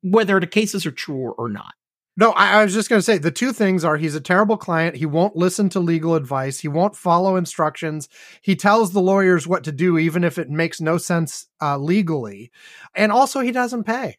[0.01, 1.73] whether the cases are true or not.
[2.15, 4.55] No, I, I was just going to say the two things are he's a terrible
[4.55, 4.95] client.
[4.95, 6.59] He won't listen to legal advice.
[6.59, 8.07] He won't follow instructions.
[8.43, 12.51] He tells the lawyers what to do, even if it makes no sense uh, legally.
[12.93, 14.17] And also, he doesn't pay.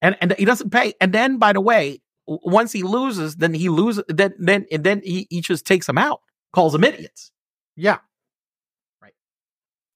[0.00, 0.94] and and he doesn't pay.
[0.98, 4.04] And then, by the way, once he loses, then he loses.
[4.08, 6.22] Then then and then he, he just takes them out,
[6.54, 7.32] calls them idiots.
[7.76, 7.98] Yeah.
[9.02, 9.12] Right.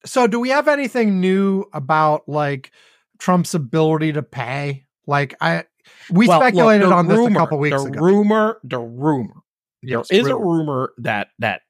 [0.04, 2.70] So, do we have anything new about like
[3.18, 4.86] Trump's ability to pay?
[5.06, 5.64] Like, I
[6.10, 8.00] we Well, look, speculated the on this a couple weeks the ago.
[8.00, 9.42] Rumor, the rumor.
[9.82, 10.36] Yes, there is rumor.
[10.36, 11.62] a rumor that that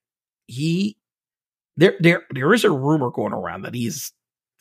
[0.47, 0.97] he
[1.77, 4.13] there there there is a rumor going around that he's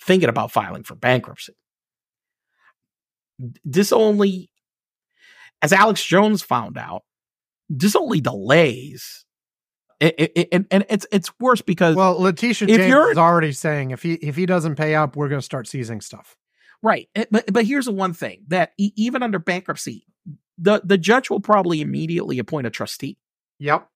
[0.02, 1.54] thinking about filing for bankruptcy.
[3.64, 4.50] This only,
[5.62, 7.04] as Alex Jones found out,
[7.70, 9.26] this only delays.
[10.00, 13.18] It, it, it- and, and it's it's worse because Well, Letitia If James you're- is
[13.18, 16.38] already saying if he if he doesn't pay up, we're going to start seizing stuff.
[16.82, 17.10] Right.
[17.16, 20.06] Eh, But but here's the one thing that e- even under bankruptcy,
[20.58, 23.18] the the judge will probably immediately appoint a trustee
[23.60, 23.90] Yep.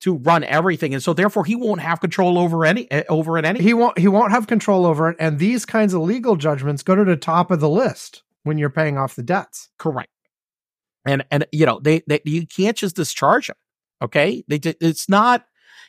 [0.00, 3.46] to run everything, and so therefore he won't have control over any eh, over it
[3.46, 3.62] any.
[3.62, 6.94] He won't he won't have control over it, and these kinds of legal judgments go
[6.94, 9.70] to the top of the list when you're paying off the debts.
[9.78, 10.10] Correct.
[11.06, 13.56] And and you know they, they you can't just discharge him.
[14.04, 15.44] Okay, they it's not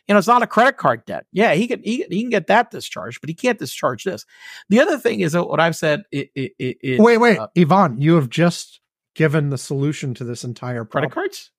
[0.07, 1.25] you know it's not a credit card debt.
[1.31, 4.25] Yeah, he can he, he can get that discharged, but he can't discharge this.
[4.69, 6.03] The other thing is what I've said.
[6.11, 8.79] It, it, it, it- wait, wait, uh, Ivan, you have just
[9.15, 11.51] given the solution to this entire credit cards.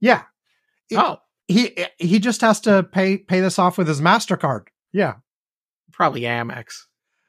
[0.00, 0.22] Yeah,
[0.94, 1.18] Oh,
[1.48, 4.66] he he just has to pay pay this off with his Mastercard.
[4.92, 5.14] Yeah,
[5.92, 6.82] probably Amex.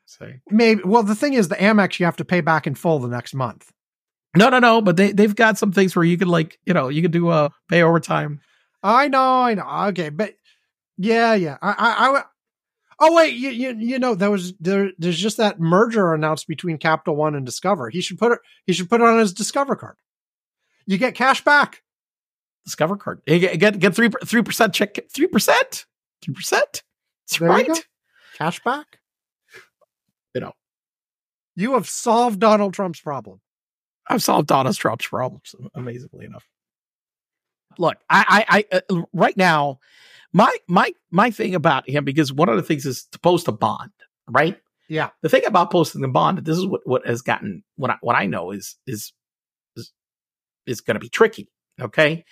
[0.06, 0.82] Say maybe.
[0.84, 3.34] Well, the thing is, the Amex you have to pay back in full the next
[3.34, 3.72] month.
[4.36, 4.82] no, no, no.
[4.82, 7.32] But they they've got some things where you can like you know you can do
[7.32, 8.42] a pay overtime.
[8.84, 9.68] I know, I know.
[9.90, 10.34] Okay, but
[10.98, 11.58] yeah, yeah.
[11.62, 12.24] I, I, I
[13.00, 16.78] oh wait, you, you, you know, there was there, there's just that merger announced between
[16.78, 17.90] Capital One and Discover.
[17.90, 18.40] He should put it.
[18.66, 19.96] He should put it on his Discover card.
[20.86, 21.82] You get cash back.
[22.66, 23.22] Discover card.
[23.26, 25.86] You get get, get three three percent check three percent
[26.22, 26.84] three percent.
[27.26, 27.88] That's There right.
[28.38, 29.00] Cash back.
[30.36, 30.54] You know.
[31.56, 33.40] You have solved Donald Trump's problem.
[34.08, 36.46] I've solved Donald Trump's problems, amazingly enough.
[37.80, 39.80] Look, I, I, I uh, right now,
[40.32, 43.52] my my my thing about him because one of the things is to post a
[43.52, 43.92] bond,
[44.30, 44.58] right?
[44.90, 45.10] Yeah.
[45.22, 48.16] The thing about posting the bond, this is what what has gotten what I, what
[48.16, 49.14] I know is is,
[49.76, 49.92] is
[50.66, 51.50] is going to be tricky.
[51.82, 52.26] Okay.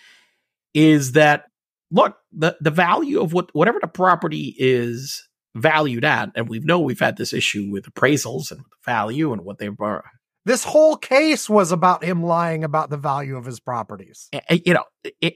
[0.74, 1.46] Is that
[1.92, 6.80] look, the, the value of what, whatever the property is valued at, and we know
[6.80, 10.04] we've had this issue with appraisals and value and what they were.
[10.44, 14.28] This whole case was about him lying about the value of his properties.
[14.50, 14.86] And, you know,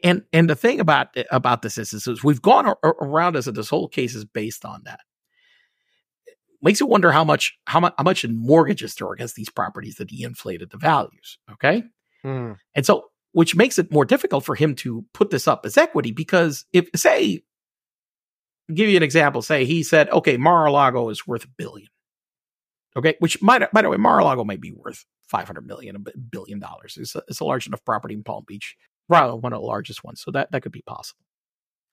[0.04, 3.70] and and the thing about about this is, is, is we've gone around as this
[3.70, 5.02] whole case is based on that.
[6.62, 9.50] Makes you wonder how much how much how much in mortgages there are against these
[9.50, 11.38] properties that he inflated the values.
[11.52, 11.84] Okay,
[12.26, 12.56] mm.
[12.74, 16.12] and so which makes it more difficult for him to put this up as equity
[16.12, 17.44] because if say
[18.74, 19.42] give you an example.
[19.42, 21.90] Say he said, okay, Mar-a-Lago is worth a billion.
[22.98, 26.98] Okay, which might, by the way, Mar-a-Lago might be worth 500 million, a billion dollars.
[27.00, 28.76] It's a, it's a large enough property in Palm Beach,
[29.10, 30.22] probably one of the largest ones.
[30.22, 31.20] So that, that could be possible.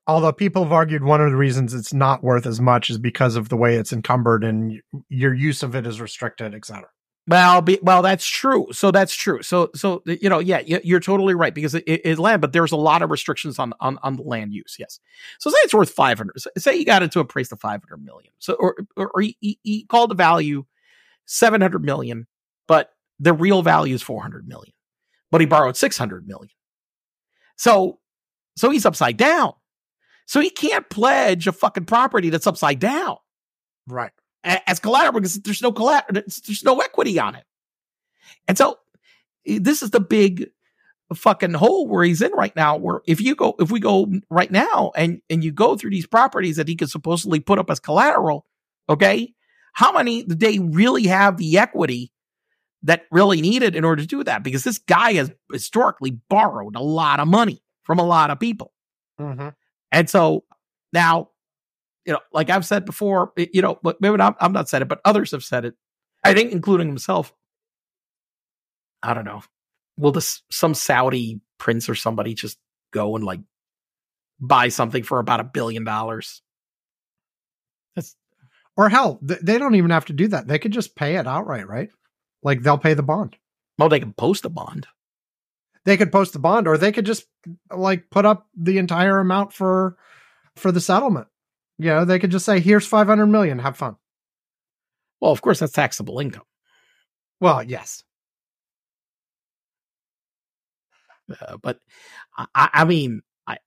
[0.07, 3.37] Although people have argued one of the reasons it's not worth as much is because
[3.37, 6.89] of the way it's encumbered and your use of it is restricted, et cetera.
[7.29, 8.67] Well, be, well, that's true.
[8.73, 9.43] So that's true.
[9.43, 12.77] So, so you know, yeah, you're totally right because it, it land, but there's a
[12.77, 14.75] lot of restrictions on on on the land use.
[14.77, 14.99] Yes.
[15.39, 16.35] So say it's worth five hundred.
[16.59, 18.33] Say you got it to a price of five hundred million.
[18.41, 20.65] So, or or, or he, he called the value
[21.27, 22.27] seven hundred million,
[22.69, 24.73] but the real value is four hundred million.
[25.31, 26.51] But he borrowed six hundred million.
[27.57, 28.01] So,
[28.57, 29.53] so he's upside down.
[30.27, 33.17] So he can't pledge a fucking property that's upside down.
[33.87, 34.13] Right
[34.45, 37.45] as collateral because there's no collateral, there's no equity on it.
[38.49, 38.79] And so
[39.45, 40.49] this is the big
[41.15, 42.77] fucking hole where he's in right now.
[42.77, 46.07] Where if you go, if we go right now and and you go through these
[46.07, 48.47] properties that he could supposedly put up as collateral,
[48.89, 49.33] okay,
[49.73, 52.13] how many do they really have the equity
[52.83, 54.43] that really needed in order to do that?
[54.43, 58.73] Because this guy has historically borrowed a lot of money from a lot of people,
[59.21, 59.49] mm-hmm.
[59.91, 60.45] and so
[60.93, 61.29] now
[62.05, 64.89] you know, like I've said before, you know, but maybe not, I'm not said it,
[64.89, 65.75] but others have said it.
[66.25, 67.33] I think, including himself.
[69.03, 69.43] I don't know.
[69.99, 72.59] Will this some Saudi prince or somebody just
[72.93, 73.41] go and like
[74.41, 76.43] buy something for about a billion dollars?
[78.77, 80.49] Or hell, they don't even have to do that.
[80.49, 81.91] They could just pay it outright, right?
[82.43, 83.37] Like they'll pay the bond.
[83.79, 84.87] Well, they can post the bond.
[85.85, 87.25] They could post the bond, or they could just
[87.71, 89.97] like put up the entire amount for
[90.57, 91.27] for the settlement.
[91.79, 93.97] You know, they could just say, here's 500 million, have fun.
[95.21, 96.45] Well, of course, that's taxable income.
[97.41, 98.05] Well, yes.
[101.41, 101.79] Uh, but
[102.37, 103.59] I, I, mean, I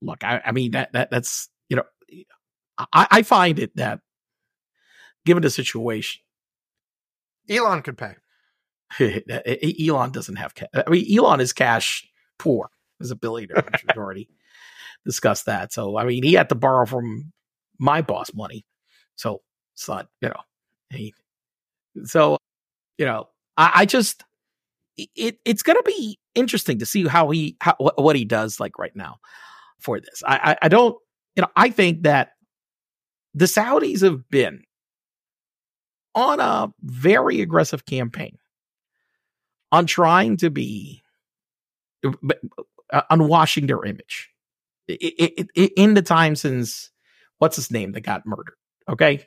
[0.00, 1.84] look, I, I mean, that, that that's, you know,
[2.78, 4.00] I, I find it that
[5.24, 6.22] given the situation,
[7.48, 8.14] Elon could pay.
[9.80, 10.68] Elon doesn't have cash.
[10.74, 12.06] I mean, Elon is cash
[12.38, 12.70] poor
[13.00, 14.28] as a billionaire, which we've already
[15.04, 15.72] discussed that.
[15.72, 17.32] So, I mean, he had to borrow from
[17.78, 18.64] my boss money.
[19.16, 19.42] So
[19.74, 20.40] it's not, you know,
[20.90, 21.14] he,
[22.04, 22.38] so,
[22.98, 24.24] you know, I, I just,
[24.96, 28.78] it, it's going to be interesting to see how he, how, what he does like
[28.78, 29.18] right now
[29.80, 30.22] for this.
[30.26, 30.96] I, I, I don't,
[31.36, 32.32] you know, I think that
[33.34, 34.62] the Saudis have been
[36.14, 38.38] on a very aggressive campaign
[39.70, 41.02] on trying to be
[42.04, 44.30] uh, on washing their image
[44.88, 46.90] it, it, in the time since
[47.38, 48.56] what's his name that got murdered.
[48.88, 49.26] Okay,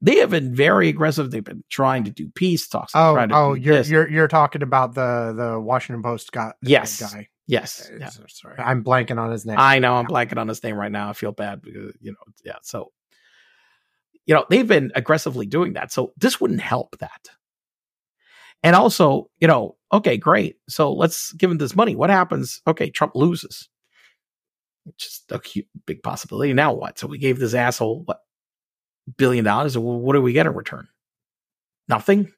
[0.00, 1.30] they have been very aggressive.
[1.30, 2.92] They've been trying to do peace talks.
[2.94, 3.90] Oh, oh, you're this.
[3.90, 7.28] you're you're talking about the the Washington Post got yes guy.
[7.46, 8.08] Yes, yeah.
[8.28, 9.56] sorry, I'm blanking on his name.
[9.58, 11.10] I know I'm blanking on his name right now.
[11.10, 12.56] I feel bad because you know, yeah.
[12.62, 12.92] So,
[14.26, 15.92] you know, they've been aggressively doing that.
[15.92, 17.28] So this wouldn't help that.
[18.62, 20.56] And also, you know, okay, great.
[20.68, 21.94] So let's give him this money.
[21.94, 22.62] What happens?
[22.66, 23.68] Okay, Trump loses
[24.84, 26.52] which is a cute, big possibility.
[26.52, 26.98] Now what?
[26.98, 28.20] So we gave this asshole what
[29.16, 29.76] billion dollars.
[29.76, 30.88] What do we get in return?
[31.88, 32.30] Nothing.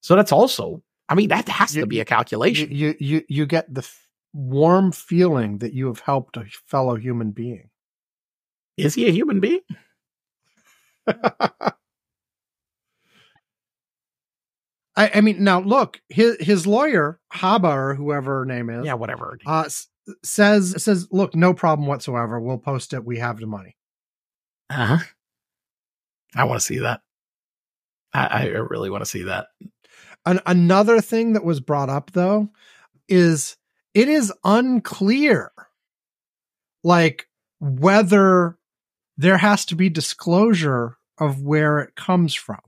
[0.00, 2.70] So that's also, I mean, that has you, to be a calculation.
[2.70, 7.32] You you you get the f- warm feeling that you have helped a fellow human
[7.32, 7.70] being.
[8.76, 9.60] Is he a human being?
[14.96, 18.94] I, I, mean, now look, his his lawyer Habba or whoever her name is, yeah,
[18.94, 19.68] whatever, uh,
[20.24, 22.40] says says, "Look, no problem whatsoever.
[22.40, 23.04] We'll post it.
[23.04, 23.76] We have the money."
[24.70, 25.04] Uh huh.
[26.34, 27.02] I want to see that.
[28.12, 29.48] I, I really want to see that.
[30.24, 32.48] An- another thing that was brought up though
[33.08, 33.56] is
[33.94, 35.52] it is unclear,
[36.82, 37.28] like
[37.60, 38.58] whether
[39.16, 42.60] there has to be disclosure of where it comes from.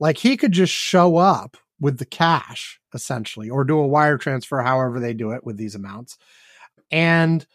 [0.00, 4.60] Like he could just show up with the cash essentially, or do a wire transfer,
[4.60, 6.18] however they do it with these amounts.
[6.90, 7.46] And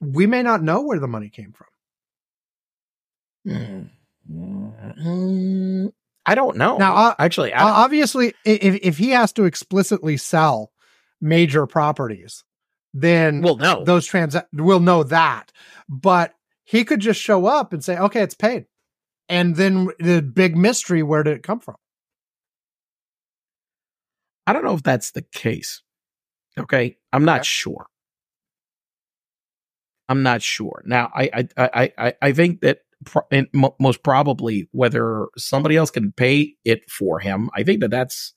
[0.00, 1.66] we may not know where the money came from.
[4.32, 5.86] Mm-hmm.
[6.26, 6.76] I don't know.
[6.76, 10.72] Now, uh, actually, Uh, obviously, if if he has to explicitly sell
[11.20, 12.44] major properties,
[12.92, 13.84] then well, no.
[13.84, 15.52] those trans will know that.
[15.88, 16.34] But
[16.70, 18.66] he could just show up and say, "Okay, it's paid,"
[19.28, 21.76] and then the big mystery: where did it come from?
[24.46, 25.82] I don't know if that's the case.
[26.58, 27.46] Okay, I'm not Okay.
[27.46, 27.86] sure.
[30.08, 30.82] I'm not sure.
[30.86, 33.22] Now, I I I I, I think that pro-
[33.52, 38.34] mo- most probably whether somebody else can pay it for him, I think that that's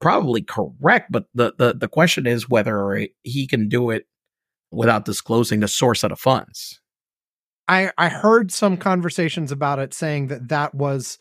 [0.00, 1.10] probably correct.
[1.12, 4.06] But the the the question is whether he can do it
[4.72, 6.80] without disclosing the source of the funds.
[7.72, 11.18] I I heard some conversations about it saying that that was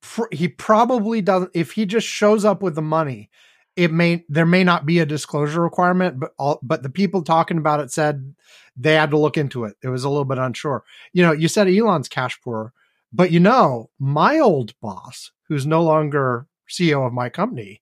[0.00, 3.30] pr- he probably doesn't if he just shows up with the money
[3.76, 7.58] it may there may not be a disclosure requirement but all but the people talking
[7.58, 8.34] about it said
[8.76, 9.76] they had to look into it.
[9.84, 10.82] It was a little bit unsure.
[11.12, 12.72] You know you said Elon's cash poor
[13.12, 17.80] but you know my old boss who's no longer CEO of my company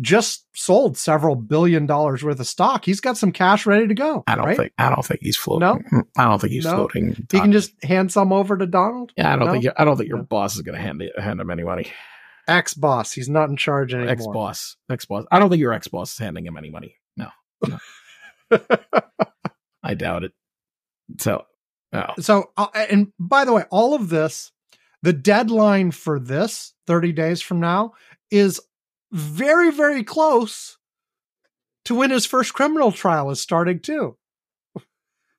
[0.00, 4.22] just sold several billion dollars worth of stock he's got some cash ready to go
[4.26, 4.56] I don't right?
[4.56, 5.84] think I don't think he's floating.
[5.90, 6.74] No, I don't think he's No?
[6.76, 7.14] floating.
[7.30, 9.52] he can just hand some over to Donald Yeah, I don't No?
[9.52, 10.24] think I don't think your No.
[10.24, 11.90] boss is going to hand hand him any money.
[12.46, 13.12] ex boss.
[13.12, 14.10] He's not in charge anymore.
[14.12, 15.24] Ex boss, ex boss.
[15.32, 16.94] I don't think your ex boss is handing him any money.
[17.16, 17.28] No,
[19.82, 20.32] I doubt it.
[21.18, 21.44] So,
[21.92, 22.12] no.
[22.20, 24.52] so, uh, and by the way, all of this,
[25.02, 27.92] the deadline for this 30 days from now
[28.30, 28.60] is
[29.12, 30.76] very, very close
[31.84, 34.16] to when his first criminal trial is starting too.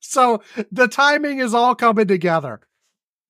[0.00, 0.42] So
[0.72, 2.60] the timing is all coming together.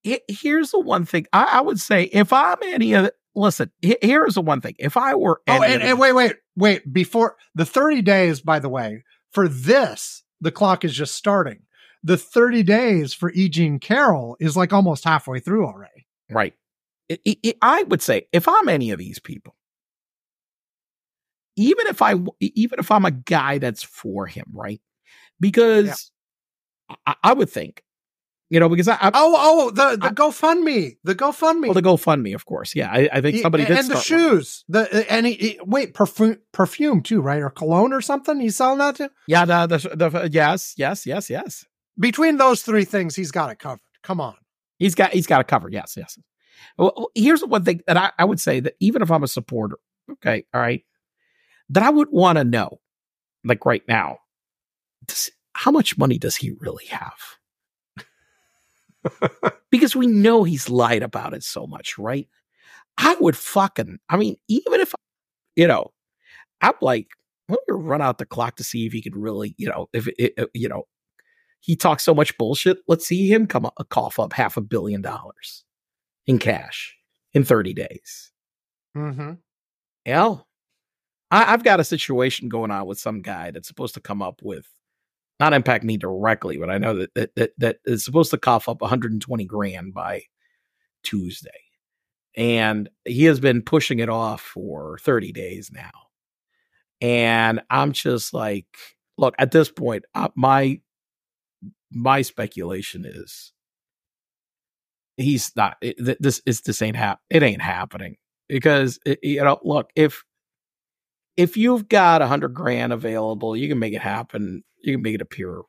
[0.03, 4.35] He- here's the one thing I, I would say: if I'm any of listen, here's
[4.35, 4.77] the one thing.
[4.79, 6.93] If I were, Oh, and, and wait, wait, wait.
[6.93, 11.63] Before the 30 days, by the way, for this, the clock is just starting.
[12.03, 13.49] The 30 days for E.
[13.51, 16.07] Jean Carroll is like almost halfway through already.
[16.31, 16.55] right?
[17.09, 19.55] It- it- it- I would say if I'm any of these people,
[21.61, 24.81] even if I, even if I'm a guy that's for him, right?
[25.39, 26.11] Because
[27.07, 27.83] I, I would think,
[28.51, 31.83] you know, because I, I Oh, oh, the the I- GoFundMe, the GoFundMe, well, the
[31.83, 32.91] GoFundMe, of course, yeah.
[32.91, 34.31] I, I think He- somebody did and the start one.
[34.31, 38.41] shoes, the uh, and he, he- wait, perfume, perfume too, right, or cologne or something.
[38.41, 39.09] He's selling that too.
[39.29, 41.65] Yeah, the, the, the yes, yes, yes, yes.
[41.99, 43.81] Between those three things, he's got it covered.
[44.03, 44.35] Come on.
[44.79, 45.73] He's got he's got it covered.
[45.73, 46.19] Yes, yes.
[46.77, 49.29] Well, well, here's one thing that I, I would say that even if I'm a
[49.29, 49.79] supporter,
[50.13, 50.83] okay, all right,
[51.71, 52.81] that I would want to know,
[53.45, 54.19] like right now,
[55.07, 57.15] does, how much money does he really have?
[59.71, 62.29] because we know he's lied about it so much, right?
[62.99, 64.95] I would fucking, I mean, even if,
[65.57, 65.93] you know,
[66.61, 67.09] I'm like,
[67.49, 70.07] let me run out the clock to see if he could really, you know, if
[70.09, 70.85] it, it- you know,
[71.63, 72.79] he talks so much bullshit.
[72.89, 75.65] Let's see him come up, cough up half a billion dollars
[76.27, 76.97] in cash
[77.35, 78.33] in 30 days.
[78.97, 79.33] Mm-hmm.
[80.07, 80.47] Hell,
[81.31, 84.41] I, I've got a situation going on with some guy that's supposed to come up
[84.43, 84.67] with,
[85.39, 88.69] not impact me directly, but I know that that that, that is supposed to cough
[88.69, 90.23] up 120 grand by
[91.03, 91.51] Tuesday,
[92.37, 95.91] and he has been pushing it off for 30 days now.
[97.01, 98.67] And I'm just like,
[99.17, 100.81] look, at this point, uh, my
[101.93, 103.53] my speculation is
[105.17, 105.77] he's not.
[105.81, 107.21] It, this is this ain't hap.
[107.31, 108.17] It ain't happening
[108.49, 109.59] because it, you know.
[109.63, 110.25] Look, if
[111.41, 114.63] if you've got a hundred grand available, you can make it happen.
[114.83, 115.63] You can make it appear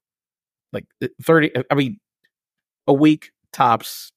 [0.73, 1.51] like uh, thirty.
[1.71, 1.99] I mean,
[2.87, 4.11] a week tops.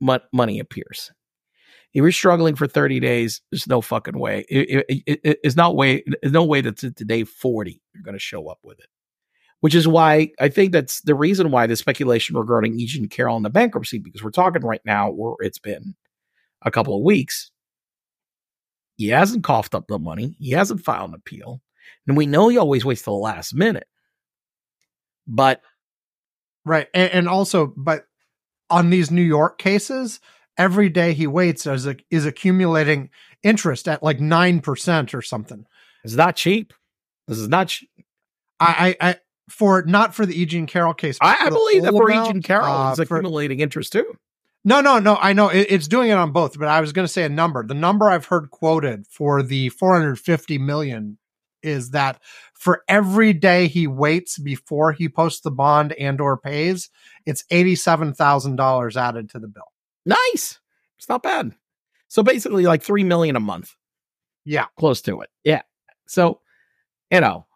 [0.00, 1.10] Mon- money appears.
[1.94, 4.44] If you're struggling for 30 days, there's no fucking way.
[4.50, 6.04] It, it, it, it- it's not way.
[6.20, 8.86] There's no way that to day 40 you're going to show up with it.
[9.60, 13.44] Which is why I think that's the reason why the speculation regarding Eugene Carroll and
[13.44, 15.94] the bankruptcy, because we're talking right now where it's been
[16.62, 17.50] a couple of weeks.
[18.96, 20.36] He hasn't coughed up the money.
[20.38, 21.60] He hasn't filed an appeal.
[22.06, 23.86] And we know he always waits till the last minute.
[25.26, 25.60] But
[26.66, 28.06] Right, and, and also, but
[28.68, 30.18] on these New York cases,
[30.58, 33.10] every day he waits is a, is accumulating
[33.44, 35.64] interest at like nine percent or something.
[36.02, 36.74] it's not cheap.
[37.28, 37.72] This is not.
[38.58, 39.16] I, I, I
[39.48, 40.44] for not for the E.
[40.44, 41.18] Jean Carroll case.
[41.20, 44.14] I, I believe that for amount, Eugene Carroll, uh, for- accumulating interest too.
[44.66, 45.16] No, no, no.
[45.20, 47.28] I know it, it's doing it on both, but I was going to say a
[47.28, 47.64] number.
[47.64, 51.18] The number I've heard quoted for the 450 million
[51.62, 52.20] is that
[52.52, 56.90] for every day he waits before he posts the bond and or pays,
[57.24, 59.72] it's $87,000 added to the bill.
[60.04, 60.58] Nice.
[60.98, 61.54] It's not bad.
[62.08, 63.74] So basically like 3 million a month,
[64.44, 64.66] Yeah.
[64.78, 65.30] close to it.
[65.44, 65.62] Yeah.
[66.08, 66.40] So,
[67.10, 67.46] you know,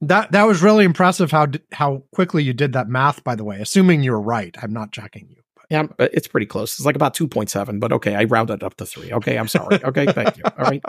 [0.00, 3.60] That that was really impressive how how quickly you did that math by the way,
[3.60, 4.56] assuming you're right.
[4.60, 5.41] I'm not checking you.
[5.72, 6.74] Yeah, but uh, it's pretty close.
[6.74, 9.10] It's like about 2.7, but okay, I rounded up to three.
[9.10, 9.82] Okay, I'm sorry.
[9.82, 10.44] Okay, thank you.
[10.58, 10.82] All right.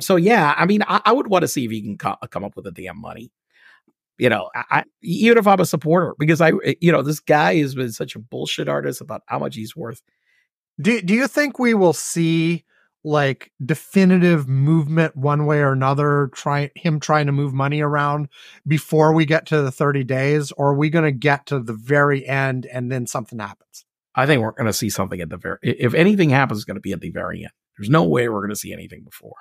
[0.00, 2.26] So yeah, I mean, I, I would want to see if he can co- uh,
[2.26, 3.30] come up with the damn money.
[4.18, 7.54] You know, I, even if I'm a supporter, because I, eh, you know, this guy
[7.58, 10.02] has been such a bullshit artist about how much he's worth.
[10.80, 12.64] Do do you think we will see
[13.04, 18.28] like definitive movement one way or another try him trying to move money around
[18.66, 21.72] before we get to the 30 days or are we going to get to the
[21.72, 23.84] very end and then something happens
[24.14, 25.56] I think we're going to see something at the very.
[25.62, 27.52] If anything happens, it's going to be at the very end.
[27.78, 29.36] There's no way we're going to see anything before.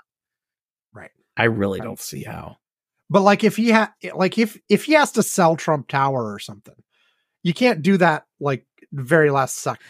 [0.94, 1.12] Right.
[1.36, 1.86] I really Right.
[1.88, 2.56] don't see how.
[3.10, 6.40] but like if he had like if if he has to sell trump tower or
[6.40, 6.76] something
[7.44, 9.86] you can't do that like very last second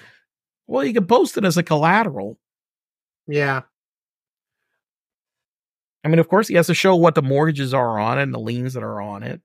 [0.65, 2.39] Well, you can post it as a collateral.
[3.31, 3.61] Yeah
[6.03, 8.33] I mean, of course, he has to show what the mortgages are on it and
[8.33, 9.41] the liens that are on it.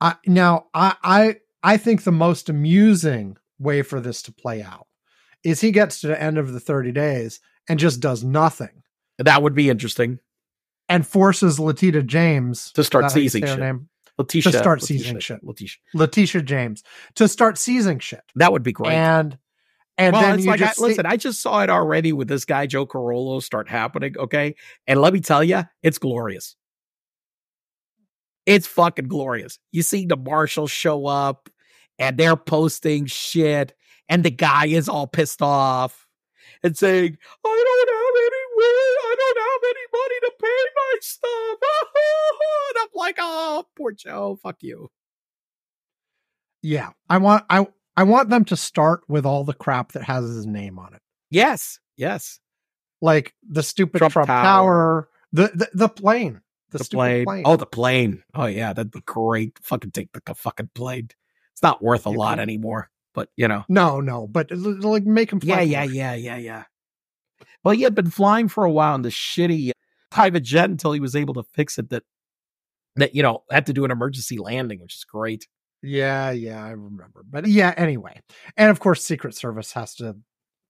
[0.00, 4.86] I, now I, I I think the most amusing way for this to play out
[5.42, 8.82] is he gets to the end of the 30 days and just does nothing
[9.18, 10.20] That would be interesting
[10.88, 13.58] and forces Letitia James to start is that how you seizing shit.
[13.58, 13.88] name?
[14.18, 15.44] Letitia, start Letitia, seizing shit.
[15.44, 15.78] Letitia.
[15.94, 16.84] Letitia James
[17.16, 18.22] to start seizing shit.
[18.36, 18.92] That would be great.
[18.94, 19.36] And
[19.98, 22.12] and well, then it's you like, I, just see- listen, I just saw it already
[22.12, 24.16] with this guy, Joe Carollo, start happening.
[24.16, 24.54] Okay.
[24.86, 26.56] And let me tell you, it's glorious.
[28.46, 29.58] It's fucking glorious.
[29.72, 31.50] You see the marshals show up
[31.98, 33.74] and they're posting shit,
[34.08, 36.06] and the guy is all pissed off
[36.62, 38.64] and saying, I don't have any way,
[39.04, 41.58] I don't have any money to pay my stuff.
[42.70, 44.90] and I'm like, oh, poor Joe, fuck you.
[46.62, 47.66] yeah, I want I
[47.98, 51.02] I want them to start with all the crap that has his name on it.
[51.30, 52.38] Yes, yes.
[53.00, 54.42] Like the stupid Trump Trump, Tower.
[54.44, 56.40] Tower, the, the the plane.
[56.70, 57.24] The, The, plane.
[57.24, 57.42] plane.
[57.46, 58.22] Oh, the plane.
[58.34, 59.58] Oh, yeah, that'd be great.
[59.62, 61.08] Fucking take the fucking plane.
[61.52, 63.64] It's not worth a You lot could- anymore, but you know.
[63.68, 65.62] no, no, but like make him fly.
[65.62, 66.64] Yeah, yeah, yeah, yeah, yeah.
[67.64, 69.72] Well, he had been flying for a while in the shitty uh,
[70.10, 71.88] private jet until he was able to fix it.
[71.90, 72.02] That
[72.96, 75.48] that you know had to do an emergency landing, which is great.
[75.82, 77.24] Yeah, yeah, I remember.
[77.28, 78.20] But yeah, anyway.
[78.56, 80.16] And of course, Secret Service has to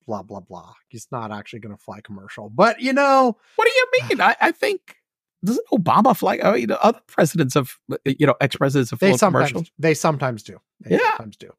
[0.06, 0.72] blah, blah, blah.
[0.89, 2.48] He's not actually going to fly commercial.
[2.51, 4.20] But, you know, What do you mean?
[4.20, 4.97] I, I think
[5.44, 6.40] doesn't Obama fly?
[6.43, 9.72] I mean, the other presidents of uh, you know ex presidents of they sometimes, commercial.
[9.78, 10.59] they sometimes do.
[10.80, 11.10] They Yeah.
[11.10, 11.52] sometimes do.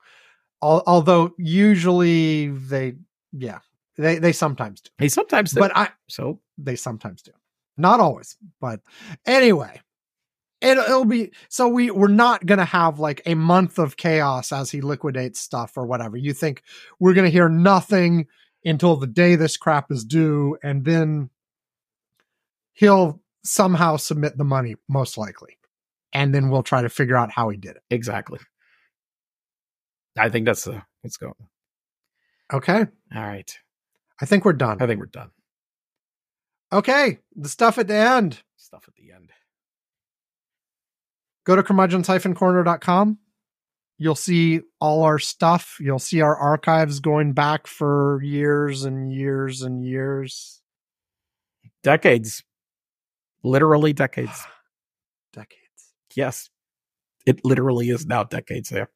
[0.61, 2.95] Al- although usually they,
[3.31, 3.59] yeah,
[3.97, 4.89] they, they sometimes do.
[4.99, 5.61] They sometimes, do.
[5.61, 7.31] But I, so they sometimes do.
[7.77, 8.35] Not always.
[8.59, 8.81] But
[9.26, 9.80] anyway.
[10.61, 14.69] It, it'll be so we we're not gonna have like a month of chaos as
[14.69, 16.18] he liquidates stuff or whatever.
[16.18, 16.64] You think
[16.99, 18.27] we're gonna hear nothing
[18.65, 21.30] until the day this crap is due, and then
[22.73, 25.57] he'll somehow submit the money, most likely,
[26.11, 27.84] and then we'll try to figure out how he did it.
[27.90, 28.40] exactly.
[30.18, 31.34] I think that's the let's go.
[32.52, 32.80] Okay,
[33.15, 33.57] All right,
[34.19, 34.81] I think we're done.
[34.81, 35.31] I think we're done.
[36.73, 38.41] Okay, the stuff at the end.
[38.57, 39.31] Stuff at the end.
[41.49, 43.17] Go to curmudgeons-corner.com.
[43.97, 45.77] You'll see all our stuff.
[45.80, 50.61] You'll see our archives going back for years and years and years.
[51.81, 52.43] Decades,
[53.43, 54.45] literally decades.
[55.34, 55.93] Decades.
[56.15, 56.51] Yes,
[57.26, 58.89] it literally is now decades there.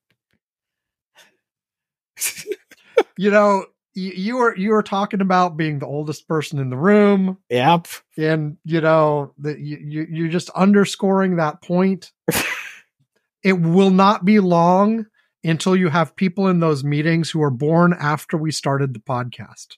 [3.17, 3.65] You know,
[3.95, 7.87] you, were you were talking about being the oldest person in the room, yep.
[8.17, 12.11] and you know that you, you you're just underscoring that point.
[13.43, 15.05] it will not be long
[15.43, 19.77] until you have people in those meetings who are born after we started the podcast.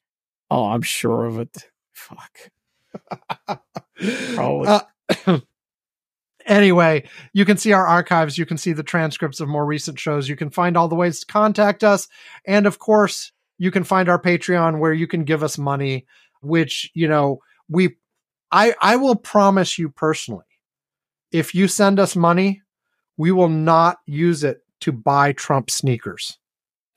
[0.49, 1.69] Oh, I'm sure of it.
[1.93, 2.51] Fuck.
[4.35, 4.67] Probably.
[4.67, 5.39] Uh,
[6.45, 8.37] anyway, you can see our archives.
[8.37, 10.29] You can see the transcripts of more recent shows.
[10.29, 12.07] You can find all the ways to contact us.
[12.45, 16.05] And of course, you can find our Patreon where you can give us money,
[16.41, 17.95] which, you know, we,
[18.51, 20.45] I, I will promise you personally,
[21.31, 22.61] if you send us money,
[23.17, 26.37] we will not use it to buy Trump sneakers.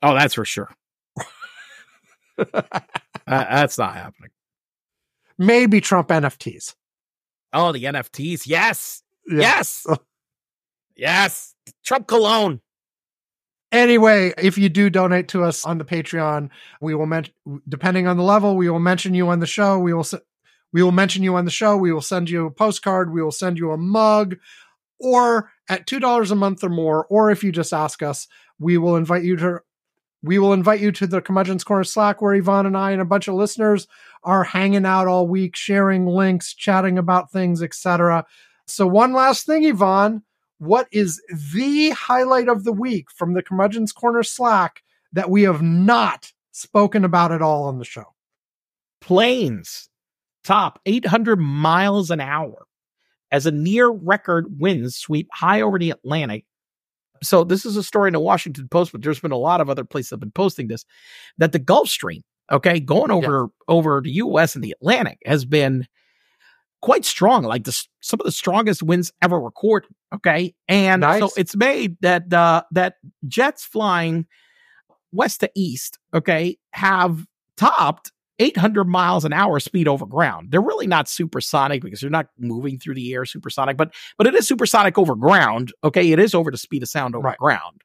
[0.03, 0.71] oh, that's for sure.
[3.27, 4.31] Uh, that's not happening.
[5.37, 6.73] Maybe Trump NFTs.
[7.53, 8.47] Oh, the NFTs.
[8.47, 9.03] Yes.
[9.27, 9.39] Yeah.
[9.39, 9.85] Yes.
[10.95, 11.55] yes.
[11.83, 12.59] Trump cologne.
[13.71, 16.49] Anyway, if you do donate to us on the Patreon,
[16.81, 17.33] we will mention,
[17.67, 19.77] depending on the level, we will mention you on the show.
[19.77, 20.21] We will, se-
[20.73, 21.77] we will mention you on the show.
[21.77, 23.13] We will send you a postcard.
[23.13, 24.37] We will send you a mug,
[24.99, 28.27] or at two dollars a month or more, or if you just ask us,
[28.57, 29.59] we will invite you to,
[30.23, 33.05] we will invite you to the Curmudgeon's Corner Slack where Ivan and I and a
[33.05, 33.87] bunch of listeners
[34.23, 38.25] are hanging out all week, sharing links, chatting about things, etc.
[38.67, 40.23] So one last thing, Ivan
[40.59, 41.21] what is
[41.53, 44.83] the highlight of the week from the Curmudgeon's Corner Slack
[45.13, 48.05] that we have not spoken about at all on the show?
[49.01, 49.89] Planes
[50.43, 52.65] top 800 miles an hour
[53.31, 56.45] as a near record winds sweep high over the Atlantic.
[57.21, 59.69] So this is a story in the Washington Post, but there's been a lot of
[59.69, 60.85] other places that have been posting this
[61.37, 64.55] that the Gulf Stream, okay, going over over the U.S.
[64.55, 65.85] and the Atlantic has been
[66.81, 69.89] quite strong, like the some of the strongest winds ever recorded.
[70.13, 71.19] Okay, and Nice.
[71.19, 72.95] so it's made that uh, that
[73.27, 74.25] jets flying
[75.11, 77.25] west to east, okay, have
[77.57, 80.51] topped 800 miles an hour speed over ground.
[80.51, 84.35] They're really not supersonic because they're not moving through the air supersonic, but but it
[84.35, 85.73] is supersonic over ground.
[85.83, 87.37] Okay, it is over the speed of sound over Right.
[87.37, 87.81] ground.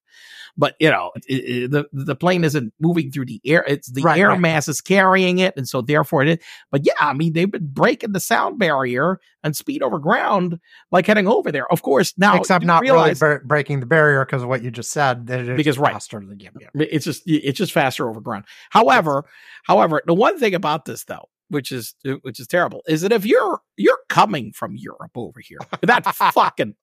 [0.56, 4.02] But you know, it, it- the the plane isn't moving through the air; it's the
[4.02, 4.40] Right, air right.
[4.40, 6.38] mass is carrying it, and so therefore it is.
[6.70, 10.60] But yeah, I mean, they've been breaking the sound barrier and speed over ground,
[10.92, 11.70] like heading over there.
[11.72, 14.70] Of course, now Except not realize really bre- breaking the barrier because of what you
[14.70, 15.26] just said.
[15.26, 15.92] Because, right.
[15.92, 16.68] faster than yeah, yeah.
[16.74, 18.44] it's just it's just faster over ground.
[18.70, 19.24] However,
[19.64, 23.26] however, the one thing about this though, which is which is terrible, is that if
[23.26, 26.74] you're you're coming from Europe over here, that fucking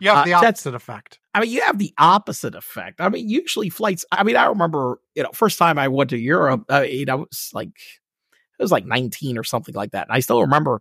[0.00, 1.18] You have Uh, the that's- opposite effect.
[1.34, 3.00] I mean, you have the opposite effect.
[3.00, 4.04] I mean, usually flights.
[4.12, 7.28] I mean, I remember, you know, first time I went to Europe, you know, it
[7.28, 7.70] was like
[8.58, 10.06] it was like 19 or something like that.
[10.06, 10.80] And I still remember,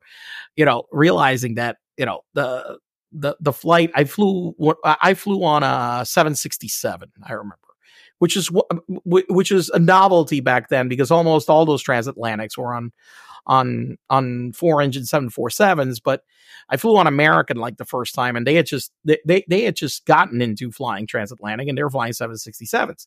[0.55, 2.77] you know, realizing that, you know, the
[3.11, 7.11] the the flight I flew I flew on a 767.
[7.23, 7.57] I remember.
[8.19, 8.75] Which is wh-
[9.09, 12.91] wh- which is a novelty back then because almost all those transatlantics were on
[13.45, 16.23] on on four engine 747s but
[16.69, 19.63] I flew on American like the first time, and they had just they they, they
[19.63, 23.05] had just gotten into flying transatlantic, and they were flying 767s.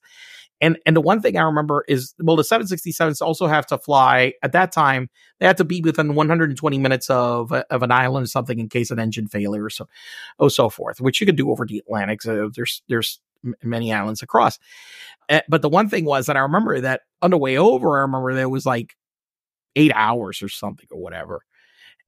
[0.60, 4.34] And and the one thing I remember is well, the 767s also have to fly
[4.42, 5.08] at that time.
[5.38, 8.90] They had to be within 120 minutes of of an island or something in case
[8.90, 9.88] of engine failure, or so
[10.38, 12.22] oh so forth, which you could do over the Atlantic.
[12.22, 13.20] So there's there's
[13.62, 14.58] many islands across.
[15.28, 18.02] Uh, but the one thing was that I remember that on the way over, I
[18.02, 18.96] remember there was like
[19.76, 21.42] eight hours or something or whatever.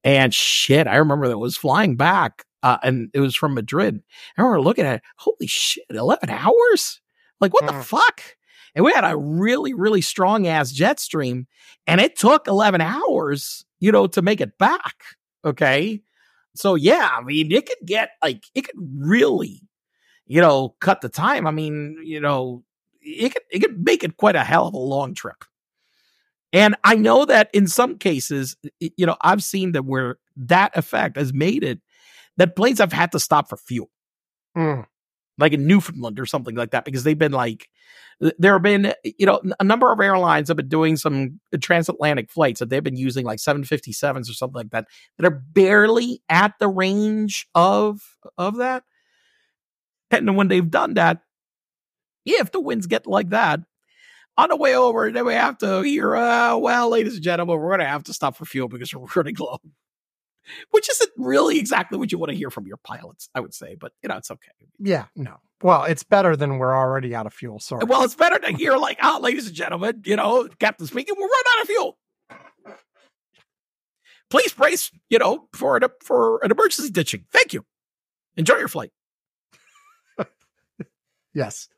[0.05, 4.01] And shit, I remember that was flying back, uh, and it was from Madrid.
[4.37, 7.01] I remember looking at it, holy shit, 11 hours?
[7.41, 7.85] Like, what the Mm.
[7.85, 8.23] fuck?
[8.75, 11.47] And we had a really, really strong ass jet stream,
[11.87, 15.03] and it took 11 hours, you know, to make it back.
[15.45, 16.03] Okay.
[16.55, 19.63] So, yeah, I mean, it could get like, it could really,
[20.27, 21.47] you know, cut the time.
[21.47, 22.65] I mean, you know,
[23.01, 25.45] it could, it could make it quite a hell of a long trip.
[26.53, 31.17] And I know that in some cases, you know, I've seen that where that effect
[31.17, 31.81] has made it
[32.37, 33.91] that planes have had to stop for fuel,
[34.57, 34.87] Mm.
[35.37, 37.69] like in Newfoundland or something like that, because they've been like,
[38.39, 42.61] there have been, you know, a number of airlines have been doing some transatlantic flights
[42.61, 44.87] that they've been using like 757s or something like that,
[45.19, 48.01] that are barely at the range of,
[48.37, 48.85] of that.
[50.11, 51.21] And when they've done that,
[52.25, 53.61] if the winds get like that,
[54.39, 57.71] on the way over, then we have to hear, uh, well, ladies and gentlemen, we're
[57.71, 59.59] going to have to stop for fuel because we're running low.
[60.71, 63.77] Which isn't really exactly what you want to hear from your pilots, I would say,
[63.79, 64.51] but you know, it's okay.
[64.79, 65.37] Yeah, no.
[65.61, 67.59] Well, it's better than we're already out of fuel.
[67.59, 67.85] Sorry.
[67.85, 71.27] Well, it's better to hear like, oh, ladies and gentlemen, you know, Captain speaking, we're
[71.27, 71.99] running out of fuel.
[74.31, 77.25] Please brace, you know, for an, for an emergency ditching.
[77.31, 77.67] Thank you.
[78.37, 78.93] Enjoy your flight.
[81.35, 81.69] Yes,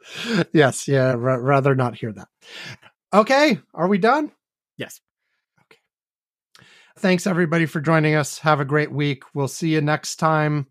[0.52, 1.14] yes, yeah.
[1.16, 2.28] ra- rather not hear that.
[3.12, 4.30] Okay, are we done?
[4.76, 5.00] Yes.
[5.62, 5.80] Okay.
[6.98, 8.38] Thanks everybody for joining us.
[8.38, 9.24] Have a great week.
[9.34, 10.66] We'll see you next time.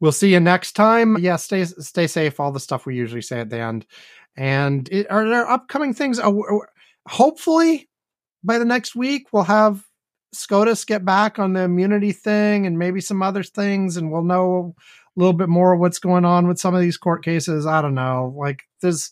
[0.00, 1.16] We'll see you next time.
[1.18, 2.38] Yeah, stay stay safe.
[2.38, 3.86] All the stuff we usually say at the end.
[4.36, 6.18] And it, are there upcoming things?
[6.18, 6.60] Oh, w-
[7.08, 7.88] hopefully,
[8.44, 9.82] by the next week, we'll have
[10.34, 14.74] SCOTUS get back on the immunity thing and maybe some other things, and we'll know
[15.16, 17.66] little bit more of what's going on with some of these court cases.
[17.66, 18.34] I don't know.
[18.36, 19.10] Like there's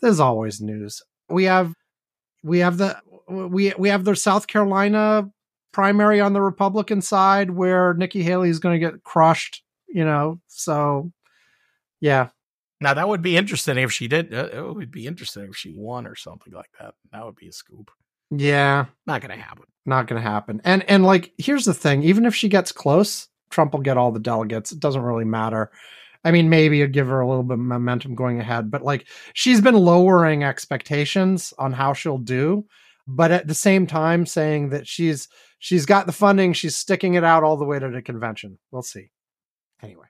[0.00, 1.02] there's always news.
[1.28, 1.72] We have
[2.42, 2.96] we have the
[3.28, 5.30] we we have the South Carolina
[5.72, 9.62] primary on the Republican side where Nikki Haley is going to get crushed.
[9.88, 11.12] You know, so
[12.00, 12.28] yeah,
[12.80, 14.34] Now that would be interesting if she did.
[14.34, 16.94] Uh, it would be interesting if she won or something like that.
[17.12, 17.90] That would be a scoop.
[18.30, 19.64] yeah, Not going to happen.
[19.86, 20.60] not going to happen.
[20.64, 24.12] And and like here's the thing: even if she gets close, Trump will get all
[24.12, 24.72] the delegates.
[24.72, 25.70] It doesn't really matter.
[26.24, 29.06] I mean, maybe it'd give her a little bit of momentum going ahead, but like
[29.32, 32.66] she's been lowering expectations on how she'll do,
[33.06, 35.28] but at the same time saying that she's
[35.60, 38.58] she's got the funding, she's sticking it out all the way to the convention.
[38.72, 39.10] We'll see.
[39.82, 40.06] Anyway,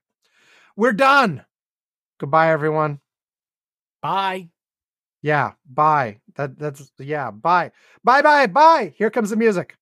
[0.75, 1.45] we're done.
[2.19, 3.01] Goodbye, everyone.
[4.01, 4.49] Bye.
[5.21, 6.21] Yeah, bye.
[6.37, 7.73] That that's yeah, bye.
[8.05, 8.95] Bye bye bye.
[8.97, 9.77] Here comes the music.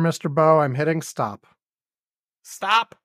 [0.00, 0.32] Mr.
[0.32, 0.60] Bow.
[0.60, 1.46] I'm hitting stop.
[2.42, 2.99] Stop.